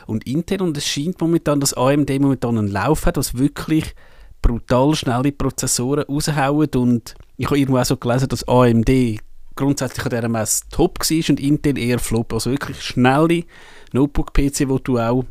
und 0.06 0.26
Intel 0.26 0.60
und 0.60 0.76
es 0.76 0.86
scheint 0.86 1.20
momentan, 1.20 1.60
dass 1.60 1.72
AMD 1.72 2.10
momentan 2.20 2.58
einen 2.58 2.68
Lauf 2.68 3.06
hat, 3.06 3.16
was 3.16 3.38
wirklich 3.38 3.94
brutal 4.42 4.94
schnelle 4.94 5.32
Prozessoren 5.32 6.04
raushauen. 6.04 6.68
Und 6.74 7.14
ich 7.38 7.46
habe 7.46 7.58
irgendwo 7.58 7.78
auch 7.78 7.84
so 7.86 7.96
gelesen, 7.96 8.28
dass 8.28 8.46
AMD 8.46 8.90
grundsätzlich 9.54 10.04
an 10.04 10.10
dieser 10.10 10.28
Messe 10.28 10.64
top 10.70 10.98
war 10.98 11.30
und 11.30 11.40
Intel 11.40 11.78
eher 11.78 11.98
flop, 11.98 12.34
also 12.34 12.50
wirklich 12.50 12.82
schnelle 12.82 13.44
Notebook-PC, 13.92 14.68
wo 14.68 14.78
du 14.78 14.98
auch 14.98 15.24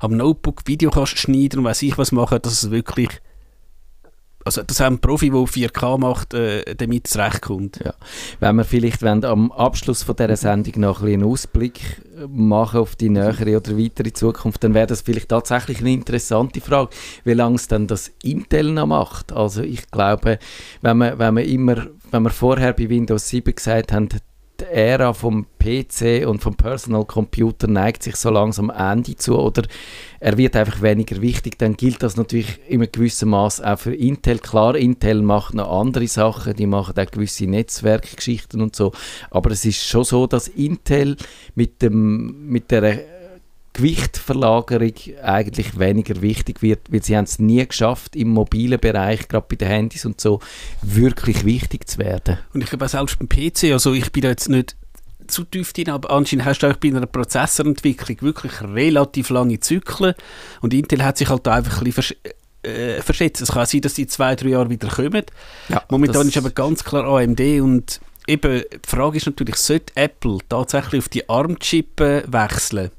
am 0.00 0.16
Notebook 0.16 0.62
Video 0.66 0.90
kannst 0.90 1.18
schneiden 1.18 1.60
und 1.60 1.64
weiß 1.64 1.82
ich 1.82 1.98
was 1.98 2.12
machen, 2.12 2.38
dass 2.42 2.62
es 2.62 2.70
wirklich 2.70 3.20
also 4.46 4.62
das 4.62 4.78
haben 4.78 5.00
Profi, 5.00 5.30
der 5.30 5.40
4K 5.40 5.98
macht, 5.98 6.32
äh, 6.32 6.76
damit 6.76 7.08
zurechtkommt. 7.08 7.80
Ja. 7.84 7.94
Wenn 8.38 8.56
wir 8.56 8.64
vielleicht 8.64 9.02
wollen, 9.02 9.24
am 9.24 9.50
Abschluss 9.50 10.04
von 10.04 10.14
dieser 10.14 10.36
Sendung 10.36 10.80
noch 10.80 11.02
ein 11.02 11.08
einen 11.08 11.24
Ausblick 11.24 12.00
machen 12.28 12.80
auf 12.80 12.94
die 12.94 13.08
nähere 13.08 13.56
oder 13.56 13.76
weitere 13.76 14.12
Zukunft, 14.12 14.62
dann 14.62 14.72
wäre 14.72 14.86
das 14.86 15.00
vielleicht 15.00 15.30
tatsächlich 15.30 15.80
eine 15.80 15.92
interessante 15.92 16.60
Frage, 16.60 16.90
wie 17.24 17.32
lange 17.32 17.56
es 17.56 17.66
denn 17.66 17.88
das 17.88 18.12
Intel 18.22 18.72
noch 18.72 18.86
macht. 18.86 19.32
Also 19.32 19.62
ich 19.62 19.90
glaube, 19.90 20.38
wenn 20.80 20.96
man, 20.96 21.18
wenn 21.18 21.34
man 21.34 21.44
immer, 21.44 21.88
wenn 22.12 22.22
wir 22.22 22.30
vorher 22.30 22.72
bei 22.72 22.88
Windows 22.88 23.28
7 23.28 23.52
gesagt 23.52 23.92
haben, 23.92 24.08
die 24.60 24.64
Ära 24.64 25.12
vom 25.12 25.46
PC 25.58 26.26
und 26.26 26.42
vom 26.42 26.54
Personal 26.54 27.04
Computer 27.04 27.66
neigt 27.66 28.02
sich 28.02 28.16
so 28.16 28.30
langsam 28.30 28.70
am 28.70 28.98
Ende 28.98 29.16
zu 29.16 29.38
oder 29.38 29.62
er 30.20 30.36
wird 30.38 30.56
einfach 30.56 30.82
weniger 30.82 31.20
wichtig, 31.20 31.58
dann 31.58 31.76
gilt 31.76 32.02
das 32.02 32.16
natürlich 32.16 32.58
in 32.68 32.80
einem 32.80 32.90
gewissen 32.90 33.28
Maß 33.28 33.60
auch 33.60 33.78
für 33.78 33.94
Intel. 33.94 34.38
Klar, 34.38 34.76
Intel 34.76 35.22
macht 35.22 35.54
noch 35.54 35.70
andere 35.80 36.08
Sachen, 36.08 36.54
die 36.54 36.66
machen 36.66 36.94
auch 36.98 37.10
gewisse 37.10 37.46
Netzwerkgeschichten 37.46 38.60
und 38.62 38.74
so, 38.74 38.92
aber 39.30 39.50
es 39.50 39.64
ist 39.64 39.84
schon 39.84 40.04
so, 40.04 40.26
dass 40.26 40.48
Intel 40.48 41.16
mit, 41.54 41.82
dem, 41.82 42.48
mit 42.48 42.70
der 42.70 43.04
Gewichtverlagerung 43.76 44.94
eigentlich 45.22 45.78
weniger 45.78 46.22
wichtig 46.22 46.62
wird, 46.62 46.90
weil 46.90 47.02
sie 47.02 47.14
haben 47.14 47.24
es 47.24 47.38
nie 47.38 47.66
geschafft, 47.66 48.16
im 48.16 48.28
mobilen 48.28 48.80
Bereich, 48.80 49.28
gerade 49.28 49.46
bei 49.46 49.56
den 49.56 49.68
Handys 49.68 50.06
und 50.06 50.18
so, 50.18 50.40
wirklich 50.80 51.44
wichtig 51.44 51.86
zu 51.86 51.98
werden. 51.98 52.38
Und 52.54 52.62
ich 52.62 52.70
glaube 52.70 52.86
auch 52.86 52.88
selbst 52.88 53.18
beim 53.18 53.28
PC, 53.28 53.72
also 53.72 53.92
ich 53.92 54.10
bin 54.12 54.22
da 54.22 54.28
jetzt 54.30 54.48
nicht 54.48 54.76
zu 55.26 55.44
tief 55.44 55.74
drin, 55.74 55.90
aber 55.90 56.10
anscheinend 56.10 56.46
hast 56.46 56.60
du 56.60 56.68
auch 56.70 56.76
bei 56.76 56.88
einer 56.88 57.04
Prozessorentwicklung 57.04 58.22
wirklich 58.22 58.62
relativ 58.62 59.28
lange 59.28 59.60
Zyklen 59.60 60.14
und 60.62 60.72
Intel 60.72 61.04
hat 61.04 61.18
sich 61.18 61.28
halt 61.28 61.46
da 61.46 61.56
einfach 61.56 61.82
ein 61.82 61.92
bisschen, 61.92 62.16
äh, 62.62 63.02
verschätzen. 63.02 63.42
Es 63.42 63.52
kann 63.52 63.66
sein, 63.66 63.82
dass 63.82 63.94
die 63.94 64.02
in 64.02 64.08
zwei, 64.08 64.34
drei 64.36 64.48
Jahre 64.48 64.70
wieder 64.70 64.88
kommen. 64.88 65.24
Ja, 65.68 65.82
Momentan 65.90 66.28
ist 66.28 66.38
aber 66.38 66.50
ganz 66.50 66.82
klar 66.82 67.04
AMD 67.04 67.40
und 67.60 68.00
eben, 68.26 68.62
die 68.72 68.88
Frage 68.88 69.18
ist 69.18 69.26
natürlich, 69.26 69.56
sollte 69.56 69.92
Apple 69.96 70.38
tatsächlich 70.48 71.00
auf 71.00 71.08
die 71.10 71.28
ARM-Chip 71.28 72.00
wechseln? 72.00 72.90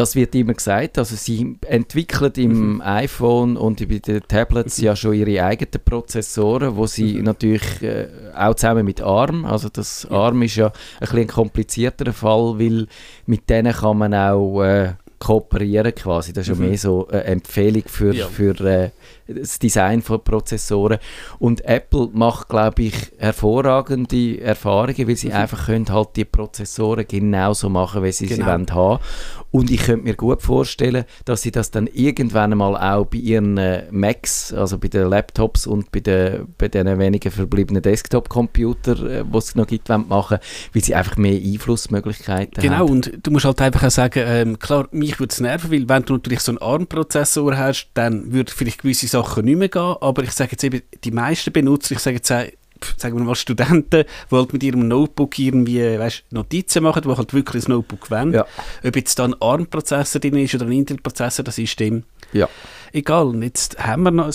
Das 0.00 0.16
wird 0.16 0.34
immer 0.34 0.54
gesagt. 0.54 0.98
Also 0.98 1.14
sie 1.16 1.56
entwickeln 1.66 2.32
im 2.36 2.74
Mhm. 2.74 2.80
iPhone 2.82 3.56
und 3.56 3.86
bei 3.88 3.98
den 3.98 4.22
Tablets 4.26 4.78
ja 4.80 4.96
schon 4.96 5.14
ihre 5.14 5.44
eigenen 5.44 5.80
Prozessoren, 5.84 6.76
wo 6.76 6.86
sie 6.86 7.14
Mhm. 7.14 7.24
natürlich 7.24 7.82
äh, 7.82 8.06
auch 8.34 8.54
zusammen 8.54 8.84
mit 8.86 9.00
ARM, 9.02 9.44
also 9.44 9.68
das 9.68 10.06
ARM 10.10 10.42
ist 10.42 10.56
ja 10.56 10.66
ein 10.68 10.72
bisschen 11.00 11.18
ein 11.18 11.26
komplizierterer 11.26 12.12
Fall, 12.14 12.58
weil 12.58 12.86
mit 13.26 13.48
denen 13.50 13.72
kann 13.72 13.98
man 13.98 14.14
auch 14.14 14.62
äh, 14.62 14.94
kooperieren 15.18 15.94
quasi. 15.94 16.32
Das 16.32 16.48
ist 16.48 16.48
ja 16.48 16.54
Mhm. 16.62 16.68
mehr 16.70 16.78
so 16.78 17.06
eine 17.08 17.24
Empfehlung 17.24 17.82
für, 17.86 18.14
Ja. 18.14 18.26
für 18.26 18.58
äh, 18.64 18.90
das 19.34 19.58
Design 19.58 20.02
von 20.02 20.22
Prozessoren. 20.22 20.98
Und 21.38 21.64
Apple 21.64 22.08
macht, 22.12 22.48
glaube 22.48 22.82
ich, 22.82 22.94
hervorragende 23.18 24.40
Erfahrungen, 24.40 25.08
weil 25.08 25.16
sie 25.16 25.28
Mhm. 25.28 25.34
einfach 25.34 25.66
können 25.66 25.88
halt 25.88 26.08
die 26.16 26.24
Prozessoren 26.24 27.04
genauso 27.06 27.68
machen, 27.68 28.02
wie 28.02 28.12
sie 28.12 28.26
sie 28.26 28.34
Genau. 28.36 28.46
wollen 28.46 28.66
haben. 28.72 29.02
Und 29.50 29.70
ich 29.70 29.82
könnte 29.82 30.04
mir 30.04 30.14
gut 30.14 30.42
vorstellen, 30.42 31.04
dass 31.24 31.42
sie 31.42 31.50
das 31.50 31.70
dann 31.72 31.88
irgendwann 31.92 32.56
mal 32.56 32.76
auch 32.76 33.06
bei 33.06 33.18
ihren 33.18 33.58
äh, 33.58 33.84
Macs, 33.90 34.52
also 34.52 34.78
bei 34.78 34.88
den 34.88 35.08
Laptops 35.08 35.66
und 35.66 35.90
bei 35.90 36.00
den, 36.00 36.46
bei 36.56 36.68
den 36.68 36.98
wenigen 36.98 37.30
verbliebenen 37.32 37.82
Desktop-Computern, 37.82 39.06
äh, 39.10 39.24
die 39.24 39.36
es 39.38 39.54
noch 39.56 39.66
gibt, 39.66 39.88
wollen 39.88 40.06
machen, 40.08 40.38
weil 40.72 40.82
sie 40.84 40.94
einfach 40.94 41.16
mehr 41.16 41.34
Einflussmöglichkeiten 41.40 42.62
Genau, 42.62 42.76
haben. 42.78 42.90
und 42.90 43.12
du 43.22 43.30
musst 43.30 43.44
halt 43.44 43.60
einfach 43.60 43.84
auch 43.84 43.90
sagen, 43.90 44.22
ähm, 44.24 44.58
klar, 44.58 44.86
mich 44.92 45.18
würde 45.18 45.32
es 45.32 45.40
nerven, 45.40 45.70
weil 45.70 45.88
wenn 45.88 46.04
du 46.04 46.14
natürlich 46.14 46.40
so 46.40 46.52
einen 46.52 46.58
ARM-Prozessor 46.58 47.56
hast, 47.56 47.88
dann 47.94 48.32
würde 48.32 48.52
vielleicht 48.52 48.82
gewisse 48.82 49.08
Sachen 49.08 49.19
nicht 49.42 49.56
mehr 49.58 49.68
gehen, 49.68 49.96
aber 50.00 50.22
ich 50.22 50.32
sage 50.32 50.52
jetzt 50.52 50.64
eben, 50.64 50.82
die 51.04 51.10
meisten 51.10 51.52
Benutzer, 51.52 51.92
ich 51.92 52.00
sage 52.00 52.16
jetzt 52.16 52.28
sagen 52.28 53.18
wir 53.18 53.24
mal 53.24 53.34
Studenten, 53.34 54.04
die 54.30 54.34
halt 54.34 54.52
mit 54.54 54.62
ihrem 54.62 54.88
Notebook 54.88 55.38
irgendwie 55.38 55.98
weißt, 55.98 56.24
Notizen 56.30 56.82
machen, 56.82 57.02
die 57.02 57.08
halt 57.14 57.34
wirklich 57.34 57.66
ein 57.66 57.72
Notebook 57.72 58.10
wollen, 58.10 58.32
Ja. 58.32 58.46
ob 58.82 58.96
jetzt 58.96 59.18
da 59.18 59.24
ein 59.24 59.34
ARM-Prozessor 59.40 60.18
drin 60.20 60.36
ist 60.36 60.54
oder 60.54 60.64
ein 60.64 60.72
Intel-Prozessor, 60.72 61.44
das 61.44 61.58
ist 61.58 61.78
dem 61.78 62.04
Ja. 62.32 62.48
egal. 62.92 63.26
Und 63.26 63.42
jetzt 63.42 63.78
haben 63.78 64.02
wir 64.04 64.10
noch 64.10 64.26
ein 64.28 64.34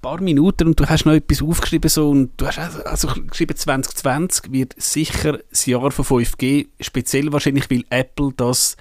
paar 0.00 0.20
Minuten 0.22 0.68
und 0.68 0.80
du 0.80 0.86
hast 0.86 1.04
noch 1.04 1.12
etwas 1.12 1.42
aufgeschrieben 1.42 1.90
so, 1.90 2.08
und 2.08 2.30
du 2.38 2.46
hast 2.46 2.58
also, 2.58 2.82
also 2.84 3.08
geschrieben 3.26 3.56
2020 3.56 4.52
wird 4.52 4.74
sicher 4.78 5.40
das 5.50 5.66
Jahr 5.66 5.90
von 5.90 6.04
5G, 6.04 6.68
speziell 6.80 7.30
wahrscheinlich, 7.32 7.70
weil 7.70 7.84
Apple 7.90 8.30
das 8.36 8.76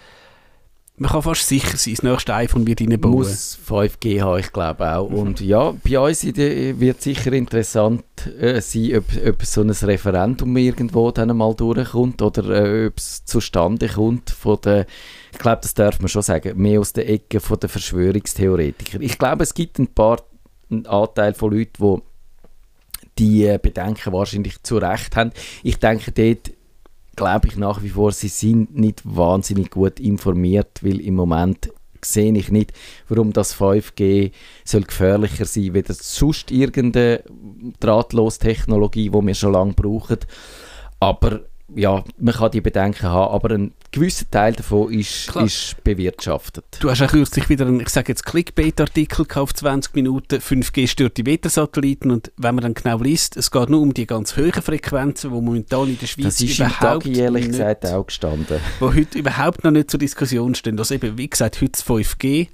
man 0.98 1.12
kann 1.12 1.24
fast 1.24 1.48
sicher 1.48 1.76
sein, 1.76 1.96
das 1.96 2.04
nächste 2.04 2.34
iPhone 2.34 2.66
wird 2.66 2.80
reinbauen. 2.80 3.16
muss 3.16 3.60
5G 3.68 4.22
haben, 4.22 4.40
ich 4.40 4.52
glaube 4.54 4.90
auch. 4.90 5.10
Und 5.10 5.42
ja, 5.42 5.74
bei 5.84 6.00
uns 6.00 6.24
wird 6.24 7.02
sicher 7.02 7.34
interessant 7.34 8.04
äh, 8.40 8.62
sein, 8.62 8.98
ob, 8.98 9.04
ob 9.28 9.44
so 9.44 9.62
ein 9.62 9.72
Referendum 9.72 10.56
irgendwo 10.56 11.12
dann 11.12 11.36
mal 11.36 11.54
durchkommt 11.54 12.22
oder 12.22 12.50
äh, 12.50 12.88
ob 12.88 12.98
es 12.98 13.26
zustande 13.26 13.90
kommt 13.90 14.30
von 14.30 14.58
der, 14.64 14.86
ich 15.34 15.40
glaube, 15.40 15.60
das 15.62 15.74
darf 15.74 16.00
man 16.00 16.08
schon 16.08 16.22
sagen, 16.22 16.58
mehr 16.62 16.80
aus 16.80 16.94
der 16.94 17.10
Ecke 17.10 17.42
von 17.42 17.60
der 17.60 17.68
Verschwörungstheoretiker. 17.68 19.02
Ich 19.02 19.18
glaube, 19.18 19.44
es 19.44 19.54
gibt 19.54 19.80
ein 19.80 19.88
paar 19.88 20.22
einen 20.72 20.86
Anteil 20.88 21.34
von 21.34 21.52
Leuten, 21.52 21.74
die 21.78 22.02
die 23.18 23.46
äh, 23.46 23.60
Bedenken 23.62 24.12
wahrscheinlich 24.12 24.62
zu 24.64 24.78
Recht 24.78 25.16
haben. 25.16 25.32
Ich 25.64 25.80
denke, 25.80 26.12
dort 26.12 26.52
glaube 27.16 27.48
ich 27.48 27.58
nach 27.58 27.82
wie 27.84 27.90
vor, 27.90 28.12
sie 28.12 28.28
sind 28.28 28.78
nicht 28.78 29.02
wahnsinnig 29.04 29.72
gut 29.72 30.00
informiert, 30.00 30.82
weil 30.82 31.00
im 31.02 31.16
Moment 31.16 31.72
sehe 32.04 32.34
ich 32.34 32.52
nicht, 32.52 32.74
warum 33.08 33.34
das 33.34 33.56
5G 33.60 34.32
soll 34.64 34.84
gefährlicher 34.84 35.46
sein 35.46 35.74
soll, 35.74 35.84
als 35.88 36.16
sonst 36.16 36.52
irgendeine 36.52 37.24
Drahtlostechnologie, 37.80 39.10
die 39.10 39.22
wir 39.22 39.34
schon 39.34 39.54
lange 39.54 39.74
brauchen. 39.74 40.20
Aber 41.00 41.42
ja, 41.74 42.04
man 42.20 42.34
kann 42.34 42.52
die 42.52 42.62
Bedenken 42.62 43.08
haben, 43.08 43.34
aber 43.34 43.56
ein 43.56 43.74
gewisser 43.92 44.30
Teil 44.30 44.54
davon 44.54 44.94
ist, 44.94 45.30
Klar. 45.30 45.46
ist 45.46 45.84
bewirtschaftet. 45.84 46.66
Du 46.80 46.90
hast 46.90 47.02
auch 47.02 47.08
kürzlich 47.08 47.50
wieder 47.50 47.66
einen, 47.66 47.80
ich 47.80 47.90
sage 47.90 48.12
jetzt 48.12 48.26
Clickbait-Artikel 48.26 49.26
auf 49.36 49.54
20 49.54 49.96
Minuten, 49.96 50.36
5G 50.36 50.88
stört 50.88 51.18
die 51.18 51.26
Wettersatelliten 51.26 52.12
und 52.12 52.32
wenn 52.38 52.56
man 52.56 52.62
dann 52.62 52.74
genau 52.76 53.00
liest, 53.00 53.36
es 53.36 53.50
geht 53.50 53.70
nur 53.70 53.82
um 53.82 53.94
die 53.94 54.06
ganz 54.06 54.38
hohen 54.38 54.52
Frequenzen, 54.52 55.32
die 55.32 55.42
momentan 55.42 55.90
in 55.90 55.98
der 55.98 56.08
Schweiz 56.08 56.26
Das 56.26 56.42
ist 56.42 56.60
im 56.60 56.68
überhaupt 56.68 57.04
Tag 57.04 57.18
ehrlich 57.18 57.46
nicht, 57.46 57.52
gesagt 57.54 57.86
auch 57.88 58.06
gestanden. 58.06 58.60
wo 58.80 58.94
heute 58.94 59.18
überhaupt 59.18 59.64
noch 59.64 59.72
nicht 59.72 59.90
zur 59.90 60.00
Diskussion 60.00 60.54
stehen. 60.54 60.78
Also 60.78 60.94
eben, 60.94 61.18
wie 61.18 61.30
gesagt, 61.30 61.62
heute 61.62 61.72
das 61.72 61.86
5G, 61.86 62.50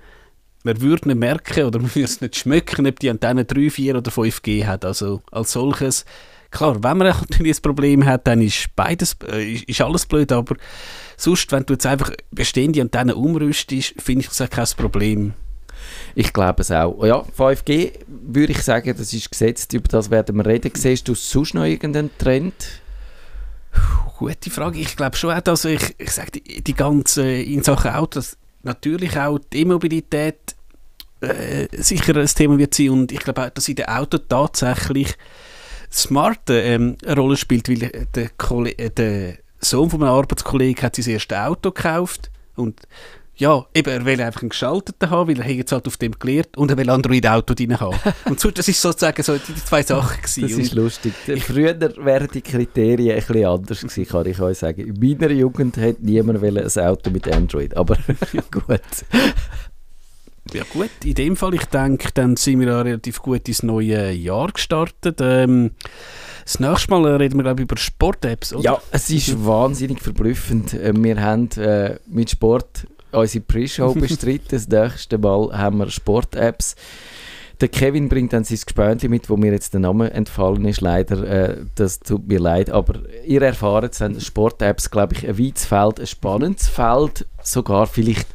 man 0.64 0.80
würde 0.80 1.10
nicht 1.10 1.20
merken 1.20 1.66
oder 1.66 1.80
man 1.82 1.94
würde 1.94 2.06
es 2.06 2.22
nicht 2.22 2.38
schmecken, 2.38 2.88
ob 2.88 3.00
die 3.00 3.10
Antenne 3.10 3.44
3, 3.44 3.72
4 3.72 3.98
oder 3.98 4.12
5G 4.12 4.66
hat. 4.66 4.86
Also 4.86 5.22
als 5.32 5.52
solches, 5.52 6.06
klar, 6.52 6.76
wenn 6.84 6.98
man 6.98 7.08
natürlich 7.30 7.58
ein 7.58 7.62
Problem 7.62 8.06
hat, 8.06 8.28
dann 8.28 8.42
ist 8.42 8.76
beides, 8.76 9.18
äh, 9.28 9.54
ist, 9.54 9.82
alles 9.82 10.06
blöd, 10.06 10.32
aber 10.32 10.56
sonst, 11.18 11.52
wenn 11.52 11.66
du 11.66 11.74
jetzt 11.74 11.86
einfach 11.86 12.12
bestehende 12.32 12.82
Antennen 12.82 13.16
umrüstest, 13.16 13.96
finde 14.00 14.22
ich 14.22 14.28
das 14.28 14.42
auch 14.42 14.50
kein 14.50 14.68
Problem. 14.78 15.34
Ich 16.14 16.32
glaube 16.32 16.62
es 16.62 16.72
auch. 16.72 17.04
Ja, 17.04 17.24
5G 17.38 17.92
würde 18.08 18.54
ich 18.54 18.62
sagen, 18.62 18.96
das 18.96 19.14
ist 19.14 19.32
gesetzt, 19.32 19.74
über 19.74 19.88
das 19.88 20.12
werden 20.12 20.36
wir 20.36 20.46
reden. 20.46 20.72
Siehst 20.76 21.08
du 21.08 21.16
sonst 21.16 21.54
noch 21.54 21.64
irgendeinen 21.64 22.12
Trend? 22.18 22.54
Gute 24.18 24.52
Frage. 24.52 24.80
Ich 24.80 24.96
glaube 24.96 25.16
schon 25.16 25.34
auch, 25.34 25.42
dass 25.42 25.66
ich, 25.66 25.96
ich 25.98 26.12
sage, 26.12 26.32
die, 26.32 26.62
die 26.62 26.74
ganze, 26.74 27.28
in 27.28 27.64
Sachen 27.64 27.92
Autos, 27.92 28.38
natürlich 28.62 29.18
auch 29.18 29.40
die 29.52 29.62
E-Mobilität 29.62 30.56
äh, 31.22 31.68
sicher 31.72 32.16
ein 32.16 32.28
Thema 32.28 32.58
wird 32.58 32.74
sein 32.74 32.90
und 32.90 33.12
ich 33.12 33.20
glaube 33.20 33.46
auch, 33.46 33.50
dass 33.50 33.68
in 33.68 33.76
den 33.76 33.86
Autos 33.86 34.22
tatsächlich 34.28 35.16
Smart 35.92 36.50
ähm, 36.50 36.98
eine 37.06 37.16
Rolle 37.20 37.38
spielt, 37.38 37.70
weil 37.70 38.08
der, 38.16 38.30
Kolle 38.38 38.72
äh, 38.78 38.90
der 38.90 39.38
Sohn 39.60 39.90
von 39.90 40.00
meinem 40.00 40.14
Arbeitskollegen 40.14 40.82
hat 40.84 40.96
sein 40.96 41.14
erstes 41.14 41.38
Auto 41.38 41.72
gekauft 41.72 42.32
und 42.56 42.82
ja, 43.42 43.66
eben, 43.74 43.90
er 43.90 44.06
will 44.06 44.22
einfach 44.22 44.42
einen 44.42 44.50
geschalteten 44.50 45.10
haben, 45.10 45.28
weil 45.28 45.40
er 45.40 45.50
jetzt 45.50 45.72
halt 45.72 45.88
auf 45.88 45.98
dem 45.98 46.12
gelernt 46.12 46.56
und 46.58 46.70
er 46.70 46.78
will 46.78 46.90
Android-Auto 46.90 47.56
drin 47.56 47.80
haben. 47.80 47.98
und 48.26 48.40
so, 48.40 48.52
das 48.52 48.68
ist 48.68 48.80
sozusagen 48.80 49.24
so 49.24 49.36
die, 49.36 49.56
zwei 49.56 49.82
Sachen 49.82 50.18
gewesen. 50.18 50.42
Das 50.44 50.52
ist 50.52 50.74
lustig. 50.76 51.14
Früher 51.40 51.80
wären 51.80 52.28
die 52.32 52.42
Kriterien 52.42 53.16
ein 53.18 53.26
bisschen 53.26 53.46
anders 53.46 53.82
gewesen, 53.82 54.08
kann 54.08 54.26
ich 54.28 54.40
euch 54.40 54.60
sagen. 54.60 54.82
In 54.82 55.00
meiner 55.00 55.32
Jugend 55.32 55.76
hat 55.78 56.00
niemand 56.02 56.44
ein 56.44 56.84
Auto 56.84 57.10
mit 57.10 57.28
Android, 57.34 57.76
aber 57.76 57.98
gut. 58.52 58.82
Ja 60.54 60.64
gut, 60.74 60.90
in 61.04 61.14
dem 61.14 61.36
Fall, 61.36 61.54
ich 61.54 61.66
denke, 61.66 62.10
dann 62.14 62.36
sind 62.36 62.60
wir 62.60 62.68
ja 62.68 62.82
relativ 62.82 63.22
gut 63.22 63.48
ins 63.48 63.64
neue 63.64 64.12
Jahr 64.12 64.52
gestartet. 64.52 65.20
Ähm, 65.22 65.72
das 66.44 66.60
nächste 66.60 66.92
Mal 66.92 67.06
reden 67.16 67.38
wir, 67.38 67.44
glaube 67.44 67.62
ich, 67.62 67.66
über 67.66 67.78
Sport-Apps, 67.78 68.54
oder? 68.54 68.64
Ja, 68.64 68.82
es 68.92 69.10
ist 69.10 69.46
wahnsinnig 69.46 70.02
verblüffend. 70.02 70.74
Äh, 70.74 70.94
Wir 70.96 71.22
haben 71.22 71.50
äh, 71.58 71.98
mit 72.08 72.32
Sport 72.32 72.88
unsere 73.12 73.44
Pre-Show 73.44 73.94
bestritten. 74.00 74.48
Das 74.50 74.68
nächste 74.68 75.18
Mal 75.18 75.58
haben 75.58 75.78
wir 75.78 75.90
Sport-Apps. 75.90 76.76
Der 77.62 77.70
Kevin 77.70 78.10
bringt 78.10 78.34
dann 78.34 78.44
sein 78.44 78.58
Gespönchen 78.66 79.12
mit, 79.12 79.30
wo 79.30 79.38
mir 79.38 79.52
jetzt 79.52 79.74
der 79.74 79.82
Name 79.82 80.12
entfallen 80.12 80.66
ist, 80.66 80.82
leider. 80.82 81.24
Äh, 81.24 81.58
das 81.76 82.00
tut 82.00 82.28
mir 82.28 82.40
leid. 82.40 82.72
Aber 82.72 82.96
ihr 83.24 83.44
erfahrt 83.44 84.02
dann 84.02 84.20
Sport-Apps, 84.20 84.90
glaube 84.90 85.14
ich, 85.16 85.28
ein 85.28 85.38
weites 85.38 85.66
Feld, 85.66 86.00
ein 86.00 86.08
spannendes 86.08 86.68
Feld. 86.68 87.28
Sogar 87.44 87.86
vielleicht 87.86 88.28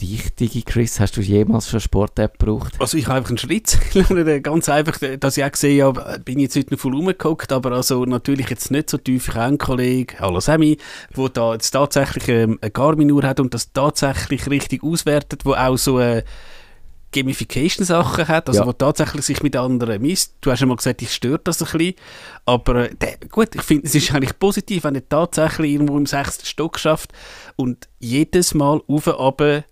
Digi 0.00 0.62
Chris, 0.62 1.00
hast 1.00 1.16
du 1.16 1.20
jemals 1.20 1.66
schon 1.66 1.78
eine 1.78 1.80
Sport-App 1.80 2.38
gebraucht? 2.38 2.74
Also 2.78 2.96
ich 2.96 3.06
habe 3.06 3.18
einfach 3.18 3.30
einen 3.30 3.38
Schritt 3.38 3.76
gelernt, 3.92 4.44
ganz 4.44 4.68
einfach, 4.68 4.98
dass 5.18 5.36
ich 5.36 5.44
auch 5.44 5.50
gesehen 5.50 5.84
habe, 5.84 6.20
bin 6.24 6.38
jetzt 6.38 6.56
heute 6.56 6.72
noch 6.74 6.80
voll 6.80 6.94
rumgeguckt, 6.94 7.52
aber 7.52 7.72
also 7.72 8.04
natürlich 8.04 8.48
jetzt 8.48 8.70
nicht 8.70 8.90
so 8.90 8.98
tief. 8.98 9.28
Ich 9.28 9.34
habe 9.34 9.44
einen 9.46 9.58
Kollegen, 9.58 10.14
hallo 10.20 10.40
Sammy, 10.40 10.78
der 11.16 11.28
da 11.30 11.52
jetzt 11.54 11.70
tatsächlich 11.70 12.28
ähm, 12.28 12.58
eine 12.60 12.70
Garmin-Uhr 12.70 13.24
hat 13.24 13.40
und 13.40 13.52
das 13.54 13.72
tatsächlich 13.72 14.48
richtig 14.48 14.84
auswertet, 14.84 15.44
wo 15.44 15.54
auch 15.54 15.76
so 15.76 15.98
äh, 15.98 16.22
Gamification-Sachen 17.12 18.28
hat, 18.28 18.48
also 18.48 18.60
Ja. 18.60 18.66
wo 18.66 18.72
tatsächlich 18.72 19.24
sich 19.24 19.42
mit 19.42 19.56
anderen 19.56 20.00
misst. 20.02 20.34
Du 20.40 20.50
hast 20.50 20.60
ja 20.60 20.66
mal 20.66 20.76
gesagt, 20.76 21.02
ich 21.02 21.12
stört 21.12 21.48
das 21.48 21.62
ein 21.62 21.76
bisschen, 21.76 21.94
aber 22.44 22.90
äh, 22.90 22.94
der, 22.94 23.16
gut, 23.30 23.54
ich 23.54 23.62
finde, 23.62 23.86
es 23.86 23.94
ist 23.94 24.14
eigentlich 24.14 24.38
positiv, 24.38 24.84
wenn 24.84 24.94
er 24.94 25.08
tatsächlich 25.08 25.72
irgendwo 25.72 25.96
im 25.96 26.06
sechsten 26.06 26.44
Stock 26.46 26.78
schafft 26.78 27.12
und 27.56 27.88
jedes 27.98 28.54
Mal 28.54 28.80
auf 28.86 29.06
und 29.06 29.14
runter 29.14 29.64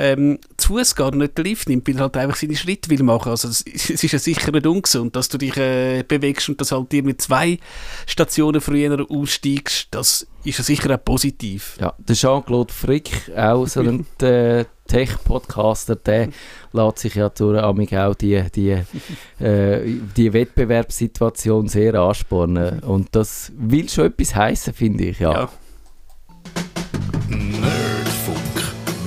ähm, 0.00 0.38
zu 0.56 0.68
Fuß 0.68 0.94
nicht 1.12 1.36
den 1.36 1.44
Lift 1.44 1.68
nimmt, 1.68 1.86
weil 1.86 1.96
er 1.96 2.02
halt 2.02 2.16
einfach 2.16 2.36
seine 2.36 2.56
Schritte 2.56 2.88
will 2.90 3.02
machen. 3.02 3.30
Also 3.30 3.48
es, 3.48 3.62
es 3.66 3.90
ist 3.90 4.12
ja 4.12 4.18
sicher 4.18 4.50
nicht 4.50 4.66
ungesund, 4.66 5.14
dass 5.14 5.28
du 5.28 5.36
dich 5.36 5.56
äh, 5.56 6.02
bewegst 6.06 6.48
und 6.48 6.60
dass 6.60 6.72
halt 6.72 6.90
dir 6.92 7.02
mit 7.02 7.20
zwei 7.20 7.58
Stationen 8.06 8.60
früher 8.60 9.06
aussteigst. 9.08 9.88
Das 9.90 10.26
ist 10.44 10.58
ja 10.58 10.64
sicher 10.64 10.94
auch 10.94 11.04
positiv. 11.04 11.76
Ja, 11.80 11.92
der 11.98 12.16
Jean-Claude 12.16 12.72
Frick, 12.72 13.30
auch 13.36 13.66
so 13.66 13.80
ein 13.80 14.06
äh, 14.22 14.64
Tech-Podcaster, 14.86 15.96
der 15.96 16.28
lässt 16.72 16.98
sich 16.98 17.14
ja 17.14 17.28
durch 17.28 17.62
amig 17.62 17.96
auch 17.96 18.14
die, 18.14 18.42
die, 18.54 18.82
äh, 19.38 19.80
die 20.16 20.32
Wettbewerbssituation 20.32 21.68
sehr 21.68 21.94
anspornen. 21.94 22.78
Und 22.84 23.08
das 23.12 23.52
will 23.56 23.88
schon 23.88 24.06
etwas 24.06 24.34
heißen, 24.34 24.72
finde 24.72 25.04
ich. 25.04 25.20
Ja. 25.20 25.32
Ja. 25.32 25.48